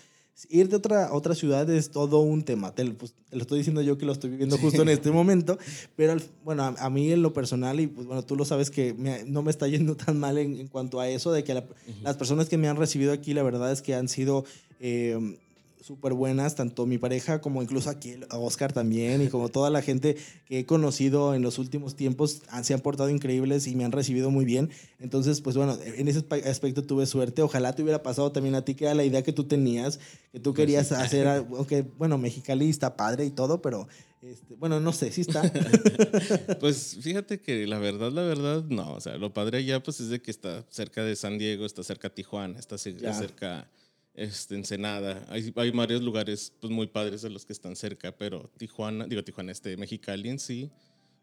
Ir 0.48 0.68
de 0.68 0.76
otra, 0.76 1.12
otra 1.12 1.34
ciudad 1.34 1.68
es 1.70 1.90
todo 1.90 2.20
un 2.20 2.42
tema. 2.42 2.74
Te, 2.74 2.84
pues, 2.92 3.14
te, 3.30 3.36
lo 3.36 3.42
estoy 3.42 3.58
diciendo 3.58 3.80
yo 3.82 3.96
que 3.98 4.06
lo 4.06 4.12
estoy 4.12 4.30
viviendo 4.30 4.58
justo 4.58 4.82
en 4.82 4.88
este 4.88 5.10
momento. 5.10 5.58
Pero 5.94 6.16
bueno, 6.44 6.74
a, 6.76 6.90
mí 6.90 7.12
en 7.12 7.22
lo 7.22 7.32
personal, 7.32 7.78
y 7.80 7.86
pues 7.86 8.06
bueno, 8.06 8.24
tú 8.24 8.34
lo 8.34 8.44
sabes 8.44 8.70
que 8.70 8.94
no 9.26 9.42
me 9.42 9.50
está 9.50 9.68
yendo 9.68 9.96
tan 9.96 10.18
mal 10.18 10.38
en, 10.38 10.58
en 10.58 10.68
cuanto 10.68 11.00
a 11.00 11.08
eso, 11.08 11.32
de 11.32 11.44
que 11.44 11.62
las 12.02 12.16
personas 12.16 12.48
que 12.48 12.58
me 12.58 12.68
han 12.68 12.76
recibido 12.76 13.12
aquí, 13.12 13.34
la 13.34 13.42
verdad 13.42 13.70
es 13.70 13.82
que 13.82 13.94
han 13.94 14.08
sido 14.08 14.44
eh, 14.80 15.38
súper 15.82 16.14
buenas, 16.14 16.54
tanto 16.54 16.86
mi 16.86 16.96
pareja 16.96 17.40
como 17.40 17.62
incluso 17.62 17.90
aquí 17.90 18.14
Oscar 18.30 18.72
también 18.72 19.20
y 19.20 19.28
como 19.28 19.48
toda 19.48 19.68
la 19.68 19.82
gente 19.82 20.16
que 20.46 20.60
he 20.60 20.66
conocido 20.66 21.34
en 21.34 21.42
los 21.42 21.58
últimos 21.58 21.96
tiempos 21.96 22.42
se 22.62 22.74
han 22.74 22.80
portado 22.80 23.10
increíbles 23.10 23.66
y 23.66 23.74
me 23.74 23.84
han 23.84 23.92
recibido 23.92 24.30
muy 24.30 24.44
bien. 24.44 24.70
Entonces, 25.00 25.40
pues 25.40 25.56
bueno, 25.56 25.76
en 25.82 26.08
ese 26.08 26.24
aspecto 26.46 26.84
tuve 26.84 27.06
suerte. 27.06 27.42
Ojalá 27.42 27.74
te 27.74 27.82
hubiera 27.82 28.02
pasado 28.02 28.30
también 28.32 28.54
a 28.54 28.64
ti, 28.64 28.74
que 28.74 28.84
era 28.84 28.94
la 28.94 29.04
idea 29.04 29.22
que 29.22 29.32
tú 29.32 29.44
tenías, 29.44 29.98
que 30.30 30.40
tú 30.40 30.54
querías 30.54 30.92
hacer, 30.92 31.26
aunque 31.26 31.82
bueno, 31.82 32.16
Mexicali 32.16 32.70
está 32.70 32.96
padre 32.96 33.24
y 33.24 33.30
todo, 33.30 33.60
pero 33.60 33.88
este, 34.22 34.54
bueno, 34.54 34.78
no 34.78 34.92
sé, 34.92 35.10
sí 35.10 35.22
está. 35.22 35.42
pues 36.60 36.96
fíjate 37.00 37.40
que 37.40 37.66
la 37.66 37.78
verdad, 37.78 38.12
la 38.12 38.22
verdad, 38.22 38.62
no. 38.68 38.92
O 38.92 39.00
sea, 39.00 39.16
lo 39.16 39.34
padre 39.34 39.58
allá, 39.58 39.82
pues 39.82 39.98
es 39.98 40.10
de 40.10 40.22
que 40.22 40.30
está 40.30 40.64
cerca 40.70 41.02
de 41.02 41.16
San 41.16 41.38
Diego, 41.38 41.66
está 41.66 41.82
cerca 41.82 42.08
de 42.08 42.14
Tijuana, 42.14 42.58
está 42.58 42.78
cerca 42.78 43.68
este, 44.14 44.54
Ensenada. 44.54 45.26
Hay, 45.28 45.52
hay 45.56 45.70
varios 45.70 46.02
lugares 46.02 46.52
pues, 46.60 46.72
muy 46.72 46.86
padres 46.86 47.22
de 47.22 47.30
los 47.30 47.44
que 47.44 47.52
están 47.52 47.76
cerca, 47.76 48.16
pero 48.16 48.50
Tijuana, 48.56 49.06
digo 49.06 49.22
Tijuana, 49.24 49.52
este, 49.52 49.76
Mexicali 49.76 50.28
en 50.28 50.38
sí, 50.38 50.70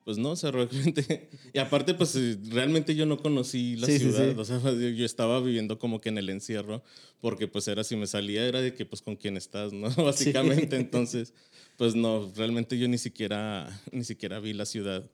pues 0.09 0.17
no, 0.17 0.31
o 0.31 0.35
sea, 0.35 0.49
realmente. 0.51 1.29
Y 1.53 1.59
aparte, 1.59 1.93
pues 1.93 2.17
realmente 2.49 2.95
yo 2.95 3.05
no 3.05 3.17
conocí 3.17 3.75
la 3.75 3.87
ciudad. 3.87 4.37
O 4.39 4.43
sea, 4.45 4.59
yo, 4.73 5.05
estaba 5.05 5.39
viviendo 5.39 5.77
como 5.77 6.01
que 6.01 6.09
en 6.09 6.17
el 6.17 6.29
encierro, 6.29 6.83
porque 7.21 7.47
pues 7.47 7.67
era, 7.67 7.83
si 7.83 7.95
me 7.95 8.07
salía, 8.07 8.45
era 8.47 8.61
de 8.61 8.73
que 8.73 8.85
pues 8.85 9.01
con 9.01 9.15
quién 9.15 9.37
estás, 9.37 9.71
¿no? 9.71 9.89
Básicamente. 10.03 10.77
Entonces, 10.77 11.33
pues 11.77 11.95
no, 11.95 12.31
realmente 12.35 12.77
yo 12.77 12.87
ni 12.87 12.97
siquiera, 12.97 13.69
ni 13.91 14.03
siquiera 14.03 14.39
vi 14.39 14.53
la 14.53 14.65
ciudad. 14.65 15.09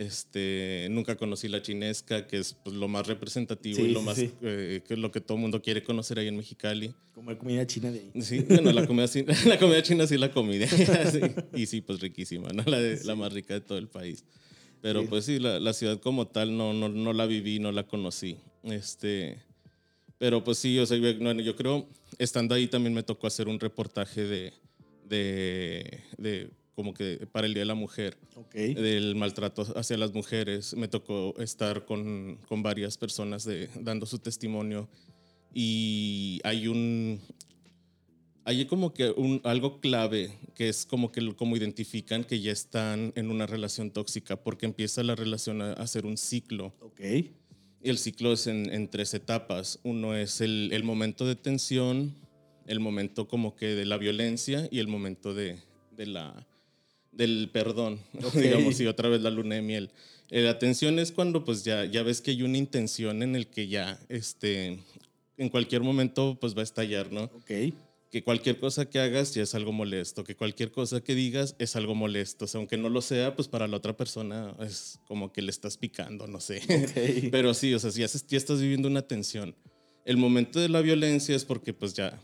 Este, 0.00 0.88
nunca 0.90 1.14
conocí 1.14 1.46
la 1.46 1.60
chinesca, 1.60 2.26
que 2.26 2.38
es 2.38 2.54
pues, 2.64 2.74
lo 2.74 2.88
más 2.88 3.06
representativo 3.06 3.80
y 3.84 3.90
lo 3.90 4.00
más 4.00 4.18
eh, 4.18 4.80
que 4.88 4.94
es 4.94 4.98
lo 4.98 5.10
que 5.10 5.20
todo 5.20 5.36
el 5.36 5.42
mundo 5.42 5.60
quiere 5.60 5.82
conocer 5.82 6.18
ahí 6.18 6.26
en 6.26 6.38
Mexicali. 6.38 6.94
Como 7.14 7.30
la 7.30 7.36
comida 7.36 7.66
china 7.66 7.90
de 7.90 7.98
ahí. 7.98 8.22
Sí, 8.22 8.46
bueno, 8.48 8.72
la 8.72 8.86
comida, 8.86 9.04
la 9.46 9.58
comida 9.58 9.82
china 9.82 10.06
sí 10.06 10.16
la 10.16 10.32
comí. 10.32 10.58
Y 11.54 11.66
sí, 11.66 11.82
pues 11.82 12.00
riquísima, 12.00 12.48
¿no? 12.48 12.62
La, 12.62 12.78
la 12.80 13.14
más 13.14 13.30
rica 13.30 13.52
de 13.52 13.60
todo 13.60 13.76
el 13.76 13.88
país. 13.88 14.24
Pero 14.80 15.04
pues 15.04 15.26
sí, 15.26 15.38
la, 15.38 15.60
la, 15.60 15.74
ciudad 15.74 16.00
como 16.00 16.26
tal 16.28 16.56
no, 16.56 16.72
no, 16.72 16.88
no 16.88 17.12
la 17.12 17.26
viví, 17.26 17.58
no 17.58 17.70
la 17.70 17.82
conocí. 17.82 18.38
Este, 18.62 19.36
pero 20.16 20.42
pues 20.42 20.56
sí, 20.56 20.78
o 20.78 20.86
sea, 20.86 20.96
yo 20.96 21.56
creo, 21.56 21.86
estando 22.16 22.54
ahí 22.54 22.68
también 22.68 22.94
me 22.94 23.02
tocó 23.02 23.26
hacer 23.26 23.48
un 23.48 23.60
reportaje 23.60 24.24
de, 24.24 24.54
de, 25.06 26.00
de 26.16 26.48
como 26.74 26.94
que 26.94 27.26
para 27.30 27.46
el 27.46 27.54
Día 27.54 27.62
de 27.62 27.66
la 27.66 27.74
Mujer, 27.74 28.16
del 28.54 29.14
maltrato 29.14 29.66
hacia 29.76 29.96
las 29.96 30.12
mujeres. 30.12 30.74
Me 30.76 30.88
tocó 30.88 31.34
estar 31.38 31.84
con, 31.84 32.38
con 32.48 32.62
varias 32.62 32.96
personas 32.96 33.44
de, 33.44 33.68
dando 33.80 34.06
su 34.06 34.18
testimonio 34.18 34.88
y 35.52 36.40
hay 36.44 36.68
un... 36.68 37.20
Hay 38.44 38.64
como 38.64 38.94
que 38.94 39.10
un, 39.10 39.40
algo 39.44 39.80
clave 39.80 40.32
que 40.54 40.70
es 40.70 40.86
como 40.86 41.12
que 41.12 41.34
como 41.34 41.56
identifican 41.56 42.24
que 42.24 42.40
ya 42.40 42.50
están 42.50 43.12
en 43.14 43.30
una 43.30 43.46
relación 43.46 43.90
tóxica 43.90 44.42
porque 44.42 44.66
empieza 44.66 45.02
la 45.02 45.14
relación 45.14 45.60
a, 45.60 45.74
hacer 45.74 46.06
un 46.06 46.16
ciclo. 46.16 46.74
Okay. 46.80 47.36
Y 47.82 47.90
el 47.90 47.98
ciclo 47.98 48.32
es 48.32 48.46
en, 48.46 48.72
en 48.72 48.88
tres 48.88 49.12
etapas. 49.14 49.78
Uno 49.84 50.16
es 50.16 50.40
el, 50.40 50.70
el 50.72 50.82
momento 50.82 51.26
de 51.26 51.36
tensión, 51.36 52.16
el 52.66 52.80
momento 52.80 53.28
como 53.28 53.54
que 53.54 53.66
de 53.66 53.84
la 53.84 53.98
violencia 53.98 54.66
y 54.70 54.78
el 54.78 54.88
momento 54.88 55.34
de, 55.34 55.58
de 55.92 56.06
la 56.06 56.46
del 57.12 57.50
perdón, 57.52 58.00
digamos, 58.34 58.80
y 58.80 58.86
otra 58.86 59.08
vez 59.08 59.20
la 59.22 59.30
luna 59.30 59.56
de 59.56 59.62
miel. 59.62 59.90
Eh, 60.30 60.42
la 60.42 60.58
tensión 60.58 60.98
es 60.98 61.12
cuando 61.12 61.44
pues 61.44 61.64
ya, 61.64 61.84
ya 61.84 62.02
ves 62.02 62.20
que 62.20 62.30
hay 62.30 62.42
una 62.42 62.58
intención 62.58 63.22
en 63.22 63.34
el 63.34 63.48
que 63.48 63.68
ya, 63.68 63.98
este, 64.08 64.78
en 65.36 65.48
cualquier 65.48 65.82
momento 65.82 66.38
pues 66.40 66.56
va 66.56 66.60
a 66.60 66.64
estallar, 66.64 67.10
¿no? 67.10 67.24
Ok. 67.24 67.74
Que 68.10 68.24
cualquier 68.24 68.58
cosa 68.58 68.90
que 68.90 68.98
hagas 68.98 69.34
ya 69.34 69.42
es 69.44 69.54
algo 69.54 69.72
molesto, 69.72 70.24
que 70.24 70.34
cualquier 70.34 70.72
cosa 70.72 71.00
que 71.00 71.14
digas 71.14 71.54
es 71.58 71.76
algo 71.76 71.94
molesto, 71.94 72.44
o 72.44 72.48
sea, 72.48 72.58
aunque 72.58 72.76
no 72.76 72.88
lo 72.88 73.02
sea, 73.02 73.36
pues 73.36 73.46
para 73.46 73.68
la 73.68 73.76
otra 73.76 73.96
persona 73.96 74.54
es 74.60 74.98
como 75.06 75.32
que 75.32 75.42
le 75.42 75.50
estás 75.50 75.76
picando, 75.76 76.26
no 76.26 76.40
sé. 76.40 76.60
Pero 77.30 77.54
sí, 77.54 77.72
o 77.72 77.78
sea, 77.78 77.90
ya, 77.90 78.06
ya 78.06 78.36
estás 78.36 78.60
viviendo 78.60 78.88
una 78.88 79.02
tensión. 79.02 79.54
El 80.04 80.16
momento 80.16 80.58
de 80.58 80.68
la 80.68 80.80
violencia 80.80 81.36
es 81.36 81.44
porque 81.44 81.72
pues 81.72 81.94
ya 81.94 82.18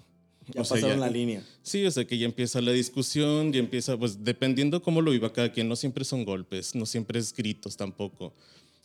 ya 0.49 0.63
pasaron 0.63 1.01
la 1.01 1.11
línea. 1.11 1.43
Sí, 1.63 1.85
o 1.85 1.91
sea 1.91 2.05
que 2.05 2.19
ya 2.19 2.27
empieza 2.27 2.61
la 2.61 2.73
discusión, 2.73 3.53
ya 3.53 3.59
empieza, 3.59 3.97
pues 3.97 4.25
dependiendo 4.25 4.83
cómo 4.83 5.03
lo 5.03 5.11
viva 5.11 5.33
cada 5.33 5.53
quien, 5.53 5.69
no 5.69 5.77
siempre 5.77 6.05
son 6.05 6.25
golpes, 6.25 6.75
no 6.75 6.87
siempre 6.87 7.19
es 7.19 7.35
gritos 7.35 7.77
tampoco, 7.77 8.35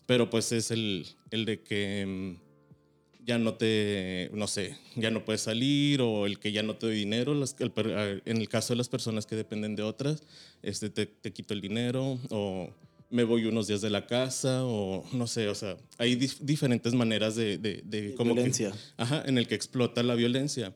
pero 0.05 0.29
pues 0.29 0.51
es 0.51 0.71
el, 0.71 1.05
el 1.29 1.45
de 1.45 1.61
que 1.61 2.05
mm, 2.07 3.25
ya 3.25 3.37
no 3.37 3.53
te, 3.53 4.31
no 4.33 4.47
sé, 4.47 4.77
ya 4.95 5.11
no 5.11 5.23
puedes 5.23 5.41
salir 5.41 6.01
o 6.01 6.25
el 6.25 6.39
que 6.39 6.51
ya 6.51 6.63
no 6.63 6.75
te 6.75 6.87
doy 6.87 6.95
dinero, 6.95 7.33
en 7.35 8.37
el 8.37 8.49
caso 8.49 8.73
de 8.73 8.77
las 8.77 8.89
personas 8.89 9.25
que 9.25 9.35
dependen 9.35 9.75
de 9.75 9.83
otras, 9.83 10.23
este, 10.63 10.89
te, 10.89 11.05
te 11.05 11.31
quito 11.31 11.53
el 11.53 11.61
dinero 11.61 12.19
o 12.29 12.69
me 13.11 13.25
voy 13.25 13.45
unos 13.45 13.67
días 13.67 13.81
de 13.81 13.89
la 13.89 14.07
casa 14.07 14.63
o 14.63 15.05
no 15.11 15.27
sé, 15.27 15.49
o 15.49 15.55
sea, 15.55 15.77
hay 15.97 16.15
diferentes 16.15 16.93
maneras 16.93 17.35
de... 17.35 17.57
de, 17.57 17.83
de, 17.85 18.15
violencia. 18.17 18.71
ajá, 18.97 19.23
en 19.25 19.37
el 19.37 19.47
que 19.47 19.55
explota 19.55 20.01
la 20.01 20.15
violencia. 20.15 20.73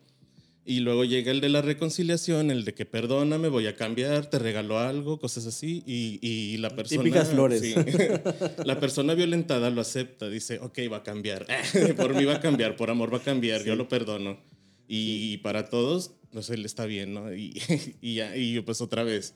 Y 0.68 0.80
luego 0.80 1.06
llega 1.06 1.32
el 1.32 1.42
de 1.42 1.50
la 1.50 1.62
reconciliación, 1.62 2.50
el 2.50 2.66
de 2.66 2.74
que 2.74 2.88
perdóname, 2.88 3.50
voy 3.50 3.68
a 3.68 3.76
cambiar, 3.76 4.32
te 4.32 4.40
regalo 4.40 4.80
algo, 4.80 5.20
cosas 5.20 5.46
así. 5.46 5.84
Y, 5.86 6.18
y 6.24 6.58
la 6.58 6.72
persona. 6.72 7.04
Típicas 7.04 7.30
flores. 7.30 7.62
la 8.66 8.80
persona 8.80 9.14
violentada 9.14 9.70
lo 9.70 9.82
acepta, 9.82 10.28
dice, 10.28 10.58
ok, 10.58 10.80
va 10.92 10.98
a 10.98 11.04
cambiar. 11.04 11.46
por 11.98 12.16
mí 12.16 12.26
va 12.26 12.38
a 12.38 12.40
cambiar, 12.40 12.76
por 12.76 12.90
amor 12.90 13.14
va 13.14 13.20
a 13.20 13.24
cambiar, 13.24 13.64
yo 13.64 13.76
lo 13.76 13.88
perdono. 13.88 14.40
Y, 14.88 15.38
para 15.38 15.70
todos, 15.70 16.12
no 16.32 16.42
sé, 16.42 16.58
le 16.58 16.66
está 16.66 16.86
bien, 16.88 17.14
¿no? 17.14 17.32
Y, 17.32 17.62
y, 18.02 18.22
y 18.22 18.60
pues 18.62 18.82
otra 18.82 19.04
vez. 19.04 19.36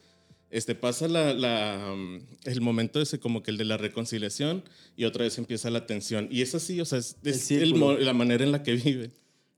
este, 0.50 0.74
pasa 0.74 1.08
la, 1.08 1.36
la, 1.36 1.94
mm, 1.96 2.22
el 2.46 2.62
momento 2.62 3.00
ese 3.02 3.20
como 3.20 3.44
que 3.44 3.52
el 3.52 3.58
de 3.58 3.66
la 3.66 3.78
reconciliación 3.78 4.64
y 4.96 5.06
otra 5.06 5.26
vez 5.26 5.38
empieza 5.38 5.70
la 5.70 5.86
tensión. 5.86 6.28
Y 6.32 6.42
es 6.42 6.56
así, 6.56 6.82
o 6.82 6.86
sea, 6.86 6.98
es, 6.98 7.18
la 7.22 8.14
manera 8.14 8.44
en 8.44 8.52
la 8.52 8.64
que 8.64 8.74
viven. 8.74 9.12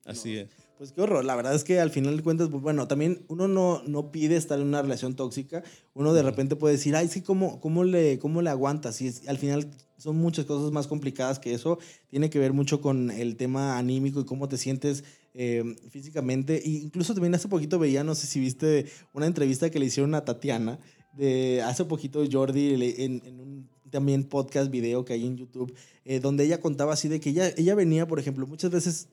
Así 0.03 0.36
es. 0.36 0.47
Pues 0.82 0.93
qué 0.93 1.01
horror. 1.01 1.23
La 1.23 1.36
verdad 1.36 1.53
es 1.53 1.63
que 1.63 1.79
al 1.79 1.91
final 1.91 2.17
de 2.17 2.23
cuentas, 2.23 2.49
pues 2.49 2.63
bueno, 2.63 2.88
también 2.88 3.23
uno 3.27 3.47
no, 3.47 3.84
no 3.86 4.11
pide 4.11 4.36
estar 4.36 4.59
en 4.59 4.65
una 4.65 4.82
relación 4.82 5.15
tóxica. 5.15 5.61
Uno 5.93 6.11
de 6.11 6.23
repente 6.23 6.55
puede 6.55 6.73
decir, 6.73 6.95
ay, 6.95 7.07
sí, 7.07 7.21
¿cómo, 7.21 7.59
cómo, 7.59 7.84
le, 7.84 8.17
cómo 8.17 8.41
le 8.41 8.49
aguantas? 8.49 8.99
Y 8.99 9.05
es, 9.05 9.27
al 9.27 9.38
final 9.38 9.69
son 9.97 10.15
muchas 10.15 10.45
cosas 10.45 10.71
más 10.71 10.88
complicadas 10.88 11.38
que 11.38 11.53
eso. 11.53 11.77
Tiene 12.09 12.32
que 12.32 12.39
ver 12.39 12.51
mucho 12.51 12.82
con 12.82 13.11
el 13.11 13.36
tema 13.36 13.77
anímico 13.77 14.21
y 14.21 14.25
cómo 14.25 14.47
te 14.47 14.57
sientes 14.57 15.03
eh, 15.36 15.63
físicamente. 15.91 16.67
E 16.67 16.69
incluso 16.69 17.13
también 17.13 17.36
hace 17.36 17.47
poquito 17.47 17.77
veía, 17.77 18.03
no 18.03 18.15
sé 18.15 18.25
si 18.25 18.39
viste 18.39 18.88
una 19.13 19.27
entrevista 19.27 19.69
que 19.69 19.77
le 19.77 19.86
hicieron 19.86 20.15
a 20.15 20.25
Tatiana. 20.25 20.79
De 21.13 21.61
hace 21.61 21.86
poquito 21.86 22.23
Jordi 22.27 22.73
en, 23.03 23.21
en 23.23 23.39
un 23.39 23.69
también 23.91 24.23
podcast, 24.23 24.71
video 24.71 25.05
que 25.05 25.13
hay 25.13 25.27
en 25.27 25.38
YouTube, 25.38 25.75
eh, 26.05 26.19
donde 26.19 26.45
ella 26.45 26.59
contaba 26.59 26.93
así 26.93 27.07
de 27.07 27.19
que 27.19 27.29
ella, 27.29 27.53
ella 27.55 27.75
venía, 27.75 28.07
por 28.07 28.17
ejemplo, 28.17 28.47
muchas 28.47 28.71
veces 28.71 29.09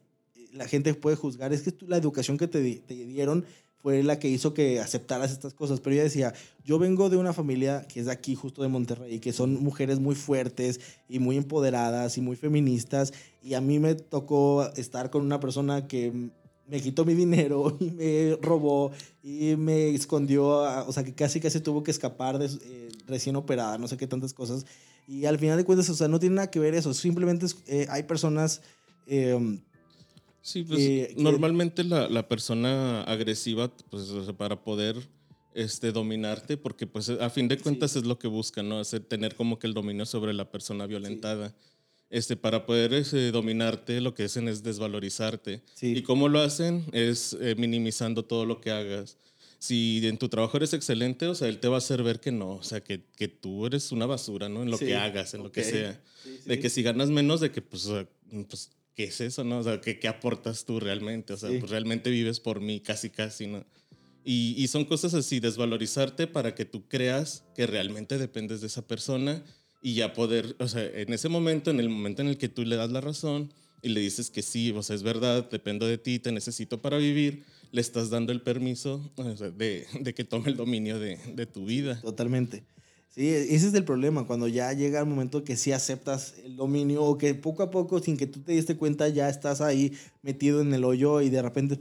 la 0.59 0.69
gente 0.69 0.93
puede 0.95 1.17
juzgar, 1.17 1.53
es 1.53 1.63
que 1.63 1.73
la 1.87 1.97
educación 1.97 2.37
que 2.37 2.49
te, 2.49 2.61
dieron 2.61 3.45
fue 3.81 4.03
la 4.03 4.19
que 4.19 4.29
hizo 4.29 4.55
que 4.55 4.81
aceptaras 4.81 5.31
estas 5.31 5.55
cosas. 5.55 5.81
Pero 5.81 5.95
ella 5.95 6.03
decía, 6.03 6.35
yo 6.65 6.79
vengo 6.79 7.09
de 7.09 7.17
una 7.17 7.33
familia 7.33 7.87
que 7.89 8.01
es 8.01 8.07
de 8.07 8.13
aquí, 8.13 8.35
justo 8.35 8.63
de 8.63 8.69
Monterrey, 8.69 9.21
que 9.21 9.33
son 9.33 9.63
mujeres 9.63 10.01
muy 10.01 10.17
fuertes 10.17 10.81
y 11.09 11.21
muy 11.21 11.37
empoderadas 11.37 12.19
y 12.19 12.21
muy 12.21 12.37
feministas. 12.37 13.13
Y 13.43 13.55
a 13.55 13.61
mí 13.61 13.79
me 13.79 13.95
tocó 13.95 14.69
estar 14.77 15.11
con 15.11 15.23
una 15.23 15.39
persona 15.39 15.87
que 15.87 16.31
me 16.67 16.81
quitó 16.83 17.05
mi 17.05 17.15
dinero 17.15 17.77
y 17.81 17.91
me 17.93 18.37
robó 18.43 18.91
y 19.23 19.55
me 19.57 19.95
escondió, 19.95 20.49
o 20.49 20.93
sea, 20.93 21.05
que 21.05 21.15
casi 21.15 21.41
casi 21.41 21.61
tuvo 21.61 21.85
que 21.85 21.93
escapar 21.93 22.39
de, 22.39 22.47
eh, 22.47 22.89
recién 23.07 23.37
operada, 23.37 23.79
no 23.79 23.87
sé 23.87 23.97
qué 23.97 24.09
tantas 24.09 24.35
cosas. 24.35 24.67
Y 25.07 25.25
al 25.25 25.39
final 25.39 25.57
de 25.57 25.65
cuentas, 25.65 25.89
o 25.89 25.95
sea, 25.95 26.09
no 26.09 26.19
tiene 26.19 26.35
nada 26.35 26.51
que 26.51 26.59
ver 26.59 26.75
eso. 26.75 26.93
Simplemente 26.93 27.47
eh, 27.69 27.87
hay 27.89 28.03
personas... 28.03 28.61
Eh, 29.07 29.61
Sí, 30.43 30.63
pues 30.63 31.17
normalmente 31.17 31.85
la, 31.85 32.09
la, 32.09 32.29
persona 32.29 33.03
agresiva, 33.03 33.71
pues 33.91 34.09
para 34.37 34.63
poder 34.63 34.97
este, 35.55 35.93
dominarte, 35.93 36.57
porque 36.57 36.87
pues 36.87 37.09
a 37.09 37.31
fin 37.31 37.49
de 37.49 37.59
cuentas 37.59 37.97
es 37.97 38.05
lo 38.05 38.19
que 38.19 38.29
busca, 38.29 38.63
¿no? 38.63 38.79
Hacer, 38.79 39.01
tener 39.01 39.35
como 39.35 39.59
que 39.59 39.67
el 39.67 39.75
dominio 39.75 40.07
sobre 40.07 40.33
la 40.33 40.51
persona 40.51 40.87
violentada. 40.87 41.55
Este, 42.11 42.37
para 42.37 42.65
poder 42.65 42.95
ese, 42.95 43.31
dominarte, 43.33 44.01
lo 44.01 44.15
que 44.15 44.25
hacen 44.25 44.49
es 44.49 44.63
desvalorizarte. 44.63 45.63
Y 45.83 46.03
cómo 46.03 46.29
lo 46.29 46.41
hacen 46.41 46.85
es 46.93 47.37
eh, 47.41 47.55
minimizando 47.59 48.25
todo 48.25 48.47
lo 48.47 48.61
que 48.61 48.71
hagas. 48.71 49.19
Si 49.59 50.01
en 50.07 50.17
tu 50.17 50.29
trabajo 50.29 50.57
eres 50.57 50.73
excelente, 50.73 51.27
o 51.27 51.35
sea, 51.35 51.49
él 51.49 51.59
te 51.59 51.69
va 51.69 51.75
a 51.75 51.79
hacer 51.79 52.03
ver 52.05 52.21
que 52.21 52.31
no, 52.31 52.51
o 52.53 52.63
sea, 52.63 52.81
que, 52.81 53.03
que 53.17 53.27
tú 53.27 53.67
eres 53.67 53.91
una 53.91 54.07
basura, 54.07 54.49
¿no? 54.49 54.63
En 54.63 54.71
lo 54.71 54.79
que 54.79 54.95
hagas, 54.95 55.35
en 55.35 55.43
lo 55.43 55.51
que 55.51 55.65
sea. 55.65 56.01
De 56.47 56.61
que 56.61 56.71
si 56.71 56.83
ganas 56.83 57.11
menos, 57.11 57.41
de 57.41 57.51
que 57.51 57.61
pues, 57.61 57.89
pues 58.49 58.71
¿qué 58.99 59.05
es 59.05 59.21
eso, 59.21 59.45
no? 59.45 59.61
O 59.61 59.63
sea, 59.63 59.81
¿qué, 59.81 60.01
qué 60.01 60.09
aportas 60.09 60.65
tú 60.65 60.81
realmente? 60.81 61.33
O 61.33 61.37
sea, 61.37 61.51
pues 61.61 61.71
realmente 61.71 62.11
vives 62.11 62.41
por 62.41 62.61
mí, 62.61 62.81
casi, 62.81 63.11
casi, 63.11 63.47
¿no? 63.47 63.65
Y, 64.25 64.57
y, 64.59 64.67
son 64.67 64.85
cosas 64.87 65.15
así, 65.15 65.39
desvalorizarte 65.39 66.27
para 66.27 66.57
que 66.57 66.65
tú 66.65 66.89
creas 66.89 67.45
que 67.55 67.69
realmente 67.69 68.19
dependes 68.19 68.61
de 68.61 68.67
esa 68.67 68.89
persona 68.89 69.45
y 69.81 69.95
ya 69.95 70.15
poder, 70.15 70.57
o 70.59 70.67
sea, 70.67 70.85
en 70.85 71.13
ese 71.13 71.29
momento, 71.29 71.71
en 71.71 71.79
el 71.79 71.89
momento 71.89 72.23
en 72.23 72.29
el 72.29 72.39
que 72.39 72.49
tú 72.49 72.65
le 72.65 72.75
das 72.75 72.91
la 72.91 73.01
razón 73.01 73.55
y 73.83 73.91
le 73.91 74.01
dices 74.01 74.31
que 74.31 74.43
sí, 74.43 74.73
o 74.73 74.83
sea, 74.83 74.97
es 74.97 75.05
verdad, 75.05 75.49
dependo 75.49 75.87
de 75.87 75.97
ti, 75.97 76.19
te 76.19 76.33
necesito 76.33 76.83
para 76.83 76.99
vivir, 76.99 77.45
le 77.71 77.81
estás 77.81 78.11
dando 78.11 78.33
el 78.33 78.43
permiso 78.43 79.13
o 79.15 79.37
sea, 79.37 79.51
de, 79.51 79.87
de, 80.01 80.13
que 80.13 80.25
tome 80.25 80.49
el 80.49 80.57
dominio 80.57 80.99
de, 80.99 81.19
de 81.35 81.47
tu 81.47 81.67
vida. 81.67 82.01
Totalmente. 82.01 82.65
Sí, 83.09 83.29
ese 83.29 83.69
es 83.69 83.75
el 83.75 83.85
problema, 83.85 84.27
cuando 84.27 84.47
ya 84.49 84.73
llega 84.73 85.01
el 85.01 85.07
momento 85.07 85.43
que 85.43 85.57
sí 85.57 85.73
aceptas 85.73 86.35
el 86.45 86.57
dominio 86.57 87.03
o 87.03 87.19
que 87.19 87.35
poco 87.35 87.63
a 87.63 87.71
poco, 87.71 88.01
sin 88.01 88.17
que 88.17 88.27
tú 88.27 88.41
te 88.41 88.53
diste 88.53 88.77
cuenta, 88.77 89.09
ya 89.09 89.29
estás 89.29 89.61
ahí 89.61 89.93
metido 90.23 90.61
en 90.61 90.73
el 90.73 90.85
hoyo 90.85 91.21
y 91.21 91.31
de 91.31 91.43
repente 91.43 91.79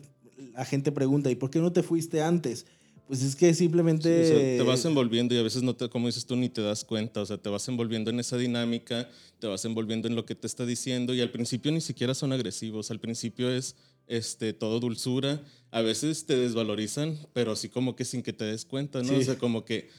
la 0.53 0.65
gente 0.65 0.91
pregunta, 0.91 1.29
¿y 1.29 1.35
por 1.35 1.49
qué 1.51 1.59
no 1.59 1.71
te 1.71 1.83
fuiste 1.83 2.21
antes? 2.21 2.65
Pues 3.07 3.21
es 3.21 3.35
que 3.35 3.53
simplemente... 3.53 4.57
te 4.57 4.63
vas 4.63 4.83
envolviendo 4.83 5.33
y 5.33 5.37
a 5.37 5.43
veces 5.43 5.63
no 5.63 5.75
te, 5.75 5.87
como 5.89 6.07
dices 6.07 6.25
tú, 6.25 6.35
ni 6.35 6.49
te 6.49 6.61
das 6.61 6.83
cuenta, 6.83 7.21
o 7.21 7.25
sea, 7.25 7.37
te 7.37 7.49
vas 7.49 7.67
envolviendo 7.69 8.09
en 8.09 8.19
esa 8.19 8.37
dinámica, 8.37 9.07
te 9.39 9.47
vas 9.47 9.63
envolviendo 9.63 10.07
en 10.07 10.15
lo 10.15 10.25
que 10.25 10.35
te 10.35 10.47
está 10.47 10.65
diciendo 10.65 11.13
y 11.13 11.21
al 11.21 11.31
principio 11.31 11.71
ni 11.71 11.79
siquiera 11.79 12.13
son 12.13 12.33
agresivos, 12.33 12.91
al 12.91 12.99
principio 12.99 13.49
es 13.49 13.75
este, 14.07 14.53
todo 14.53 14.79
dulzura, 14.79 15.41
a 15.71 15.81
veces 15.81 16.25
te 16.25 16.35
desvalorizan, 16.35 17.17
pero 17.33 17.51
así 17.51 17.69
como 17.69 17.95
que 17.95 18.03
sin 18.03 18.23
que 18.23 18.33
te 18.33 18.45
des 18.45 18.65
cuenta, 18.65 19.01
¿no? 19.03 19.17
O 19.17 19.21
sea, 19.21 19.37
como 19.37 19.63
que 19.63 19.89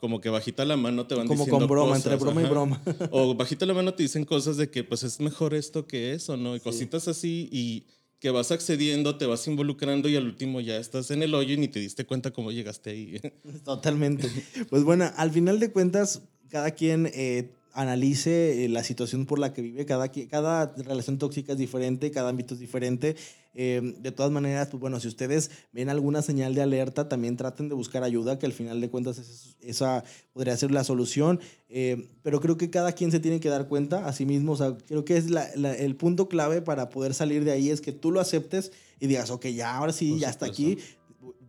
como 0.00 0.20
que 0.20 0.28
bajita 0.28 0.64
la 0.64 0.76
mano 0.76 1.06
te 1.06 1.14
van 1.14 1.26
como 1.26 1.44
diciendo 1.44 1.66
con 1.66 1.76
broma, 1.76 1.96
entre 1.96 2.16
broma 2.16 2.42
y 2.42 2.46
broma. 2.46 2.82
o 3.10 3.34
bajita 3.34 3.66
la 3.66 3.74
mano 3.74 3.94
te 3.94 4.02
dicen 4.02 4.24
cosas 4.24 4.56
de 4.56 4.70
que 4.70 4.84
pues 4.84 5.02
es 5.02 5.20
mejor 5.20 5.54
esto 5.54 5.86
que 5.86 6.12
eso, 6.12 6.36
¿no? 6.36 6.56
Y 6.56 6.60
cositas 6.60 7.08
así 7.08 7.48
y 7.52 7.86
que 8.18 8.30
vas 8.30 8.50
accediendo, 8.50 9.16
te 9.16 9.26
vas 9.26 9.46
involucrando 9.46 10.08
y 10.08 10.16
al 10.16 10.26
último 10.26 10.60
ya 10.60 10.76
estás 10.78 11.10
en 11.10 11.22
el 11.22 11.34
hoyo 11.34 11.54
y 11.54 11.58
ni 11.58 11.68
te 11.68 11.80
diste 11.80 12.06
cuenta 12.06 12.30
cómo 12.30 12.50
llegaste 12.50 12.90
ahí. 12.90 13.20
Totalmente. 13.64 14.28
Pues 14.70 14.84
bueno, 14.84 15.10
al 15.16 15.30
final 15.30 15.60
de 15.60 15.70
cuentas, 15.70 16.22
cada 16.48 16.70
quien 16.70 17.10
eh, 17.12 17.52
analice 17.76 18.64
eh, 18.64 18.68
la 18.68 18.82
situación 18.82 19.26
por 19.26 19.38
la 19.38 19.52
que 19.52 19.62
vive. 19.62 19.84
Cada, 19.84 20.10
cada 20.10 20.74
relación 20.76 21.18
tóxica 21.18 21.52
es 21.52 21.58
diferente, 21.58 22.10
cada 22.10 22.30
ámbito 22.30 22.54
es 22.54 22.60
diferente. 22.60 23.16
Eh, 23.54 23.94
de 23.98 24.12
todas 24.12 24.32
maneras, 24.32 24.68
pues 24.68 24.80
bueno, 24.80 24.98
si 24.98 25.08
ustedes 25.08 25.50
ven 25.72 25.88
alguna 25.88 26.22
señal 26.22 26.54
de 26.54 26.62
alerta, 26.62 27.08
también 27.08 27.36
traten 27.36 27.68
de 27.68 27.74
buscar 27.74 28.02
ayuda, 28.02 28.38
que 28.38 28.46
al 28.46 28.52
final 28.52 28.80
de 28.80 28.90
cuentas 28.90 29.54
esa 29.60 30.04
podría 30.32 30.56
ser 30.56 30.72
la 30.72 30.84
solución. 30.84 31.38
Eh, 31.68 32.08
pero 32.22 32.40
creo 32.40 32.56
que 32.56 32.70
cada 32.70 32.92
quien 32.92 33.10
se 33.10 33.20
tiene 33.20 33.40
que 33.40 33.50
dar 33.50 33.68
cuenta 33.68 34.06
a 34.06 34.12
sí 34.12 34.24
mismo. 34.24 34.52
O 34.52 34.56
sea, 34.56 34.76
creo 34.86 35.04
que 35.04 35.18
es 35.18 35.26
el 35.26 35.96
punto 35.96 36.28
clave 36.28 36.62
para 36.62 36.88
poder 36.88 37.12
salir 37.14 37.44
de 37.44 37.52
ahí 37.52 37.70
es 37.70 37.82
que 37.82 37.92
tú 37.92 38.10
lo 38.10 38.20
aceptes 38.20 38.72
y 39.00 39.06
digas, 39.06 39.30
ok, 39.30 39.46
ya, 39.48 39.76
ahora 39.76 39.92
sí, 39.92 40.18
ya 40.18 40.30
está 40.30 40.46
aquí 40.46 40.78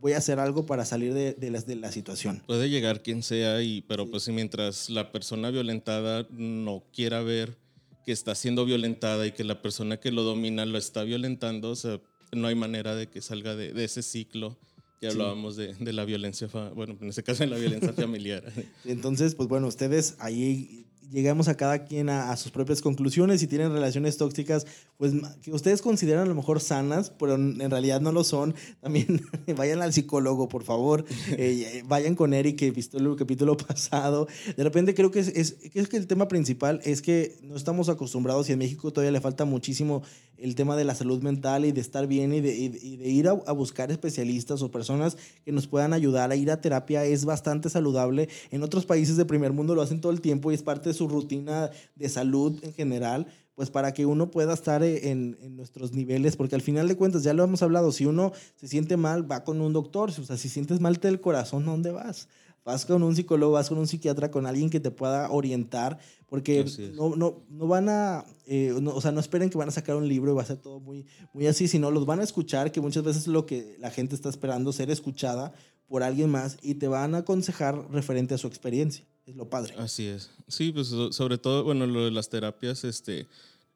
voy 0.01 0.13
a 0.13 0.17
hacer 0.17 0.39
algo 0.39 0.65
para 0.65 0.85
salir 0.85 1.13
de, 1.13 1.33
de, 1.33 1.51
la, 1.51 1.61
de 1.61 1.75
la, 1.75 1.91
situación. 1.91 2.41
Puede 2.45 2.69
llegar 2.69 3.01
quien 3.01 3.23
sea, 3.23 3.61
y, 3.61 3.81
pero 3.81 4.09
pues 4.09 4.27
mientras 4.29 4.89
la 4.89 5.11
persona 5.11 5.49
violentada 5.49 6.27
no 6.29 6.83
quiera 6.93 7.21
ver 7.21 7.57
que 8.05 8.11
está 8.11 8.35
siendo 8.35 8.65
violentada 8.65 9.27
y 9.27 9.33
que 9.33 9.43
la 9.43 9.61
persona 9.61 9.97
que 9.97 10.11
lo 10.11 10.23
domina 10.23 10.65
lo 10.65 10.77
está 10.77 11.03
violentando, 11.03 11.71
o 11.71 11.75
sea, 11.75 11.99
no 12.31 12.47
hay 12.47 12.55
manera 12.55 12.95
de 12.95 13.07
que 13.07 13.21
salga 13.21 13.55
de, 13.55 13.73
de 13.73 13.83
ese 13.83 14.01
ciclo 14.01 14.57
que 14.99 15.07
hablábamos 15.07 15.55
de, 15.55 15.75
de, 15.75 15.93
la 15.93 16.05
violencia, 16.05 16.47
bueno, 16.73 16.97
en 16.99 17.09
ese 17.09 17.21
caso 17.21 17.43
de 17.43 17.49
la 17.49 17.57
violencia 17.57 17.93
familiar. 17.93 18.43
Entonces, 18.85 19.35
pues 19.35 19.47
bueno, 19.47 19.67
ustedes 19.67 20.15
ahí 20.19 20.86
llegamos 21.09 21.47
a 21.47 21.55
cada 21.55 21.85
quien 21.85 22.09
a, 22.09 22.35
sus 22.35 22.51
propias 22.51 22.81
conclusiones. 22.81 23.39
Si 23.39 23.47
tienen 23.47 23.71
relaciones 23.71 24.17
tóxicas, 24.17 24.65
pues 24.97 25.13
que 25.41 25.51
ustedes 25.51 25.81
consideran 25.81 26.23
a 26.23 26.27
lo 26.27 26.35
mejor 26.35 26.59
sanas, 26.59 27.11
pero 27.11 27.35
en 27.35 27.69
realidad 27.69 28.01
no 28.01 28.11
lo 28.11 28.23
son, 28.23 28.55
también 28.81 29.21
vayan 29.57 29.81
al 29.81 29.93
psicólogo, 29.93 30.47
por 30.49 30.63
favor. 30.63 31.05
Eh, 31.39 31.83
vayan 31.87 32.15
con 32.15 32.33
Eric, 32.33 32.57
que 32.57 32.71
visto 32.71 32.97
el 32.97 33.15
capítulo 33.15 33.57
pasado. 33.57 34.27
De 34.55 34.63
repente 34.63 34.95
creo 34.95 35.11
que 35.11 35.19
es, 35.19 35.27
es, 35.27 35.53
que 35.87 35.97
el 35.97 36.07
tema 36.07 36.27
principal 36.27 36.79
es 36.83 37.01
que 37.01 37.37
no 37.43 37.55
estamos 37.55 37.89
acostumbrados 37.89 38.49
y 38.49 38.53
en 38.53 38.59
México 38.59 38.91
todavía 38.91 39.11
le 39.11 39.21
falta 39.21 39.45
muchísimo 39.45 40.03
el 40.37 40.55
tema 40.55 40.75
de 40.75 40.83
la 40.83 40.95
salud 40.95 41.21
mental 41.21 41.65
y 41.65 41.71
de 41.71 41.81
estar 41.81 42.07
bien 42.07 42.33
y 42.33 42.41
de, 42.41 42.51
ir 42.51 43.27
a, 43.27 43.33
buscar 43.51 43.91
especialistas 43.91 44.61
o 44.61 44.71
personas 44.71 45.17
que 45.43 45.51
nos 45.51 45.67
puedan 45.67 45.93
ayudar 45.93 46.31
a 46.31 46.35
ir 46.35 46.51
a 46.51 46.61
terapia 46.61 47.03
es 47.05 47.25
bastante 47.25 47.69
saludable. 47.69 48.29
En 48.51 48.63
otros 48.63 48.85
países 48.85 49.17
de 49.17 49.25
primer 49.25 49.53
mundo 49.53 49.75
lo 49.75 49.81
hacen 49.81 50.01
todo 50.01 50.11
el 50.11 50.21
tiempo 50.21 50.51
y 50.51 50.55
es 50.55 50.63
parte 50.63 50.89
de 50.89 50.93
su 50.93 51.07
rutina 51.07 51.69
de 51.95 52.09
salud 52.09 52.59
en 52.63 52.73
general, 52.73 53.27
pues 53.55 53.71
para 53.71 53.93
que 53.93 54.05
uno 54.05 54.29
pueda 54.29 54.53
estar 54.53 54.83
en, 54.83 55.37
en, 55.41 55.55
nuestros 55.55 55.91
niveles, 55.91 56.35
porque 56.35 56.55
al 56.55 56.61
final 56.61 56.87
de 56.87 56.95
cuentas, 56.95 57.23
ya 57.23 57.33
lo 57.33 57.43
hemos 57.43 57.63
hablado, 57.63 57.91
si 57.91 58.05
uno 58.05 58.31
se 58.55 58.67
siente 58.67 58.97
mal, 58.97 59.29
va 59.29 59.43
con 59.43 59.61
un 59.61 59.73
doctor, 59.73 60.11
o 60.11 60.23
sea, 60.23 60.37
si 60.37 60.47
sientes 60.47 60.79
mal 60.79 60.97
del 60.97 61.19
corazón, 61.19 61.65
¿dónde 61.65 61.91
vas? 61.91 62.27
Vas 62.67 62.85
con 62.85 63.01
un 63.01 63.15
psicólogo, 63.15 63.53
vas 63.53 63.69
con 63.69 63.77
un 63.77 63.87
psiquiatra, 63.87 64.29
con 64.29 64.45
alguien 64.45 64.69
que 64.69 64.81
te 64.81 64.91
pueda 64.91 65.31
orientar, 65.31 65.99
porque 66.27 66.65
no, 66.95 67.15
no, 67.15 67.45
no, 67.49 67.65
van 67.65 67.87
a, 67.87 68.25
eh, 68.45 68.73
o 68.73 68.99
sea, 68.99 69.13
no 69.13 69.21
esperen 69.21 69.49
que 69.49 69.57
van 69.57 69.69
a 69.69 69.71
sacar 69.71 69.95
un 69.95 70.05
libro 70.05 70.33
y 70.33 70.35
va 70.35 70.41
a 70.41 70.45
ser 70.45 70.57
todo 70.57 70.81
muy, 70.81 71.05
muy 71.31 71.47
así, 71.47 71.69
sino 71.69 71.91
los 71.91 72.05
van 72.05 72.19
a 72.19 72.23
escuchar, 72.23 72.73
que 72.73 72.81
muchas 72.81 73.05
veces 73.05 73.21
es 73.21 73.27
lo 73.29 73.45
que 73.45 73.77
la 73.79 73.89
gente 73.89 74.15
está 74.15 74.27
esperando, 74.27 74.73
ser 74.73 74.91
escuchada 74.91 75.53
por 75.87 76.03
alguien 76.03 76.29
más 76.29 76.57
y 76.61 76.73
te 76.73 76.89
van 76.89 77.15
a 77.15 77.19
aconsejar 77.19 77.89
referente 77.89 78.33
a 78.33 78.37
su 78.37 78.47
experiencia. 78.47 79.05
Es 79.25 79.37
lo 79.37 79.49
padre. 79.49 79.73
Así 79.77 80.05
es. 80.05 80.29
Sí, 80.49 80.73
pues 80.73 80.87
sobre 81.11 81.37
todo, 81.37 81.63
bueno, 81.63 81.87
lo 81.87 82.03
de 82.03 82.11
las 82.11 82.27
terapias, 82.27 82.83
este, 82.83 83.27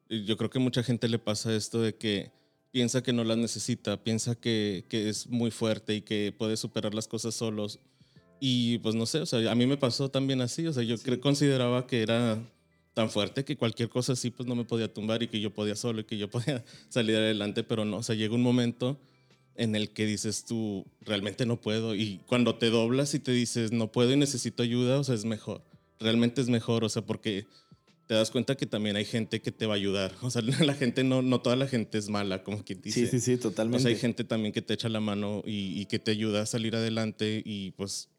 yo 0.09 0.35
creo 0.35 0.49
que 0.49 0.59
mucha 0.59 0.83
gente 0.83 1.07
le 1.07 1.17
pasa 1.17 1.55
esto 1.55 1.79
de 1.79 1.95
que 1.95 2.33
piensa 2.71 3.01
que 3.01 3.13
no 3.13 3.23
las 3.23 3.37
necesita, 3.37 4.03
piensa 4.03 4.35
que, 4.35 4.83
que 4.89 5.07
es 5.07 5.27
muy 5.27 5.49
fuerte 5.49 5.95
y 5.95 6.01
que 6.01 6.35
puede 6.37 6.57
superar 6.57 6.93
las 6.93 7.07
cosas 7.07 7.35
solos. 7.35 7.79
Y 8.43 8.79
pues 8.79 8.95
no 8.95 9.05
sé, 9.05 9.19
o 9.19 9.25
sea, 9.27 9.51
a 9.51 9.53
mí 9.53 9.67
me 9.67 9.77
pasó 9.77 10.09
también 10.09 10.41
así, 10.41 10.65
o 10.65 10.73
sea, 10.73 10.81
yo 10.81 10.97
consideraba 11.21 11.85
que 11.85 12.01
era 12.01 12.43
tan 12.95 13.11
fuerte 13.11 13.45
que 13.45 13.55
cualquier 13.55 13.87
cosa 13.87 14.13
así 14.13 14.31
pues 14.31 14.49
no 14.49 14.55
me 14.55 14.65
podía 14.65 14.91
tumbar 14.91 15.21
y 15.21 15.27
que 15.27 15.39
yo 15.39 15.53
podía 15.53 15.75
solo 15.75 16.01
y 16.01 16.03
que 16.05 16.17
yo 16.17 16.27
podía 16.31 16.65
salir 16.89 17.17
adelante, 17.17 17.63
pero 17.63 17.85
no, 17.85 17.97
o 17.97 18.03
sea, 18.03 18.15
llega 18.15 18.33
un 18.33 18.41
momento 18.41 18.99
en 19.55 19.75
el 19.75 19.91
que 19.91 20.07
dices 20.07 20.43
tú, 20.43 20.87
realmente 21.01 21.45
no 21.45 21.61
puedo. 21.61 21.93
Y 21.93 22.19
cuando 22.25 22.55
te 22.55 22.71
doblas 22.71 23.13
y 23.13 23.19
te 23.19 23.31
dices, 23.31 23.71
no 23.71 23.91
puedo 23.91 24.11
y 24.11 24.17
necesito 24.17 24.63
ayuda, 24.63 24.99
o 24.99 25.03
sea, 25.03 25.13
es 25.13 25.23
mejor. 25.23 25.61
Realmente 25.99 26.41
es 26.41 26.49
mejor, 26.49 26.83
o 26.83 26.89
sea, 26.89 27.05
porque 27.05 27.45
te 28.07 28.15
das 28.15 28.31
cuenta 28.31 28.55
que 28.55 28.65
también 28.65 28.95
hay 28.95 29.05
gente 29.05 29.39
que 29.39 29.51
te 29.51 29.67
va 29.67 29.75
a 29.75 29.77
ayudar. 29.77 30.15
O 30.21 30.31
sea, 30.31 30.41
la 30.65 30.73
gente 30.73 31.03
no, 31.03 31.21
no 31.21 31.41
toda 31.41 31.55
la 31.55 31.67
gente 31.67 31.99
es 31.99 32.09
mala, 32.09 32.43
como 32.43 32.63
quien 32.63 32.81
dice. 32.81 33.05
Sí, 33.05 33.07
sí, 33.07 33.19
sí, 33.19 33.37
totalmente. 33.37 33.77
O 33.77 33.81
sea, 33.81 33.91
hay 33.91 33.97
gente 33.97 34.23
también 34.23 34.51
que 34.51 34.63
te 34.63 34.73
echa 34.73 34.89
la 34.89 34.99
mano 34.99 35.43
y, 35.45 35.79
y 35.79 35.85
que 35.85 35.99
te 35.99 36.11
ayuda 36.11 36.41
a 36.41 36.45
salir 36.45 36.75
adelante 36.75 37.43
y 37.45 37.71
pues, 37.71 38.09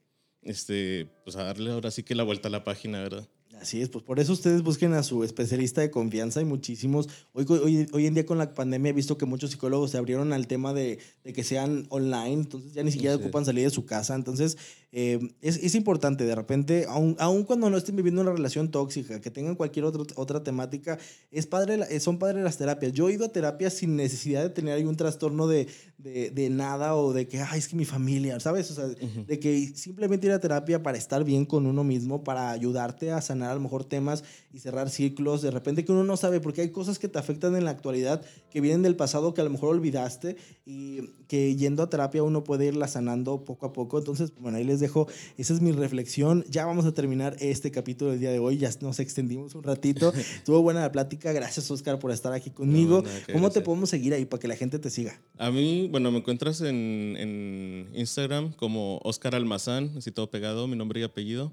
este, 0.42 1.08
pues 1.24 1.36
a 1.36 1.44
darle 1.44 1.70
ahora 1.72 1.90
sí 1.90 2.02
que 2.02 2.14
la 2.14 2.24
vuelta 2.24 2.48
a 2.48 2.50
la 2.50 2.64
página, 2.64 3.00
¿verdad? 3.02 3.28
Así 3.60 3.80
es, 3.80 3.88
pues 3.88 4.04
por 4.04 4.18
eso 4.18 4.32
ustedes 4.32 4.62
busquen 4.62 4.92
a 4.94 5.02
su 5.02 5.22
especialista 5.24 5.80
de 5.80 5.90
confianza 5.90 6.40
y 6.40 6.44
muchísimos. 6.44 7.08
Hoy, 7.32 7.46
hoy, 7.48 7.86
hoy 7.92 8.06
en 8.06 8.14
día 8.14 8.26
con 8.26 8.38
la 8.38 8.54
pandemia 8.54 8.90
he 8.90 8.92
visto 8.92 9.18
que 9.18 9.26
muchos 9.26 9.50
psicólogos 9.50 9.90
se 9.90 9.98
abrieron 9.98 10.32
al 10.32 10.46
tema 10.46 10.72
de, 10.72 10.98
de 11.22 11.32
que 11.32 11.44
sean 11.44 11.86
online, 11.90 12.32
entonces 12.32 12.72
ya 12.72 12.82
ni 12.82 12.90
siquiera 12.90 13.16
ocupan 13.16 13.44
salir 13.44 13.64
de 13.64 13.70
su 13.70 13.84
casa. 13.84 14.14
Entonces 14.14 14.56
eh, 14.94 15.18
es, 15.40 15.56
es, 15.56 15.74
importante, 15.74 16.24
de 16.24 16.34
repente, 16.34 16.84
aun, 16.86 17.16
aun, 17.18 17.44
cuando 17.44 17.70
no 17.70 17.78
estén 17.78 17.96
viviendo 17.96 18.20
una 18.20 18.32
relación 18.32 18.70
tóxica, 18.70 19.20
que 19.20 19.30
tengan 19.30 19.54
cualquier 19.54 19.86
otro, 19.86 20.04
otra 20.16 20.44
temática, 20.44 20.98
es 21.30 21.46
padre, 21.46 21.98
son 21.98 22.18
padres 22.18 22.44
las 22.44 22.58
terapias. 22.58 22.92
Yo 22.92 23.08
he 23.08 23.14
ido 23.14 23.24
a 23.24 23.30
terapia 23.30 23.70
sin 23.70 23.96
necesidad 23.96 24.42
de 24.42 24.50
tener 24.50 24.74
ahí 24.74 24.84
un 24.84 24.96
trastorno 24.96 25.46
de, 25.46 25.66
de, 25.96 26.30
de, 26.30 26.50
nada 26.50 26.94
o 26.94 27.14
de 27.14 27.26
que, 27.26 27.40
ay, 27.40 27.58
es 27.58 27.68
que 27.68 27.76
mi 27.76 27.86
familia, 27.86 28.38
¿sabes? 28.38 28.70
O 28.70 28.74
sea, 28.74 28.84
uh 28.84 28.90
-huh. 28.90 29.24
de 29.24 29.40
que 29.40 29.72
simplemente 29.74 30.26
ir 30.26 30.32
a 30.34 30.40
terapia 30.40 30.82
para 30.82 30.98
estar 30.98 31.24
bien 31.24 31.46
con 31.46 31.64
uno 31.66 31.84
mismo, 31.84 32.22
para 32.22 32.50
ayudarte 32.50 33.12
a 33.12 33.22
sanar 33.22 33.41
a 33.50 33.54
lo 33.54 33.60
mejor 33.60 33.84
temas 33.84 34.24
y 34.52 34.58
cerrar 34.58 34.90
ciclos. 34.90 35.42
De 35.42 35.50
repente 35.50 35.84
que 35.84 35.92
uno 35.92 36.04
no 36.04 36.16
sabe, 36.16 36.40
porque 36.40 36.60
hay 36.60 36.70
cosas 36.70 36.98
que 36.98 37.08
te 37.08 37.18
afectan 37.18 37.56
en 37.56 37.64
la 37.64 37.70
actualidad, 37.70 38.22
que 38.50 38.60
vienen 38.60 38.82
del 38.82 38.96
pasado, 38.96 39.34
que 39.34 39.40
a 39.40 39.44
lo 39.44 39.50
mejor 39.50 39.70
olvidaste 39.70 40.36
y 40.64 41.00
que 41.28 41.56
yendo 41.56 41.82
a 41.82 41.90
terapia 41.90 42.22
uno 42.22 42.44
puede 42.44 42.66
irla 42.66 42.88
sanando 42.88 43.44
poco 43.44 43.66
a 43.66 43.72
poco. 43.72 43.98
Entonces, 43.98 44.32
bueno, 44.38 44.58
ahí 44.58 44.64
les 44.64 44.80
dejo, 44.80 45.08
esa 45.38 45.54
es 45.54 45.60
mi 45.60 45.72
reflexión. 45.72 46.44
Ya 46.48 46.66
vamos 46.66 46.84
a 46.84 46.92
terminar 46.92 47.36
este 47.40 47.70
capítulo 47.70 48.10
del 48.10 48.20
día 48.20 48.30
de 48.30 48.38
hoy, 48.38 48.58
ya 48.58 48.70
nos 48.80 49.00
extendimos 49.00 49.54
un 49.54 49.62
ratito. 49.62 50.12
Estuvo 50.36 50.62
buena 50.62 50.80
la 50.80 50.92
plática, 50.92 51.32
gracias 51.32 51.70
Oscar 51.70 51.98
por 51.98 52.10
estar 52.10 52.32
aquí 52.32 52.50
conmigo. 52.50 53.02
No, 53.02 53.02
¿Cómo 53.02 53.40
gracias. 53.40 53.54
te 53.54 53.60
podemos 53.62 53.90
seguir 53.90 54.14
ahí 54.14 54.24
para 54.24 54.40
que 54.40 54.48
la 54.48 54.56
gente 54.56 54.78
te 54.78 54.90
siga? 54.90 55.18
A 55.38 55.50
mí, 55.50 55.88
bueno, 55.90 56.10
me 56.10 56.18
encuentras 56.18 56.60
en, 56.60 57.16
en 57.18 57.88
Instagram 57.94 58.52
como 58.52 58.98
Oscar 59.02 59.34
Almazán, 59.34 59.92
así 59.96 60.10
todo 60.10 60.30
pegado, 60.30 60.68
mi 60.68 60.76
nombre 60.76 61.00
y 61.00 61.02
apellido. 61.04 61.52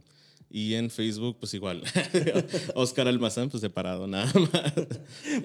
Y 0.52 0.74
en 0.74 0.90
Facebook, 0.90 1.38
pues 1.40 1.54
igual. 1.54 1.84
Oscar 2.76 3.08
Almazán, 3.08 3.50
pues 3.50 3.62
separado, 3.62 4.08
nada 4.08 4.32
más. 4.34 4.74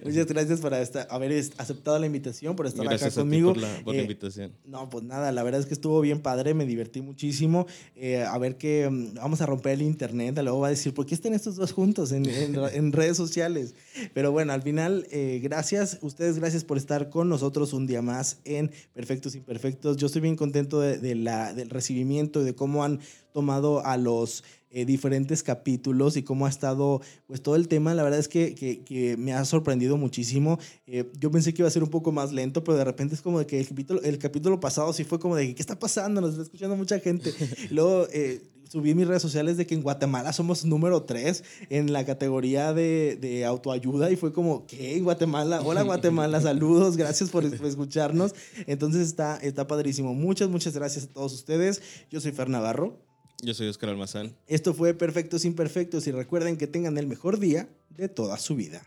Muchas 0.03 0.27
gracias 0.27 0.61
por 0.61 0.73
esta, 0.73 1.03
haber 1.03 1.33
aceptado 1.59 1.99
la 1.99 2.07
invitación, 2.07 2.57
por 2.57 2.67
estar 2.67 2.87
gracias 2.87 3.13
acá 3.13 3.21
conmigo. 3.21 3.53
por 3.53 3.61
la, 3.61 3.81
por 3.85 3.95
eh, 3.95 3.99
la 3.99 4.03
invitación. 4.03 4.53
No, 4.65 4.89
pues 4.89 5.05
nada, 5.05 5.31
la 5.31 5.43
verdad 5.43 5.61
es 5.61 5.67
que 5.67 5.75
estuvo 5.75 6.01
bien 6.01 6.21
padre, 6.21 6.55
me 6.55 6.65
divertí 6.65 7.03
muchísimo. 7.03 7.67
Eh, 7.97 8.23
a 8.23 8.39
ver 8.39 8.57
que 8.57 8.89
mm, 8.89 9.15
vamos 9.17 9.43
a 9.43 9.47
romper 9.47 9.75
el 9.75 9.83
internet, 9.83 10.39
luego 10.43 10.61
va 10.61 10.69
a 10.69 10.71
decir, 10.71 10.95
¿por 10.95 11.05
qué 11.05 11.15
están 11.15 11.35
estos 11.35 11.57
dos 11.57 11.73
juntos 11.73 12.11
en, 12.13 12.25
en, 12.27 12.57
en 12.73 12.93
redes 12.93 13.19
sociales? 13.19 13.75
Pero 14.15 14.33
bueno, 14.33 14.55
al 14.55 14.63
final, 14.63 15.07
eh, 15.11 15.39
gracias, 15.43 15.99
ustedes 16.01 16.39
gracias 16.39 16.65
por 16.65 16.79
estar 16.79 17.11
con 17.11 17.29
nosotros 17.29 17.75
un 17.75 17.87
día 17.87 18.01
más 18.01 18.39
en 18.45 18.71
Perfectos 18.95 19.35
Imperfectos. 19.35 19.99
Yo 19.99 20.07
estoy 20.07 20.23
bien 20.23 20.37
contento 20.37 20.81
de, 20.81 20.97
de 20.97 21.15
la, 21.15 21.53
del 21.53 21.69
recibimiento 21.69 22.41
y 22.41 22.45
de 22.45 22.55
cómo 22.55 22.85
han 22.85 23.01
tomado 23.35 23.85
a 23.85 23.97
los 23.97 24.45
eh, 24.75 24.85
diferentes 24.85 25.45
capítulos 25.45 26.17
y 26.17 26.25
cómo 26.25 26.47
ha 26.47 26.49
estado 26.49 27.01
pues 27.29 27.41
todo 27.41 27.55
el 27.55 27.69
tema. 27.69 27.95
La 27.95 28.03
verdad 28.03 28.19
es 28.19 28.27
que, 28.27 28.57
que, 28.57 28.83
que 28.83 29.17
me 29.17 29.33
ha 29.33 29.45
sorprendido 29.45 29.97
muchísimo. 29.97 30.59
Eh, 30.89 31.13
yo 31.21 31.31
pensé 31.31 31.55
que 31.55 31.63
iba 31.63 31.69
a 31.69 31.71
ser 31.71 31.85
un 31.85 31.91
poco 31.91 32.11
más 32.11 32.33
lento, 32.33 32.65
pero 32.65 32.77
de 32.77 32.85
repente 32.85 33.15
es 33.15 33.23
como 33.23 33.39
de 33.39 33.47
que 33.47 33.61
el 33.61 33.69
capítulo, 33.69 34.03
el 34.03 34.19
capítulo 34.19 34.59
pasado 34.59 34.93
sí 34.93 35.05
fue 35.05 35.21
como 35.21 35.37
de 35.37 35.55
¿qué 35.55 35.63
está 35.63 35.79
pasando? 35.79 36.21
Nos 36.21 36.33
está 36.33 36.43
escuchando 36.43 36.75
mucha 36.75 36.99
gente. 36.99 37.33
Y 37.71 37.73
luego 37.73 38.09
eh, 38.13 38.43
subí 38.69 38.91
en 38.91 38.97
mis 38.97 39.07
redes 39.07 39.23
sociales 39.23 39.57
de 39.57 39.65
que 39.65 39.77
en 39.77 39.83
Guatemala 39.83 40.33
somos 40.33 40.65
número 40.65 41.05
3 41.05 41.45
en 41.71 41.93
la 41.93 42.05
categoría 42.05 42.73
de, 42.73 43.17
de, 43.21 43.45
autoayuda 43.45 44.11
y 44.11 44.17
fue 44.17 44.33
como, 44.33 44.67
¿qué? 44.67 44.99
Guatemala, 44.99 45.63
hola 45.63 45.83
Guatemala, 45.83 46.41
saludos, 46.41 46.97
gracias 46.97 47.31
por, 47.31 47.49
por, 47.57 47.67
escucharnos. 47.67 48.35
Entonces 48.67 49.07
está, 49.07 49.37
está 49.37 49.69
padrísimo. 49.69 50.15
Muchas, 50.15 50.49
muchas 50.49 50.75
gracias 50.75 51.05
a 51.05 51.13
todos 51.13 51.33
ustedes. 51.33 51.81
Yo 52.11 52.21
soy 52.21 52.33
Fer 52.33 52.49
Navarro. 52.49 53.14
Yo 53.43 53.55
soy 53.55 53.69
Oscar 53.69 53.91
Almazán. 53.91 54.37
Esto 54.47 54.75
fue 54.75 54.95
Perfectos 54.95 55.45
Imperfectos 55.45 56.07
y 56.07 56.13
recuerden 56.13 56.57
que 56.57 56.67
tengan 56.67 56.97
el 56.99 57.07
mejor 57.07 57.39
día 57.39 57.69
de 57.91 58.09
toda 58.09 58.39
su 58.39 58.57
vida. 58.57 58.83